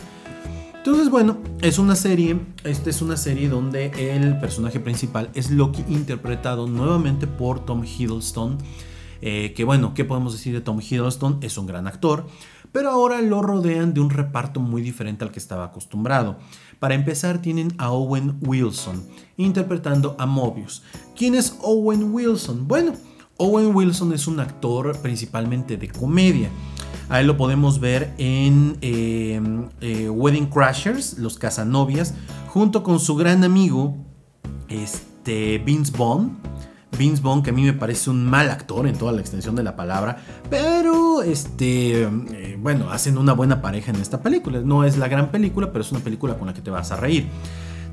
Entonces, 0.88 1.10
bueno, 1.10 1.38
es 1.62 1.80
una 1.80 1.98
serie, 1.98 2.40
esta 2.64 2.90
es 2.90 3.02
una 3.02 3.18
serie 3.18 3.50
donde 3.50 3.88
el 4.16 4.40
personaje 4.40 4.80
principal 4.80 5.30
es 5.34 5.52
Loki 5.52 5.84
interpretado 5.90 6.66
nuevamente 6.66 7.28
por 7.28 7.66
Tom 7.66 7.84
Hiddleston. 7.84 8.58
Eh, 9.22 9.54
que 9.54 9.66
bueno, 9.66 9.94
¿qué 9.94 10.06
podemos 10.06 10.32
decir 10.32 10.54
de 10.54 10.62
Tom 10.62 10.80
Hiddleston? 10.80 11.40
Es 11.42 11.58
un 11.58 11.66
gran 11.66 11.88
actor, 11.88 12.28
pero 12.72 12.90
ahora 12.90 13.22
lo 13.22 13.42
rodean 13.42 13.94
de 13.94 14.02
un 14.02 14.10
reparto 14.10 14.60
muy 14.60 14.82
diferente 14.82 15.24
al 15.24 15.32
que 15.32 15.40
estaba 15.40 15.66
acostumbrado. 15.66 16.38
Para 16.80 16.96
empezar 16.96 17.42
tienen 17.42 17.74
a 17.78 17.92
Owen 17.92 18.38
Wilson 18.42 19.04
interpretando 19.38 20.16
a 20.20 20.26
Mobius. 20.26 20.84
¿Quién 21.16 21.36
es 21.36 21.58
Owen 21.62 22.14
Wilson? 22.14 22.68
Bueno, 22.68 22.94
Owen 23.38 23.76
Wilson 23.76 24.14
es 24.14 24.28
un 24.28 24.40
actor 24.40 24.98
principalmente 25.02 25.78
de 25.78 25.90
comedia. 25.90 26.50
A 27.10 27.22
él 27.22 27.28
lo 27.28 27.38
podemos 27.38 27.80
ver 27.80 28.14
en 28.18 28.78
eh, 28.82 29.42
eh, 29.82 30.10
Wedding 30.10 30.48
Crashers, 30.48 31.18
Los 31.20 31.38
Casanovias, 31.38 32.14
junto 32.50 32.84
con 32.84 33.00
su 33.00 33.16
gran 33.16 33.44
amigo 33.44 33.96
este, 34.68 35.60
Vince 35.60 35.94
Vaughn. 35.98 36.38
Vince 36.98 37.22
Vaughn, 37.22 37.44
que 37.44 37.50
a 37.50 37.54
mí 37.54 37.64
me 37.64 37.74
parece 37.74 38.10
un 38.10 38.26
mal 38.26 38.50
actor 38.50 38.88
en 38.88 38.98
toda 38.98 39.12
la 39.12 39.22
extensión 39.22 39.56
de 39.56 39.64
la 39.64 39.76
palabra, 39.76 40.18
pero 40.50 41.22
este, 41.22 42.04
eh, 42.04 42.58
bueno, 42.60 42.90
hacen 42.92 43.18
una 43.18 43.34
buena 43.34 43.62
pareja 43.62 43.92
en 43.92 43.98
esta 43.98 44.22
película. 44.22 44.62
No 44.62 44.84
es 44.84 44.98
la 44.98 45.08
gran 45.08 45.32
película, 45.32 45.72
pero 45.72 45.84
es 45.84 45.92
una 45.92 46.00
película 46.00 46.38
con 46.38 46.48
la 46.48 46.54
que 46.54 46.62
te 46.62 46.72
vas 46.72 46.92
a 46.92 46.96
reír. 46.96 47.28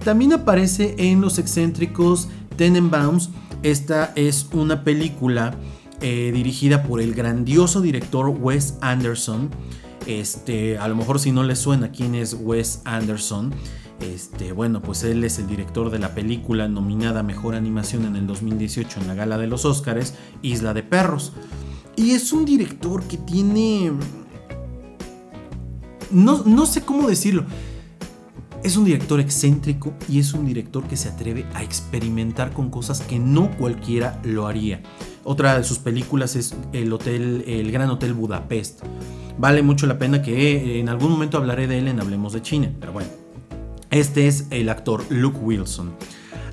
También 0.05 0.32
aparece 0.32 0.95
en 0.99 1.20
Los 1.20 1.38
excéntricos 1.38 2.28
Tenenbaums. 2.57 3.30
Esta 3.62 4.12
es 4.16 4.49
una 4.53 4.84
película 4.84 5.55
eh, 6.01 6.30
dirigida 6.34 6.82
por 6.82 7.01
el 7.01 7.14
grandioso 7.14 7.80
director 7.80 8.28
Wes 8.28 8.76
Anderson. 8.80 9.51
Este, 10.07 10.76
a 10.78 10.86
lo 10.88 10.97
mejor 10.97 11.18
si 11.18 11.32
no 11.32 11.42
le 11.42 11.57
suena 11.57 11.90
quién 11.90 12.14
es 12.14 12.36
Wes 12.38 12.82
Anderson, 12.84 13.55
este, 14.12 14.52
bueno, 14.52 14.82
pues 14.82 15.02
él 15.05 15.24
es 15.24 15.38
el 15.38 15.46
director 15.46 15.90
de 15.90 15.98
la 15.98 16.14
película 16.14 16.68
nominada 16.68 17.22
Mejor 17.22 17.55
Animación 17.55 18.05
en 18.05 18.16
el 18.16 18.26
2018 18.26 19.00
en 19.00 19.09
la 19.09 19.14
gala 19.14 19.38
de 19.38 19.46
los 19.46 19.64
Oscars, 19.64 20.14
Isla 20.42 20.74
de 20.74 20.82
Perros. 20.82 21.32
Y 21.96 22.11
es 22.11 22.32
un 22.32 22.44
director 22.44 23.02
que 23.05 23.16
tiene... 23.16 23.92
No, 26.11 26.42
no 26.44 26.66
sé 26.66 26.82
cómo 26.82 27.09
decirlo. 27.09 27.44
Es 28.62 28.76
un 28.76 28.84
director 28.84 29.20
excéntrico 29.20 29.94
y 30.09 30.18
es 30.18 30.32
un 30.32 30.46
director 30.46 30.84
que 30.84 30.96
se 30.96 31.09
atreve 31.09 31.44
a 31.55 31.62
experimentar 31.62 32.52
con 32.52 32.70
cosas 32.70 33.00
que 33.00 33.18
no 33.18 33.50
cualquiera 33.57 34.20
lo 34.24 34.46
haría. 34.46 34.82
Otra 35.22 35.59
de 35.59 35.64
sus 35.64 35.78
películas 35.78 36.36
es 36.36 36.55
El 36.72 36.92
Hotel, 36.92 37.44
El 37.46 37.72
Gran 37.72 37.90
Hotel 37.90 38.14
Budapest. 38.14 38.82
Vale 39.38 39.62
mucho 39.62 39.86
la 39.86 39.98
pena 39.98 40.22
que 40.22 40.80
en 40.80 40.88
algún 40.88 41.11
momento 41.11 41.36
hablaré 41.36 41.66
de 41.66 41.78
él 41.78 41.88
en 41.88 42.00
Hablemos 42.00 42.32
de 42.32 42.42
China, 42.42 42.72
pero 42.80 42.92
bueno. 42.92 43.23
Este 43.95 44.26
es 44.26 44.49
el 44.51 44.70
actor 44.70 45.05
Luke 45.09 45.38
Wilson. 45.38 45.95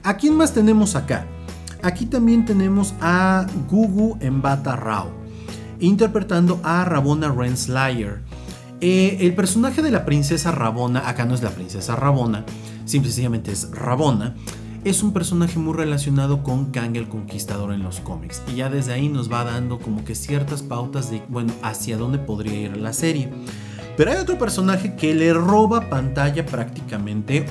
¿A 0.03 0.15
quién 0.15 0.37
más 0.37 0.53
tenemos 0.53 0.95
acá? 0.95 1.25
Aquí 1.81 2.05
también 2.05 2.45
tenemos 2.45 2.93
a 3.01 3.47
Gugu 3.67 4.19
Mbata 4.23 4.75
Rao, 4.75 5.09
interpretando 5.79 6.59
a 6.63 6.85
Rabona 6.85 7.31
Renslayer. 7.31 8.21
Eh, 8.79 9.17
el 9.21 9.33
personaje 9.33 9.81
de 9.81 9.89
la 9.89 10.05
princesa 10.05 10.51
Rabona, 10.51 11.09
acá 11.09 11.25
no 11.25 11.33
es 11.33 11.41
la 11.41 11.49
princesa 11.49 11.95
Rabona, 11.95 12.45
simplemente 12.85 13.51
es 13.51 13.71
Rabona, 13.71 14.35
es 14.83 15.01
un 15.01 15.11
personaje 15.11 15.57
muy 15.57 15.73
relacionado 15.73 16.43
con 16.43 16.65
Kang 16.65 16.95
el 16.95 17.09
Conquistador 17.09 17.73
en 17.73 17.81
los 17.81 18.01
cómics. 18.01 18.43
Y 18.53 18.57
ya 18.57 18.69
desde 18.69 18.93
ahí 18.93 19.09
nos 19.09 19.31
va 19.31 19.45
dando 19.45 19.79
como 19.79 20.05
que 20.05 20.13
ciertas 20.13 20.61
pautas 20.61 21.09
de, 21.09 21.23
bueno, 21.27 21.53
hacia 21.63 21.97
dónde 21.97 22.19
podría 22.19 22.59
ir 22.59 22.77
la 22.77 22.93
serie. 22.93 23.31
Pero 23.97 24.11
hay 24.11 24.17
otro 24.17 24.37
personaje 24.37 24.95
que 24.95 25.13
le 25.13 25.33
roba 25.33 25.89
pantalla 25.89 26.45
prácticamente 26.45 27.45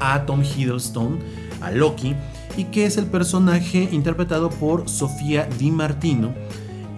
a 0.00 0.26
Tom 0.26 0.42
Hiddleston, 0.42 1.18
a 1.60 1.70
Loki, 1.70 2.14
y 2.56 2.64
que 2.64 2.86
es 2.86 2.96
el 2.96 3.06
personaje 3.06 3.88
interpretado 3.90 4.50
por 4.50 4.88
Sofía 4.88 5.48
Di 5.58 5.70
Martino, 5.70 6.34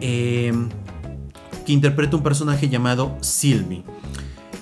em, 0.01 0.69
que 1.65 1.73
interpreta 1.73 2.17
un 2.17 2.23
personaje 2.23 2.69
llamado 2.69 3.17
Sylvie. 3.21 3.85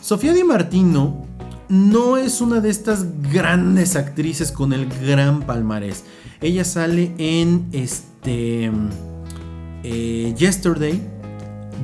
Sofía 0.00 0.32
Di 0.32 0.44
Martino 0.44 1.26
no 1.68 2.16
es 2.16 2.40
una 2.40 2.60
de 2.60 2.70
estas 2.70 3.06
grandes 3.32 3.96
actrices 3.96 4.52
con 4.52 4.72
el 4.72 4.86
gran 4.86 5.42
palmarés. 5.42 6.04
Ella 6.40 6.64
sale 6.64 7.12
en 7.18 7.68
este 7.72 8.70
eh, 9.82 10.34
Yesterday. 10.36 11.13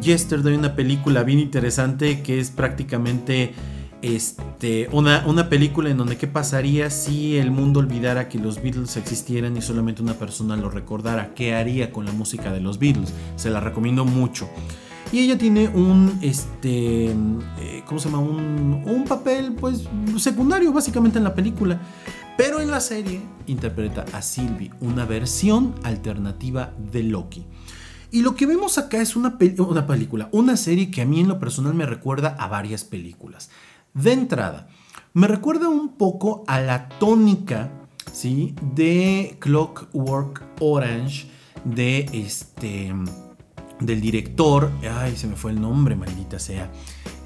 Yesterday, 0.01 0.55
una 0.55 0.75
película 0.75 1.23
bien 1.23 1.39
interesante 1.39 2.23
que 2.23 2.41
es 2.41 2.51
prácticamente 2.51 3.53
este, 4.03 4.89
una, 4.93 5.25
una, 5.27 5.49
película 5.49 5.91
en 5.91 5.99
donde 5.99 6.17
qué 6.17 6.27
pasaría 6.27 6.89
si 6.91 7.37
el 7.37 7.51
mundo 7.51 7.81
olvidara 7.81 8.29
que 8.29 8.39
los 8.39 8.63
Beatles 8.63 8.97
existieran 8.97 9.57
y 9.57 9.63
solamente 9.63 10.03
una 10.03 10.15
persona 10.15 10.57
lo 10.57 10.71
recordara. 10.71 11.35
¿Qué 11.35 11.55
haría 11.55 11.93
con 11.93 12.07
la 12.07 12.13
música 12.13 12.51
de 12.53 12.61
los 12.61 12.79
Beatles? 12.79 13.13
Se 13.37 13.51
la 13.51 13.61
recomiendo 13.61 14.05
mucho. 14.05 14.49
Y 15.13 15.19
ella 15.19 15.37
tiene 15.37 15.69
un, 15.69 16.19
este, 16.23 17.07
eh, 17.07 17.83
¿cómo 17.85 17.99
se 17.99 18.09
llama? 18.09 18.23
Un, 18.23 18.83
un 18.87 19.05
papel, 19.05 19.55
pues, 19.55 19.89
secundario 20.19 20.73
básicamente 20.73 21.19
en 21.19 21.25
la 21.25 21.35
película. 21.35 21.81
Pero 22.37 22.61
en 22.61 22.71
la 22.71 22.81
serie 22.81 23.21
interpreta 23.49 24.07
a 24.13 24.23
Sylvie, 24.23 24.71
una 24.81 25.05
versión 25.05 25.75
alternativa 25.83 26.73
de 26.91 27.03
Loki. 27.03 27.45
Y 28.11 28.23
lo 28.23 28.35
que 28.35 28.47
vemos 28.47 28.79
acá 28.79 29.01
es 29.01 29.15
una, 29.15 29.39
una, 29.59 29.87
película, 29.87 30.29
una 30.33 30.57
serie 30.57 30.91
que 30.91 31.03
a 31.03 31.07
mí 31.07 31.21
en 31.21 31.29
lo 31.29 31.39
personal 31.39 31.75
me 31.75 31.87
recuerda 31.87 32.37
a 32.39 32.49
varias 32.49 32.85
películas. 32.85 33.51
De 33.95 34.13
entrada, 34.13 34.69
me 35.13 35.29
recuerda 35.29 35.69
un 35.69 35.97
poco 35.97 36.45
a 36.47 36.61
la 36.61 36.89
tónica 36.89 37.71
¿sí? 38.13 38.55
de 38.75 39.37
Clockwork 39.41 40.45
Orange 40.61 41.29
de 41.65 42.09
este 42.13 42.93
del 43.81 44.01
director, 44.01 44.71
ay, 44.83 45.17
se 45.17 45.27
me 45.27 45.37
fue 45.37 45.53
el 45.53 45.61
nombre, 45.61 45.97
maldita 45.97 46.39
sea. 46.39 46.71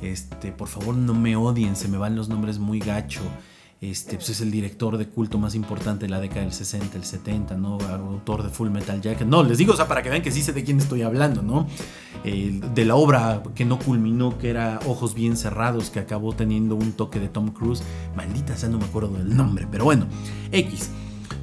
Este, 0.03 0.53
por 0.53 0.69
favor, 0.69 0.95
no 0.95 1.13
me 1.13 1.37
odien, 1.37 1.77
se 1.77 1.89
me 1.89 1.99
van 1.99 2.15
los 2.15 2.29
nombres 2.29 2.59
muy 2.59 2.79
gacho. 2.79 3.23
Este, 3.91 4.17
pues 4.17 4.31
es 4.31 4.41
el 4.41 4.51
director 4.51 4.97
de 4.97 5.07
culto 5.07 5.39
más 5.39 5.55
importante 5.55 6.07
de 6.07 6.11
la 6.11 6.21
década 6.21 6.43
del 6.43 6.53
60, 6.53 6.97
el 6.97 7.05
70, 7.05 7.57
¿no? 7.57 7.79
Autor 7.81 8.43
de 8.43 8.49
Full 8.49 8.71
Metal 8.71 9.01
Jacket. 9.01 9.27
No, 9.27 9.43
les 9.43 9.59
digo, 9.59 9.73
o 9.73 9.77
sea, 9.77 9.89
para 9.89 10.03
que 10.03 10.11
vean 10.11 10.23
que 10.23 10.31
sí 10.31 10.43
sé 10.43 10.53
de 10.53 10.65
quién 10.65 10.79
estoy 10.79 11.03
hablando, 11.03 11.43
¿no? 11.43 11.67
de 12.25 12.85
la 12.87 12.95
obra 12.95 13.43
que 13.55 13.67
no 13.67 13.79
culminó, 13.79 14.39
que 14.39 14.49
era 14.49 14.81
Ojos 14.87 15.15
Bien 15.15 15.37
Cerrados, 15.37 15.91
que 15.91 15.99
acabó 15.99 16.33
teniendo 16.33 16.75
un 16.75 16.93
toque 16.93 17.21
de 17.21 17.29
Tom 17.29 17.51
Cruise. 17.51 17.83
Maldita 18.17 18.57
sea, 18.57 18.71
no 18.71 18.79
me 18.79 18.87
acuerdo 18.87 19.11
del 19.19 19.37
nombre, 19.37 19.67
pero 19.71 19.85
bueno, 19.85 20.07
X. 20.51 20.89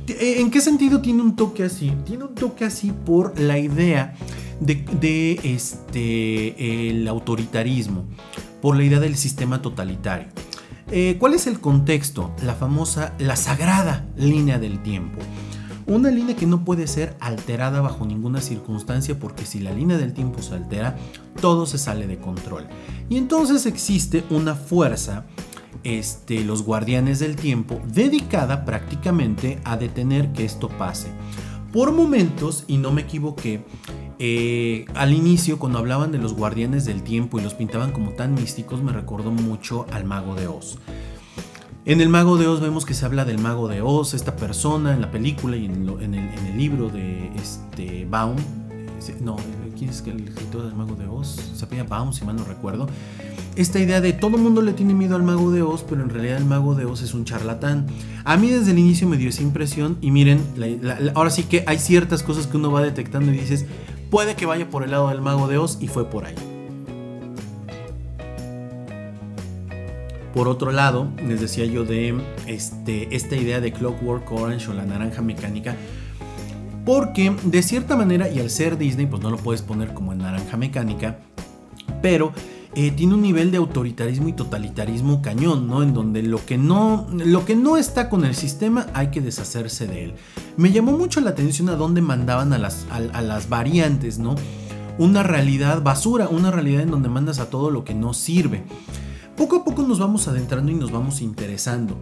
¿En 0.07 0.49
qué 0.49 0.59
sentido 0.59 0.99
tiene 0.99 1.21
un 1.21 1.35
toque 1.35 1.63
así? 1.63 1.93
Tiene 2.05 2.23
un 2.23 2.33
toque 2.33 2.65
así 2.65 2.91
por 3.05 3.39
la 3.39 3.59
idea 3.59 4.15
de, 4.59 5.39
este, 5.43 6.89
el 6.89 7.07
autoritarismo, 7.07 8.05
por 8.61 8.75
la 8.75 8.83
idea 8.83 8.99
del 8.99 9.15
sistema 9.15 9.61
totalitario. 9.61 10.27
Eh, 10.93 11.15
¿Cuál 11.17 11.35
es 11.35 11.47
el 11.47 11.61
contexto? 11.61 12.35
La 12.43 12.53
famosa, 12.53 13.13
la 13.17 13.37
sagrada 13.37 14.05
línea 14.17 14.59
del 14.59 14.83
tiempo. 14.83 15.19
Una 15.87 16.11
línea 16.11 16.35
que 16.35 16.45
no 16.45 16.65
puede 16.65 16.85
ser 16.85 17.15
alterada 17.21 17.79
bajo 17.79 18.05
ninguna 18.05 18.41
circunstancia 18.41 19.17
porque 19.17 19.45
si 19.45 19.61
la 19.61 19.71
línea 19.71 19.97
del 19.97 20.13
tiempo 20.13 20.41
se 20.41 20.53
altera, 20.53 20.97
todo 21.39 21.65
se 21.65 21.77
sale 21.77 22.07
de 22.07 22.17
control. 22.17 22.67
Y 23.07 23.15
entonces 23.15 23.65
existe 23.65 24.25
una 24.29 24.53
fuerza, 24.53 25.23
este, 25.85 26.43
los 26.43 26.63
guardianes 26.63 27.19
del 27.19 27.37
tiempo, 27.37 27.79
dedicada 27.87 28.65
prácticamente 28.65 29.61
a 29.63 29.77
detener 29.77 30.33
que 30.33 30.43
esto 30.43 30.67
pase. 30.67 31.07
Por 31.71 31.93
momentos, 31.93 32.65
y 32.67 32.75
no 32.77 32.91
me 32.91 33.03
equivoqué, 33.03 33.63
eh, 34.23 34.85
al 34.93 35.15
inicio, 35.15 35.57
cuando 35.57 35.79
hablaban 35.79 36.11
de 36.11 36.19
los 36.19 36.35
guardianes 36.35 36.85
del 36.85 37.01
tiempo 37.01 37.39
y 37.39 37.41
los 37.41 37.55
pintaban 37.55 37.91
como 37.91 38.11
tan 38.11 38.35
místicos, 38.35 38.83
me 38.83 38.93
recordó 38.93 39.31
mucho 39.31 39.87
al 39.91 40.05
mago 40.05 40.35
de 40.35 40.45
Oz. 40.45 40.77
En 41.85 42.01
el 42.01 42.09
mago 42.09 42.37
de 42.37 42.45
Oz 42.45 42.61
vemos 42.61 42.85
que 42.85 42.93
se 42.93 43.03
habla 43.03 43.25
del 43.25 43.39
mago 43.39 43.67
de 43.67 43.81
Oz, 43.81 44.13
esta 44.13 44.35
persona 44.35 44.93
en 44.93 45.01
la 45.01 45.09
película 45.09 45.57
y 45.57 45.65
en, 45.65 46.13
el, 46.13 46.55
libro 46.55 46.89
de 46.89 47.31
este, 47.35 48.05
Baum. 48.05 48.35
No, 49.21 49.37
¿quién 49.75 49.89
es 49.89 50.03
el 50.05 50.27
escritor 50.27 50.65
del 50.65 50.75
mago 50.75 50.93
de 50.93 51.07
Oz? 51.07 51.53
Se 51.55 51.65
llama 51.65 51.89
Baum, 51.89 52.13
si 52.13 52.23
mal 52.23 52.35
no 52.35 52.43
recuerdo. 52.43 52.87
Esta 53.55 53.79
idea 53.79 54.01
de 54.01 54.13
todo 54.13 54.37
el 54.37 54.43
mundo 54.43 54.61
le 54.61 54.73
tiene 54.73 54.93
miedo 54.93 55.15
al 55.15 55.23
mago 55.23 55.49
de 55.49 55.63
Oz, 55.63 55.83
pero 55.89 56.03
en 56.03 56.11
realidad 56.11 56.37
el 56.37 56.45
mago 56.45 56.75
de 56.75 56.85
Oz 56.85 57.01
es 57.01 57.15
un 57.15 57.25
charlatán. 57.25 57.87
A 58.23 58.37
mí 58.37 58.51
desde 58.51 58.69
el 58.69 58.77
inicio 58.77 59.07
me 59.07 59.17
dio 59.17 59.29
esa 59.29 59.41
impresión 59.41 59.97
y 59.99 60.11
miren, 60.11 60.43
ahora 61.15 61.31
sí 61.31 61.41
que 61.41 61.63
hay 61.65 61.79
ciertas 61.79 62.21
cosas 62.21 62.45
que 62.45 62.57
uno 62.57 62.71
va 62.71 62.83
detectando 62.83 63.33
y 63.33 63.37
dices, 63.39 63.65
Puede 64.11 64.35
que 64.35 64.45
vaya 64.45 64.69
por 64.69 64.83
el 64.83 64.91
lado 64.91 65.07
del 65.07 65.21
mago 65.21 65.47
de 65.47 65.57
Oz 65.57 65.77
y 65.79 65.87
fue 65.87 66.09
por 66.09 66.25
ahí. 66.25 66.35
Por 70.33 70.49
otro 70.49 70.73
lado, 70.73 71.07
les 71.25 71.39
decía 71.39 71.65
yo 71.65 71.85
de 71.85 72.21
este, 72.45 73.15
esta 73.15 73.37
idea 73.37 73.61
de 73.61 73.71
Clockwork 73.71 74.29
Orange 74.29 74.69
o 74.69 74.73
la 74.73 74.83
naranja 74.83 75.21
mecánica, 75.21 75.77
porque 76.85 77.33
de 77.43 77.63
cierta 77.63 77.95
manera, 77.95 78.29
y 78.29 78.41
al 78.41 78.49
ser 78.49 78.77
Disney, 78.77 79.05
pues 79.05 79.23
no 79.23 79.29
lo 79.29 79.37
puedes 79.37 79.61
poner 79.61 79.93
como 79.93 80.11
en 80.11 80.19
naranja 80.19 80.57
mecánica, 80.57 81.19
pero 82.01 82.33
eh, 82.73 82.91
tiene 82.91 83.15
un 83.15 83.21
nivel 83.21 83.51
de 83.51 83.57
autoritarismo 83.57 84.29
y 84.29 84.33
totalitarismo 84.33 85.21
cañón, 85.21 85.67
¿no? 85.67 85.83
En 85.83 85.93
donde 85.93 86.23
lo 86.23 86.45
que 86.45 86.57
no, 86.57 87.05
lo 87.11 87.43
que 87.43 87.55
no 87.55 87.75
está 87.75 88.09
con 88.09 88.23
el 88.23 88.33
sistema 88.33 88.87
hay 88.93 89.07
que 89.07 89.19
deshacerse 89.19 89.87
de 89.87 90.05
él. 90.05 90.13
Me 90.55 90.71
llamó 90.71 90.93
mucho 90.93 91.19
la 91.19 91.31
atención 91.31 91.67
a 91.67 91.75
dónde 91.75 92.01
mandaban 92.01 92.53
a 92.53 92.57
las, 92.57 92.85
a, 92.89 93.21
las 93.21 93.49
variantes, 93.49 94.19
¿no? 94.19 94.35
Una 94.97 95.21
realidad 95.21 95.81
basura, 95.81 96.29
una 96.29 96.49
realidad 96.49 96.83
en 96.83 96.91
donde 96.91 97.09
mandas 97.09 97.39
a 97.39 97.49
todo 97.49 97.71
lo 97.71 97.83
que 97.83 97.93
no 97.93 98.13
sirve. 98.13 98.63
Poco 99.35 99.57
a 99.57 99.63
poco 99.65 99.83
nos 99.83 99.99
vamos 99.99 100.29
adentrando 100.29 100.71
y 100.71 100.75
nos 100.75 100.91
vamos 100.91 101.21
interesando. 101.21 101.97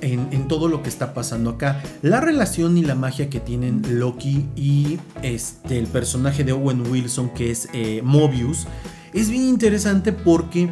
En, 0.00 0.48
todo 0.48 0.68
lo 0.68 0.82
que 0.82 0.88
está 0.88 1.12
pasando 1.12 1.50
acá. 1.50 1.82
La 2.02 2.20
relación 2.20 2.78
y 2.78 2.82
la 2.82 2.94
magia 2.94 3.28
que 3.28 3.40
tienen 3.40 3.82
Loki 4.00 4.46
y 4.56 4.98
este, 5.22 5.78
el 5.78 5.86
personaje 5.86 6.44
de 6.44 6.52
Owen 6.52 6.88
Wilson, 6.90 7.30
que 7.30 7.50
es 7.50 7.68
eh, 7.72 8.00
Mobius, 8.02 8.66
es 9.12 9.30
bien 9.30 9.44
interesante 9.44 10.12
porque 10.12 10.68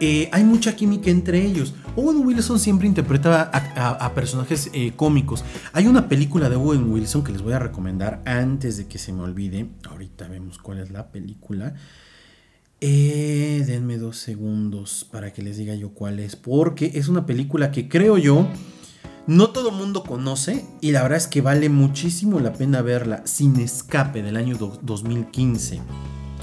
eh, 0.00 0.28
hay 0.32 0.44
mucha 0.44 0.76
química 0.76 1.10
entre 1.10 1.44
ellos. 1.44 1.74
Owen 1.96 2.24
Wilson 2.24 2.60
siempre 2.60 2.86
interpreta 2.86 3.50
a, 3.52 4.14
personajes 4.14 4.70
eh, 4.72 4.92
cómicos. 4.94 5.44
Hay 5.72 5.88
una 5.88 6.08
película 6.08 6.48
de 6.48 6.54
Owen 6.54 6.90
Wilson 6.90 7.24
que 7.24 7.32
les 7.32 7.42
voy 7.42 7.54
a 7.54 7.58
recomendar 7.58 8.22
antes 8.24 8.76
de 8.76 8.86
que 8.86 8.98
se 8.98 9.12
me 9.12 9.22
olvide. 9.22 9.66
Ahorita 9.88 10.28
vemos 10.28 10.58
cuál 10.58 10.78
es 10.78 10.90
la 10.90 11.08
película. 11.08 11.74
Eh, 12.80 13.64
denme 13.66 13.98
dos 13.98 14.18
segundos 14.18 15.08
para 15.10 15.32
que 15.32 15.42
les 15.42 15.56
diga 15.56 15.74
yo 15.74 15.90
cuál 15.90 16.20
es. 16.20 16.36
Porque 16.36 16.92
es 16.94 17.08
una 17.08 17.26
película 17.26 17.72
que 17.72 17.88
creo 17.88 18.16
yo 18.16 18.48
no 19.26 19.50
todo 19.50 19.72
mundo 19.72 20.04
conoce 20.04 20.64
y 20.80 20.92
la 20.92 21.02
verdad 21.02 21.18
es 21.18 21.26
que 21.26 21.42
vale 21.42 21.68
muchísimo 21.68 22.38
la 22.38 22.52
pena 22.52 22.80
verla. 22.80 23.22
Sin 23.26 23.58
escape 23.58 24.22
del 24.22 24.36
año 24.36 24.56
2015. 24.56 25.80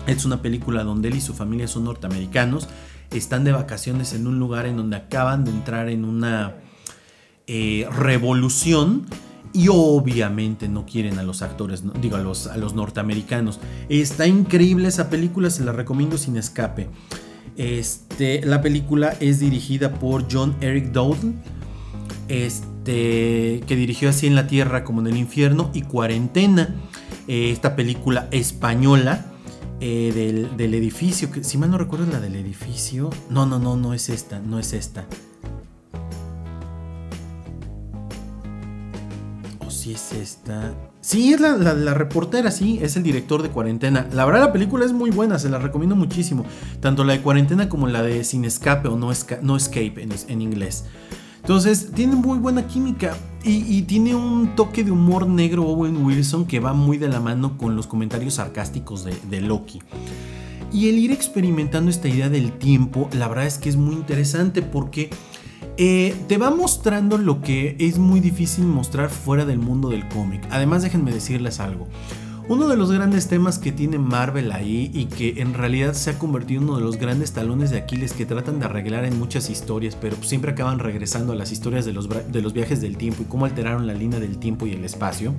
Es 0.08 0.26
una 0.26 0.42
película 0.42 0.84
donde 0.84 1.10
él 1.10 1.16
y 1.16 1.22
su 1.22 1.34
familia 1.34 1.68
son 1.68 1.86
norteamericanos, 1.86 2.68
están 3.12 3.44
de 3.44 3.52
vacaciones 3.52 4.14
en 4.14 4.28
un 4.28 4.40
lugar 4.40 4.66
en 4.66 4.78
donde 4.78 4.98
acaban 4.98 5.46
de 5.46 5.52
entrar 5.52 5.90
en 5.90 6.06
una 6.06 6.56
eh, 7.48 7.88
revolución 7.92 9.06
y 9.54 9.68
obviamente 9.70 10.68
no 10.68 10.86
quieren 10.86 11.18
a 11.18 11.24
los 11.24 11.42
actores, 11.42 11.84
digo 12.02 12.18
a 12.18 12.20
los, 12.20 12.48
a 12.48 12.58
los 12.58 12.74
norteamericanos. 12.74 13.60
Está 13.88 14.28
increíble 14.28 14.90
esa 14.90 15.10
película, 15.10 15.50
se 15.50 15.64
la 15.64 15.72
recomiendo 15.72 16.18
sin 16.18 16.36
escape. 16.36 16.90
Este, 17.56 18.46
la 18.46 18.62
película 18.62 19.16
es 19.20 19.40
dirigida 19.40 19.94
por 19.94 20.26
John 20.30 20.56
Eric 20.60 20.92
Dowdle, 20.92 21.34
este, 22.28 23.64
que 23.66 23.76
dirigió 23.76 24.10
así 24.10 24.28
en 24.28 24.36
la 24.36 24.48
Tierra 24.48 24.84
como 24.84 25.00
en 25.00 25.08
el 25.08 25.18
infierno 25.18 25.72
y 25.74 25.84
Cuarentena, 25.84 26.76
eh, 27.28 27.52
esta 27.52 27.76
película 27.76 28.28
española 28.32 29.35
eh, 29.82 30.48
del, 30.56 30.74
edificio, 30.74 31.32
que 31.32 31.44
si 31.44 31.58
mal 31.58 31.70
no 31.72 31.78
recuerdo 31.78 32.06
la 32.12 32.20
del 32.20 32.36
edificio. 32.36 33.10
No, 33.30 33.46
no, 33.46 33.60
no, 33.60 33.76
no 33.76 33.94
es 33.94 34.10
esta, 34.10 34.40
no 34.40 34.60
es 34.60 34.74
esta. 34.74 35.06
O 39.66 39.70
si 39.70 39.94
es 39.94 40.14
esta. 40.14 40.74
Sí, 41.02 41.34
es 41.34 41.40
la, 41.40 41.56
la, 41.58 41.74
la, 41.74 42.52
sí, 42.52 42.80
es 42.82 42.96
el 42.96 43.04
director 43.04 43.44
de 43.44 43.50
Cuarentena. 43.50 44.08
La 44.14 44.26
verdad 44.26 44.42
la 44.42 44.54
película 44.54 44.86
es 44.86 44.94
muy 44.94 45.12
buena, 45.12 45.38
se 45.38 45.50
la 45.50 45.60
recomiendo 45.60 45.96
muchísimo. 45.96 46.46
Tanto 46.80 47.04
la 47.04 47.14
de 47.14 47.22
Cuarentena 47.22 47.70
como 47.70 47.88
la 47.88 48.02
de 48.02 48.24
Sin 48.24 48.46
Escape 48.46 48.88
o 48.88 48.98
No, 48.98 49.12
no 49.42 49.56
Escape 49.56 50.02
en, 50.02 50.10
en 50.28 50.42
inglés. 50.42 50.86
Entonces, 51.46 51.92
tiene 51.94 52.16
muy 52.16 52.40
buena 52.40 52.66
química 52.66 53.16
y, 53.44 53.84
tiene 53.84 54.16
un 54.16 54.56
toque 54.56 54.84
de 54.84 54.90
humor 54.90 55.28
negro 55.28 55.62
Owen 55.68 56.04
Wilson 56.04 56.48
que 56.48 56.60
va 56.60 56.74
muy 56.74 56.98
de 56.98 57.08
la 57.08 57.20
mano 57.20 57.56
con 57.56 57.76
los 57.76 57.86
comentarios 57.86 58.34
sarcásticos 58.34 59.06
de, 59.06 59.42
Loki. 59.42 59.80
Y 60.74 60.90
el 60.90 60.98
ir 60.98 61.12
experimentando 61.12 61.92
esta 61.92 62.08
idea 62.08 62.30
del 62.30 62.52
tiempo, 62.54 63.08
la 63.14 63.28
verdad 63.28 63.46
es 63.46 63.60
que 63.60 63.70
es 63.70 63.76
muy 63.76 63.94
interesante 63.94 64.64
porque 64.64 65.12
eh, 65.78 66.16
te 66.28 66.40
va 66.40 66.50
mostrando 66.50 67.20
lo 67.20 67.44
que 67.44 67.76
es 67.78 68.00
muy 68.00 68.22
difícil 68.22 68.66
mostrar 68.66 69.12
fuera 69.12 69.46
del 69.46 69.60
mundo 69.60 69.90
del 69.90 70.08
cómic. 70.08 70.42
Además, 70.50 70.82
déjenme 70.82 71.14
decirles 71.14 71.60
algo. 71.60 71.88
Uno 72.48 72.68
de 72.68 72.78
los 72.78 72.92
grandes 72.92 73.28
temas 73.28 73.58
que 73.58 73.72
tiene 73.72 73.98
Marvel 73.98 74.52
ahí 74.52 74.92
y 74.94 75.06
que 75.06 75.42
en 75.42 75.56
realidad 75.56 75.94
se 75.94 76.12
ha 76.12 76.20
convertido 76.20 76.62
en 76.62 76.70
uno 76.70 76.78
de 76.78 76.84
los 76.84 76.98
grandes 76.98 77.32
talones 77.32 77.72
de 77.72 77.80
Aquiles 77.80 78.14
que 78.14 78.28
tratan 78.28 78.60
de 78.60 78.66
arreglar 78.66 79.04
en 79.04 79.18
muchas 79.18 79.50
historias, 79.50 79.98
pero 80.00 80.16
siempre 80.22 80.52
acaban 80.52 80.78
regresando 80.78 81.34
a 81.34 81.36
las 81.36 81.52
historias 81.52 81.86
de 81.86 81.94
los, 81.94 82.08
de 82.08 82.42
los 82.44 82.54
viajes 82.54 82.82
del 82.82 82.98
tiempo 82.98 83.24
y 83.24 83.26
cómo 83.26 83.46
alteraron 83.46 83.88
la 83.88 83.96
línea 83.96 84.20
del 84.20 84.38
tiempo 84.38 84.68
y 84.68 84.74
el 84.74 84.86
espacio, 84.86 85.34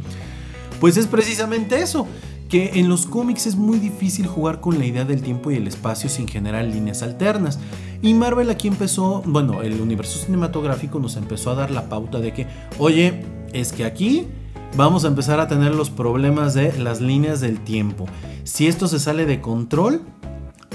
pues 0.81 0.97
es 0.97 1.07
precisamente 1.07 1.81
eso, 1.81 2.09
que 2.49 2.73
en 2.75 2.89
los 2.89 3.07
cómics 3.07 3.47
es 3.47 3.55
muy 3.55 3.79
difícil 3.79 4.27
jugar 4.27 4.61
con 4.61 4.77
la 4.81 4.85
idea 4.85 5.05
del 5.05 5.23
tiempo 5.23 5.53
y 5.53 5.55
el 5.55 5.69
espacio 5.69 6.11
sin 6.11 6.27
generar 6.27 6.65
líneas 6.65 7.05
alternas. 7.05 7.61
Y 8.03 8.15
Marvel 8.15 8.51
aquí 8.51 8.67
empezó, 8.67 9.23
bueno, 9.25 9.63
el 9.63 9.81
universo 9.81 10.19
cinematográfico 10.19 10.99
nos 10.99 11.15
empezó 11.15 11.53
a 11.53 11.55
dar 11.55 11.71
la 11.71 11.89
pauta 11.89 12.19
de 12.19 12.33
que, 12.33 12.49
oye, 12.79 13.23
es 13.53 13.73
que 13.73 13.85
aquí 13.85 14.27
vamos 14.75 15.05
a 15.05 15.09
empezar 15.09 15.41
a 15.41 15.49
tener 15.49 15.75
los 15.75 15.91
problemas 15.91 16.55
de 16.55 16.77
las 16.79 17.01
líneas 17.01 17.41
del 17.41 17.61
tiempo. 17.61 18.07
Si 18.45 18.67
esto 18.67 18.89
se 18.89 18.99
sale 18.99 19.27
de 19.27 19.41
control, 19.41 20.03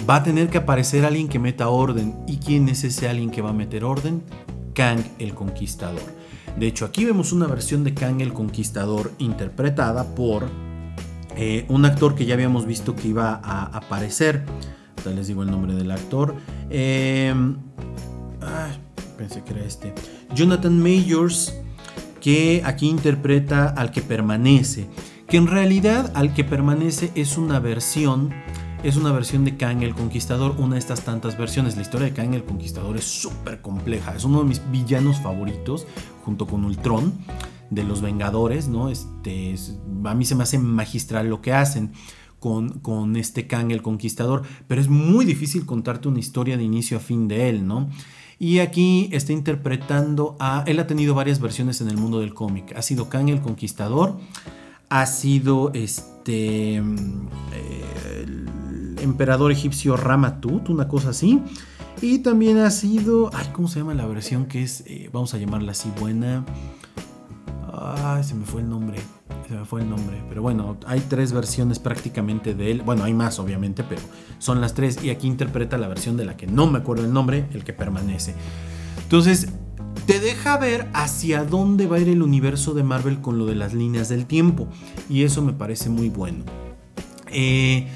va 0.09 0.17
a 0.17 0.23
tener 0.23 0.49
que 0.49 0.59
aparecer 0.59 1.05
alguien 1.05 1.27
que 1.27 1.39
meta 1.39 1.69
orden. 1.69 2.15
¿Y 2.27 2.37
quién 2.37 2.69
es 2.69 2.83
ese 2.83 3.07
alguien 3.07 3.31
que 3.31 3.41
va 3.41 3.49
a 3.49 3.53
meter 3.53 3.83
orden? 3.83 4.23
Kang 4.73 5.03
el 5.19 5.33
Conquistador. 5.33 6.01
De 6.57 6.67
hecho, 6.67 6.85
aquí 6.85 7.05
vemos 7.05 7.31
una 7.31 7.47
versión 7.47 7.83
de 7.83 7.93
Kang 7.93 8.21
el 8.21 8.33
Conquistador 8.33 9.11
interpretada 9.19 10.15
por 10.15 10.47
eh, 11.35 11.65
un 11.69 11.85
actor 11.85 12.15
que 12.15 12.25
ya 12.25 12.33
habíamos 12.33 12.65
visto 12.65 12.95
que 12.95 13.09
iba 13.09 13.39
a 13.43 13.65
aparecer. 13.65 14.43
Les 15.15 15.27
digo 15.27 15.43
el 15.43 15.49
nombre 15.49 15.73
del 15.73 15.91
actor. 15.91 16.35
Eh, 16.69 17.33
pensé 19.17 19.43
que 19.43 19.53
era 19.53 19.63
este. 19.63 19.93
Jonathan 20.35 20.79
Majors 20.81 21.55
que 22.21 22.61
aquí 22.63 22.87
interpreta 22.87 23.67
al 23.67 23.91
que 23.91 24.01
permanece, 24.01 24.87
que 25.27 25.35
en 25.35 25.47
realidad 25.47 26.11
al 26.15 26.33
que 26.33 26.45
permanece 26.45 27.11
es 27.15 27.37
una 27.37 27.59
versión 27.59 28.33
es 28.83 28.95
una 28.95 29.11
versión 29.11 29.45
de 29.45 29.57
Kang 29.57 29.83
el 29.83 29.93
Conquistador, 29.93 30.55
una 30.57 30.73
de 30.73 30.79
estas 30.79 31.03
tantas 31.03 31.37
versiones. 31.37 31.75
La 31.75 31.83
historia 31.83 32.07
de 32.07 32.13
Kang 32.13 32.33
el 32.33 32.43
Conquistador 32.43 32.97
es 32.97 33.03
súper 33.03 33.61
compleja, 33.61 34.15
es 34.15 34.23
uno 34.23 34.39
de 34.39 34.45
mis 34.45 34.61
villanos 34.71 35.19
favoritos, 35.19 35.85
junto 36.25 36.47
con 36.47 36.65
Ultron, 36.65 37.13
de 37.69 37.83
los 37.83 38.01
Vengadores, 38.01 38.67
¿no? 38.67 38.89
Este, 38.89 39.55
a 40.03 40.15
mí 40.15 40.25
se 40.25 40.33
me 40.33 40.43
hace 40.43 40.57
magistral 40.57 41.29
lo 41.29 41.41
que 41.41 41.53
hacen. 41.53 41.91
Con, 42.39 42.79
con, 42.79 43.17
este 43.17 43.45
Kang 43.45 43.69
el 43.69 43.83
Conquistador, 43.83 44.41
pero 44.67 44.81
es 44.81 44.89
muy 44.89 45.25
difícil 45.25 45.63
contarte 45.67 46.07
una 46.07 46.17
historia 46.17 46.57
de 46.57 46.63
inicio 46.63 46.97
a 46.97 46.99
fin 46.99 47.27
de 47.27 47.49
él, 47.49 47.67
¿no? 47.67 47.91
Y 48.41 48.57
aquí 48.57 49.07
está 49.11 49.33
interpretando 49.33 50.35
a... 50.39 50.63
Él 50.65 50.79
ha 50.79 50.87
tenido 50.87 51.13
varias 51.13 51.39
versiones 51.39 51.79
en 51.79 51.89
el 51.89 51.97
mundo 51.97 52.21
del 52.21 52.33
cómic. 52.33 52.75
Ha 52.75 52.81
sido 52.81 53.07
Kang 53.07 53.29
el 53.29 53.39
Conquistador, 53.39 54.17
ha 54.89 55.05
sido 55.05 55.71
este... 55.75 56.77
el 56.77 58.49
emperador 58.99 59.51
egipcio 59.51 59.95
Ramatut, 59.95 60.69
una 60.69 60.87
cosa 60.87 61.11
así. 61.11 61.39
Y 62.01 62.17
también 62.23 62.57
ha 62.57 62.71
sido... 62.71 63.29
Ay, 63.31 63.49
¿cómo 63.53 63.67
se 63.67 63.77
llama 63.77 63.93
la 63.93 64.07
versión 64.07 64.47
que 64.47 64.63
es... 64.63 64.85
Eh, 64.87 65.11
vamos 65.13 65.35
a 65.35 65.37
llamarla 65.37 65.73
así, 65.73 65.91
buena... 65.99 66.43
Ay, 67.71 68.23
se 68.23 68.33
me 68.33 68.45
fue 68.45 68.61
el 68.61 68.69
nombre. 68.69 68.97
Se 69.47 69.55
me 69.55 69.65
fue 69.65 69.81
el 69.81 69.89
nombre. 69.89 70.21
Pero 70.29 70.41
bueno, 70.41 70.77
hay 70.85 70.99
tres 71.01 71.33
versiones 71.33 71.79
prácticamente 71.79 72.53
de 72.53 72.71
él. 72.71 72.81
Bueno, 72.83 73.03
hay 73.03 73.13
más 73.13 73.39
obviamente, 73.39 73.83
pero 73.83 74.01
son 74.39 74.61
las 74.61 74.73
tres. 74.73 75.03
Y 75.03 75.09
aquí 75.09 75.27
interpreta 75.27 75.77
la 75.77 75.87
versión 75.87 76.17
de 76.17 76.25
la 76.25 76.37
que 76.37 76.47
no 76.47 76.67
me 76.67 76.79
acuerdo 76.79 77.05
el 77.05 77.13
nombre, 77.13 77.47
el 77.53 77.63
que 77.63 77.73
permanece. 77.73 78.35
Entonces, 79.03 79.49
te 80.05 80.19
deja 80.19 80.57
ver 80.57 80.89
hacia 80.93 81.43
dónde 81.43 81.87
va 81.87 81.97
a 81.97 81.99
ir 81.99 82.09
el 82.09 82.21
universo 82.21 82.73
de 82.73 82.83
Marvel 82.83 83.21
con 83.21 83.37
lo 83.37 83.45
de 83.45 83.55
las 83.55 83.73
líneas 83.73 84.09
del 84.09 84.25
tiempo. 84.25 84.67
Y 85.09 85.23
eso 85.23 85.41
me 85.41 85.53
parece 85.53 85.89
muy 85.89 86.09
bueno. 86.09 86.45
Eh, 87.31 87.87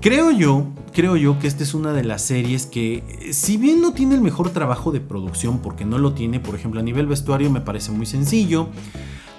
creo 0.00 0.30
yo, 0.30 0.68
creo 0.92 1.16
yo 1.16 1.38
que 1.38 1.46
esta 1.46 1.62
es 1.62 1.74
una 1.74 1.92
de 1.92 2.04
las 2.04 2.22
series 2.22 2.66
que, 2.66 3.30
si 3.32 3.56
bien 3.56 3.80
no 3.80 3.92
tiene 3.92 4.14
el 4.14 4.20
mejor 4.20 4.50
trabajo 4.50 4.92
de 4.92 5.00
producción, 5.00 5.58
porque 5.58 5.84
no 5.84 5.98
lo 5.98 6.12
tiene, 6.12 6.40
por 6.40 6.54
ejemplo, 6.54 6.80
a 6.80 6.82
nivel 6.82 7.06
vestuario 7.06 7.50
me 7.50 7.60
parece 7.60 7.92
muy 7.92 8.06
sencillo 8.06 8.68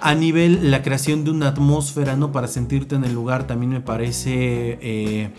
a 0.00 0.14
nivel 0.14 0.70
la 0.70 0.82
creación 0.82 1.24
de 1.24 1.30
una 1.30 1.48
atmósfera, 1.48 2.16
¿no? 2.16 2.32
Para 2.32 2.48
sentirte 2.48 2.94
en 2.94 3.04
el 3.04 3.12
lugar 3.14 3.46
también 3.46 3.72
me 3.72 3.80
parece... 3.80 4.78
Eh, 4.80 5.30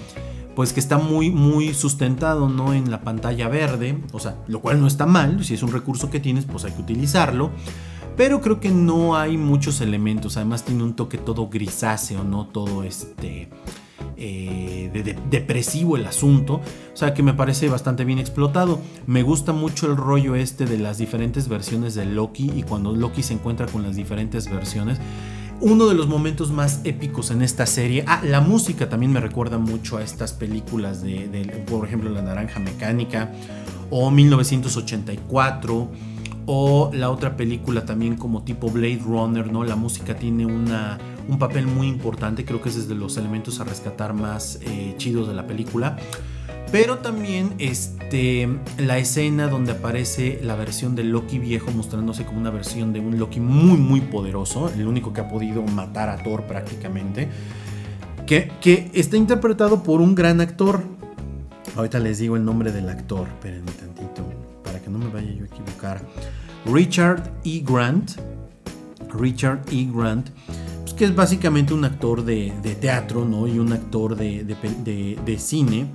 pues 0.55 0.74
que 0.74 0.82
está 0.82 0.97
muy 0.97 1.30
muy 1.30 1.74
sustentado 1.74 2.49
no 2.49 2.74
en 2.74 2.91
la 2.91 3.01
pantalla 3.01 3.47
verde, 3.47 3.97
o 4.12 4.20
sea, 4.20 4.36
lo 4.47 4.59
cual 4.59 4.82
no 4.82 4.88
está 4.88 5.05
mal, 5.05 5.43
si 5.45 5.53
es 5.53 5.64
un 5.64 5.72
recurso 5.72 6.09
que 6.09 6.20
tienes, 6.20 6.45
pues 6.45 6.66
hay 6.66 6.74
que 6.74 6.82
utilizarlo. 6.82 7.51
Pero 8.18 8.41
creo 8.41 8.59
que 8.59 8.70
no 8.70 9.16
hay 9.16 9.38
muchos 9.38 9.80
elementos, 9.80 10.36
además 10.36 10.66
tiene 10.66 10.84
un 10.84 10.95
toque 10.95 11.18
todo 11.18 11.47
grisáceo, 11.47 12.24
no 12.24 12.47
todo 12.47 12.84
este 12.84 13.49
eh, 14.18 15.18
depresivo 15.30 15.97
el 15.97 16.06
asunto, 16.06 16.56
o 16.56 16.97
sea 16.97 17.14
que 17.14 17.24
me 17.24 17.34
parece 17.34 17.70
bastante 17.70 18.06
bien 18.06 18.20
explotado. 18.20 18.80
Me 19.08 19.24
gusta 19.24 19.54
mucho 19.54 19.88
el 19.88 19.97
rollo 19.97 20.36
este 20.36 20.66
de 20.66 20.78
las 20.78 20.97
diferentes 20.97 21.47
versiones 21.47 21.95
de 21.95 22.06
Loki 22.06 22.52
y 22.56 22.64
cuando 22.64 22.93
Loki 22.93 23.24
se 23.24 23.34
encuentra 23.34 23.66
con 23.68 23.84
las 23.84 23.95
diferentes 23.95 24.49
versiones. 24.49 24.99
Uno 25.60 25.88
de 25.88 25.93
los 25.93 26.08
momentos 26.08 26.52
más 26.52 26.82
épicos 26.86 27.30
en 27.30 27.43
esta 27.43 27.68
serie. 27.68 28.04
Ah, 28.08 28.22
la 28.24 28.41
música 28.41 28.89
también 28.89 29.12
me 29.12 29.20
recuerda 29.20 29.60
mucho 29.60 29.97
a 29.97 30.04
estas 30.04 30.34
películas 30.34 31.04
de, 31.04 31.28
de 31.28 31.45
por 31.68 31.86
ejemplo, 31.86 32.10
La 32.10 32.24
Naranja 32.24 32.60
Mecánica 32.60 33.32
o 33.91 34.10
1984 34.10 35.89
o 36.45 36.91
la 36.93 37.09
otra 37.09 37.37
película 37.37 37.85
también 37.85 38.15
como 38.15 38.43
tipo 38.43 38.69
Blade 38.69 39.01
Runner, 39.05 39.51
¿no? 39.51 39.63
La 39.63 39.75
música 39.75 40.15
tiene 40.15 40.45
una, 40.45 40.97
un 41.27 41.37
papel 41.39 41.67
muy 41.67 41.87
importante, 41.87 42.45
creo 42.45 42.61
que 42.61 42.69
es 42.69 42.75
desde 42.75 42.95
los 42.95 43.17
elementos 43.17 43.59
a 43.59 43.63
rescatar 43.63 44.13
más 44.13 44.59
eh, 44.61 44.95
chidos 44.97 45.27
de 45.27 45.33
la 45.33 45.47
película. 45.47 45.97
Pero 46.71 46.99
también 46.99 47.53
este, 47.57 48.47
la 48.77 48.97
escena 48.97 49.49
donde 49.49 49.73
aparece 49.73 50.39
la 50.41 50.55
versión 50.55 50.95
de 50.95 51.03
Loki 51.03 51.37
viejo 51.37 51.69
mostrándose 51.71 52.25
como 52.25 52.39
una 52.39 52.49
versión 52.49 52.93
de 52.93 53.01
un 53.01 53.19
Loki 53.19 53.41
muy 53.41 53.77
muy 53.77 53.99
poderoso, 53.99 54.69
el 54.69 54.87
único 54.87 55.11
que 55.11 55.19
ha 55.19 55.27
podido 55.27 55.63
matar 55.63 56.07
a 56.07 56.23
Thor 56.23 56.43
prácticamente, 56.43 57.27
que, 58.25 58.53
que 58.61 58.89
está 58.93 59.17
interpretado 59.17 59.83
por 59.83 59.99
un 59.99 60.15
gran 60.15 60.39
actor. 60.39 60.81
Ahorita 61.75 61.99
les 61.99 62.19
digo 62.19 62.37
el 62.37 62.45
nombre 62.45 62.71
del 62.71 62.87
actor, 62.87 63.27
espérenme 63.27 63.71
tantito, 63.71 64.23
para 64.64 64.80
que 64.80 64.89
no 64.89 64.97
me 64.97 65.07
vaya 65.09 65.32
yo 65.32 65.43
a 65.43 65.47
equivocar. 65.47 66.01
Richard 66.66 67.32
E. 67.43 67.59
Grant. 67.59 68.12
Richard 69.14 69.62
E. 69.72 69.86
Grant 69.91 70.30
que 71.01 71.05
es 71.05 71.16
básicamente 71.16 71.74
un 71.74 71.84
actor 71.84 72.24
de, 72.24 72.51
teatro, 72.80 73.26
¿no? 73.26 73.47
Y 73.47 73.57
un 73.57 73.74
actor 73.74 74.16
de, 74.16 75.36
cine, 75.39 75.88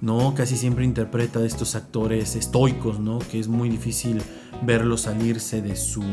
¿no? 0.00 0.32
Casi 0.32 0.56
siempre 0.56 0.84
interpreta 0.84 1.40
a 1.40 1.44
estos 1.44 1.74
actores 1.74 2.36
estoicos, 2.36 3.00
¿no? 3.00 3.18
Que 3.18 3.40
es 3.40 3.48
muy 3.48 3.68
difícil 3.68 4.22
verlos 4.62 5.00
salirse 5.00 5.60
de 5.60 5.74
su, 5.74 6.04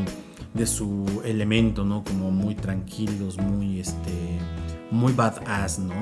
de 0.53 0.65
su 0.65 1.21
elemento, 1.23 1.85
¿no? 1.85 2.03
Como 2.03 2.31
muy 2.31 2.55
tranquilos, 2.55 3.37
muy, 3.37 3.79
este, 3.79 4.39
muy 4.91 5.13
badass, 5.13 5.79
¿no? 5.79 5.93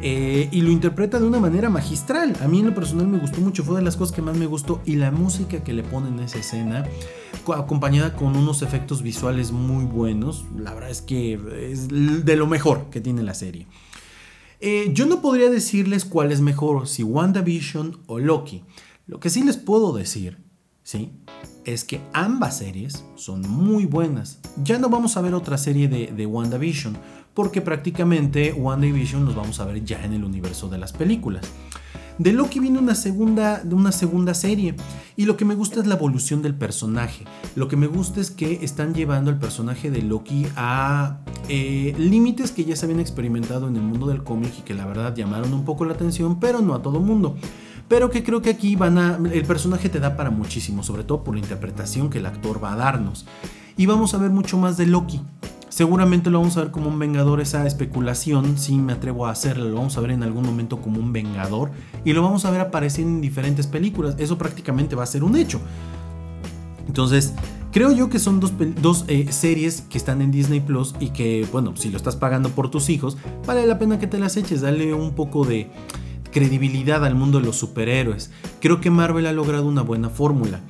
Eh, 0.00 0.48
y 0.52 0.60
lo 0.60 0.70
interpreta 0.70 1.18
de 1.18 1.26
una 1.26 1.40
manera 1.40 1.70
magistral. 1.70 2.36
A 2.40 2.48
mí 2.48 2.60
en 2.60 2.66
lo 2.66 2.74
personal 2.74 3.06
me 3.06 3.18
gustó 3.18 3.40
mucho, 3.40 3.64
fue 3.64 3.76
de 3.76 3.82
las 3.82 3.96
cosas 3.96 4.14
que 4.14 4.22
más 4.22 4.36
me 4.36 4.46
gustó. 4.46 4.80
Y 4.84 4.96
la 4.96 5.10
música 5.10 5.62
que 5.62 5.72
le 5.72 5.82
pone 5.82 6.08
en 6.08 6.20
esa 6.20 6.38
escena, 6.38 6.84
acompañada 7.54 8.14
con 8.14 8.36
unos 8.36 8.62
efectos 8.62 9.02
visuales 9.02 9.52
muy 9.52 9.84
buenos, 9.84 10.44
la 10.56 10.74
verdad 10.74 10.90
es 10.90 11.02
que 11.02 11.38
es 11.70 11.88
de 11.88 12.36
lo 12.36 12.46
mejor 12.46 12.90
que 12.90 13.00
tiene 13.00 13.22
la 13.22 13.34
serie. 13.34 13.66
Eh, 14.60 14.90
yo 14.92 15.06
no 15.06 15.20
podría 15.22 15.50
decirles 15.50 16.04
cuál 16.04 16.32
es 16.32 16.40
mejor, 16.40 16.88
si 16.88 17.02
WandaVision 17.02 17.98
o 18.06 18.18
Loki. 18.18 18.64
Lo 19.06 19.20
que 19.20 19.30
sí 19.30 19.42
les 19.44 19.56
puedo 19.56 19.92
decir, 19.92 20.38
¿sí? 20.82 21.12
Es 21.64 21.84
que 21.84 22.00
ambas 22.12 22.58
series 22.58 23.04
son 23.14 23.42
muy 23.42 23.84
buenas. 23.84 24.40
Ya 24.64 24.78
no 24.78 24.88
vamos 24.88 25.16
a 25.16 25.20
ver 25.20 25.34
otra 25.34 25.58
serie 25.58 25.88
de, 25.88 26.06
de 26.08 26.26
WandaVision 26.26 26.96
porque 27.34 27.60
prácticamente 27.60 28.52
WandaVision 28.52 29.24
nos 29.24 29.36
vamos 29.36 29.60
a 29.60 29.64
ver 29.64 29.84
ya 29.84 30.04
en 30.04 30.12
el 30.12 30.24
universo 30.24 30.68
de 30.68 30.78
las 30.78 30.92
películas. 30.92 31.46
De 32.18 32.32
Loki 32.32 32.58
viene 32.58 32.80
una 32.80 32.96
segunda, 32.96 33.62
una 33.70 33.92
segunda 33.92 34.34
serie 34.34 34.74
y 35.16 35.24
lo 35.24 35.36
que 35.36 35.44
me 35.44 35.54
gusta 35.54 35.78
es 35.78 35.86
la 35.86 35.94
evolución 35.94 36.42
del 36.42 36.56
personaje. 36.56 37.24
Lo 37.54 37.68
que 37.68 37.76
me 37.76 37.86
gusta 37.86 38.20
es 38.20 38.32
que 38.32 38.64
están 38.64 38.92
llevando 38.92 39.30
al 39.30 39.38
personaje 39.38 39.88
de 39.92 40.02
Loki 40.02 40.46
a 40.56 41.20
eh, 41.48 41.94
límites 41.96 42.50
que 42.50 42.64
ya 42.64 42.74
se 42.74 42.86
habían 42.86 42.98
experimentado 42.98 43.68
en 43.68 43.76
el 43.76 43.82
mundo 43.82 44.08
del 44.08 44.24
cómic 44.24 44.52
y 44.58 44.62
que 44.62 44.74
la 44.74 44.84
verdad 44.84 45.14
llamaron 45.14 45.54
un 45.54 45.64
poco 45.64 45.84
la 45.84 45.94
atención, 45.94 46.40
pero 46.40 46.60
no 46.60 46.74
a 46.74 46.82
todo 46.82 46.98
mundo. 46.98 47.36
Pero 47.88 48.10
que 48.10 48.22
creo 48.22 48.42
que 48.42 48.50
aquí 48.50 48.76
van 48.76 48.98
a, 48.98 49.18
el 49.32 49.44
personaje 49.44 49.88
te 49.88 49.98
da 49.98 50.16
para 50.16 50.30
muchísimo, 50.30 50.82
sobre 50.82 51.04
todo 51.04 51.24
por 51.24 51.34
la 51.34 51.40
interpretación 51.40 52.10
que 52.10 52.18
el 52.18 52.26
actor 52.26 52.62
va 52.62 52.74
a 52.74 52.76
darnos. 52.76 53.26
Y 53.76 53.86
vamos 53.86 54.12
a 54.14 54.18
ver 54.18 54.30
mucho 54.30 54.58
más 54.58 54.76
de 54.76 54.86
Loki. 54.86 55.22
Seguramente 55.70 56.30
lo 56.30 56.40
vamos 56.40 56.56
a 56.56 56.62
ver 56.62 56.70
como 56.70 56.88
un 56.88 56.98
vengador, 56.98 57.40
esa 57.40 57.66
especulación, 57.66 58.58
si 58.58 58.76
me 58.76 58.94
atrevo 58.94 59.26
a 59.26 59.30
hacerlo, 59.30 59.68
lo 59.68 59.76
vamos 59.76 59.96
a 59.96 60.00
ver 60.00 60.10
en 60.10 60.22
algún 60.22 60.44
momento 60.44 60.80
como 60.80 60.98
un 60.98 61.12
vengador 61.12 61.70
y 62.04 62.14
lo 62.14 62.22
vamos 62.22 62.44
a 62.44 62.50
ver 62.50 62.60
aparecer 62.60 63.04
en 63.04 63.20
diferentes 63.20 63.66
películas. 63.66 64.16
Eso 64.18 64.38
prácticamente 64.38 64.96
va 64.96 65.04
a 65.04 65.06
ser 65.06 65.22
un 65.22 65.36
hecho. 65.36 65.60
Entonces, 66.86 67.34
creo 67.70 67.92
yo 67.92 68.08
que 68.08 68.18
son 68.18 68.40
dos, 68.40 69.04
eh, 69.08 69.30
series 69.30 69.82
que 69.82 69.98
están 69.98 70.22
en 70.22 70.32
Disney 70.32 70.60
Plus 70.60 70.94
y 70.98 71.10
que, 71.10 71.46
bueno, 71.52 71.76
si 71.76 71.90
lo 71.90 71.98
estás 71.98 72.16
pagando 72.16 72.48
por 72.48 72.70
tus 72.70 72.88
hijos, 72.88 73.16
vale 73.46 73.66
la 73.66 73.78
pena 73.78 73.98
que 73.98 74.06
te 74.06 74.18
las 74.18 74.36
eches, 74.36 74.62
dale 74.62 74.94
un 74.94 75.14
poco 75.14 75.44
de 75.44 75.70
credibilidad 76.38 77.04
al 77.04 77.16
mundo 77.16 77.40
de 77.40 77.46
los 77.46 77.56
superhéroes. 77.56 78.30
Creo 78.60 78.80
que 78.80 78.92
Marvel 78.92 79.26
ha 79.26 79.32
logrado 79.32 79.66
una 79.66 79.82
buena 79.82 80.08
fórmula. 80.08 80.60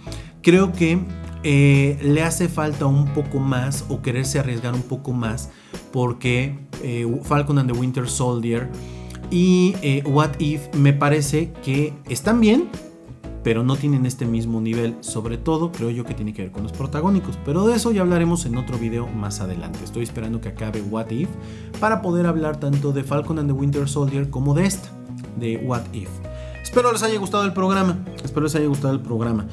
Creo 0.41 0.73
que 0.73 0.99
eh, 1.43 1.99
le 2.01 2.23
hace 2.23 2.49
falta 2.49 2.87
un 2.87 3.12
poco 3.12 3.39
más 3.39 3.85
o 3.91 4.01
quererse 4.01 4.39
arriesgar 4.39 4.73
un 4.73 4.81
poco 4.81 5.12
más 5.12 5.51
porque 5.93 6.59
eh, 6.83 7.07
Falcon 7.23 7.59
and 7.59 7.71
the 7.71 7.79
Winter 7.79 8.09
Soldier 8.09 8.71
y 9.31 9.75
eh, 9.83 10.03
What 10.07 10.41
If 10.41 10.75
me 10.75 10.95
parece 10.95 11.53
que 11.62 11.93
están 12.09 12.41
bien, 12.41 12.71
pero 13.45 13.62
no 13.62 13.77
tienen 13.77 14.07
este 14.07 14.25
mismo 14.25 14.62
nivel. 14.62 14.97
Sobre 15.01 15.37
todo 15.37 15.71
creo 15.71 15.91
yo 15.91 16.05
que 16.05 16.14
tiene 16.14 16.33
que 16.33 16.45
ver 16.45 16.51
con 16.51 16.62
los 16.62 16.73
protagónicos, 16.73 17.39
pero 17.45 17.66
de 17.66 17.77
eso 17.77 17.93
ya 17.93 18.01
hablaremos 18.01 18.47
en 18.47 18.57
otro 18.57 18.79
video 18.79 19.07
más 19.07 19.41
adelante. 19.41 19.81
Estoy 19.85 20.03
esperando 20.03 20.41
que 20.41 20.49
acabe 20.49 20.81
What 20.81 21.11
If 21.11 21.29
para 21.79 22.01
poder 22.01 22.27
hablar 22.27 22.59
tanto 22.59 22.93
de 22.93 23.05
Falcon 23.05 23.39
and 23.39 23.51
the 23.51 23.53
Winter 23.53 23.87
Soldier 23.87 24.31
como 24.31 24.55
de 24.55 24.64
esta, 24.64 24.98
de 25.39 25.57
What 25.59 25.82
If. 25.93 26.09
Espero 26.62 26.93
les 26.93 27.03
haya 27.03 27.18
gustado 27.18 27.45
el 27.45 27.53
programa, 27.53 27.99
espero 28.22 28.45
les 28.45 28.55
haya 28.55 28.66
gustado 28.66 28.93
el 28.93 29.01
programa. 29.01 29.47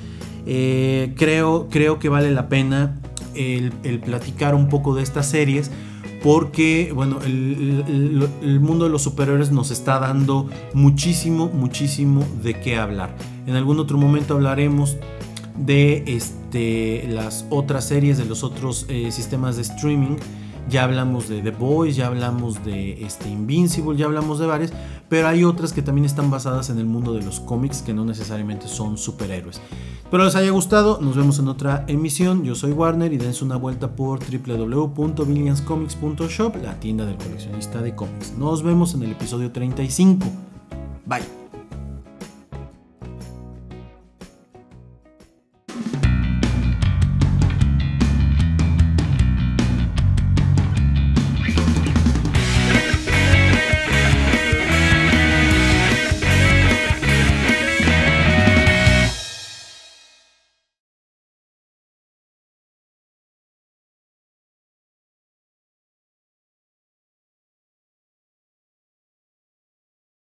Eh, 0.46 1.14
creo, 1.18 1.68
creo 1.70 1.98
que 1.98 2.10
vale 2.10 2.32
la 2.32 2.50
pena 2.50 3.00
el, 3.36 3.72
platicar 4.04 4.56
un 4.56 4.70
poco 4.70 4.96
de 4.96 5.04
estas 5.04 5.28
series 5.28 5.72
porque 6.24 6.92
bueno, 6.94 7.20
el, 7.24 8.60
mundo 8.60 8.86
de 8.86 8.92
los 8.92 9.04
superhéroes 9.04 9.52
nos 9.52 9.72
está 9.72 10.00
dando 10.00 10.50
muchísimo, 10.74 11.50
muchísimo 11.54 12.26
de 12.42 12.60
qué 12.60 12.78
hablar. 12.78 13.16
En 13.46 13.56
algún 13.56 13.80
otro 13.80 13.98
momento 13.98 14.34
hablaremos 14.34 14.98
de 15.56 16.04
este, 16.08 17.08
las 17.08 17.46
otras 17.50 17.88
series, 17.88 18.18
de 18.18 18.26
los 18.26 18.44
otros 18.44 18.88
eh, 18.90 19.12
sistemas 19.12 19.56
de 19.56 19.62
streaming 19.62 20.18
Ya 20.70 20.84
hablamos 20.84 21.28
de 21.30 21.42
The 21.42 21.52
Boys, 21.52 21.96
ya 21.96 22.08
hablamos 22.08 22.66
de 22.66 23.06
este, 23.06 23.30
Invincible, 23.30 23.96
ya 23.98 24.06
hablamos 24.06 24.40
de 24.40 24.48
varias, 24.48 24.74
pero 25.10 25.28
hay 25.28 25.44
otras 25.44 25.74
que 25.74 25.84
también 25.84 26.06
están 26.06 26.32
basadas 26.32 26.72
en 26.72 26.80
el 26.80 26.86
mundo 26.86 27.14
de 27.14 27.22
los 27.22 27.40
cómics 27.40 27.84
que 27.84 27.94
no 27.94 28.04
necesariamente 28.04 28.68
son 28.68 28.98
superhéroes. 28.98 29.62
Espero 30.04 30.26
les 30.26 30.36
haya 30.36 30.50
gustado, 30.52 31.00
nos 31.02 31.16
vemos 31.16 31.40
en 31.40 31.48
otra 31.48 31.86
emisión. 31.88 32.44
Yo 32.44 32.56
soy 32.56 32.72
Warner 32.72 33.14
y 33.14 33.18
dense 33.18 33.46
una 33.46 33.58
vuelta 33.58 33.96
por 33.96 34.20
www.billionscomics.shop, 34.20 36.56
la 36.64 36.80
tienda 36.80 37.06
del 37.06 37.18
coleccionista 37.18 37.80
de 37.82 37.96
cómics. 37.96 38.34
Nos 38.38 38.64
vemos 38.64 38.96
en 38.96 39.04
el 39.04 39.12
episodio 39.12 39.52
35. 39.52 40.26
Bye. 41.06 41.45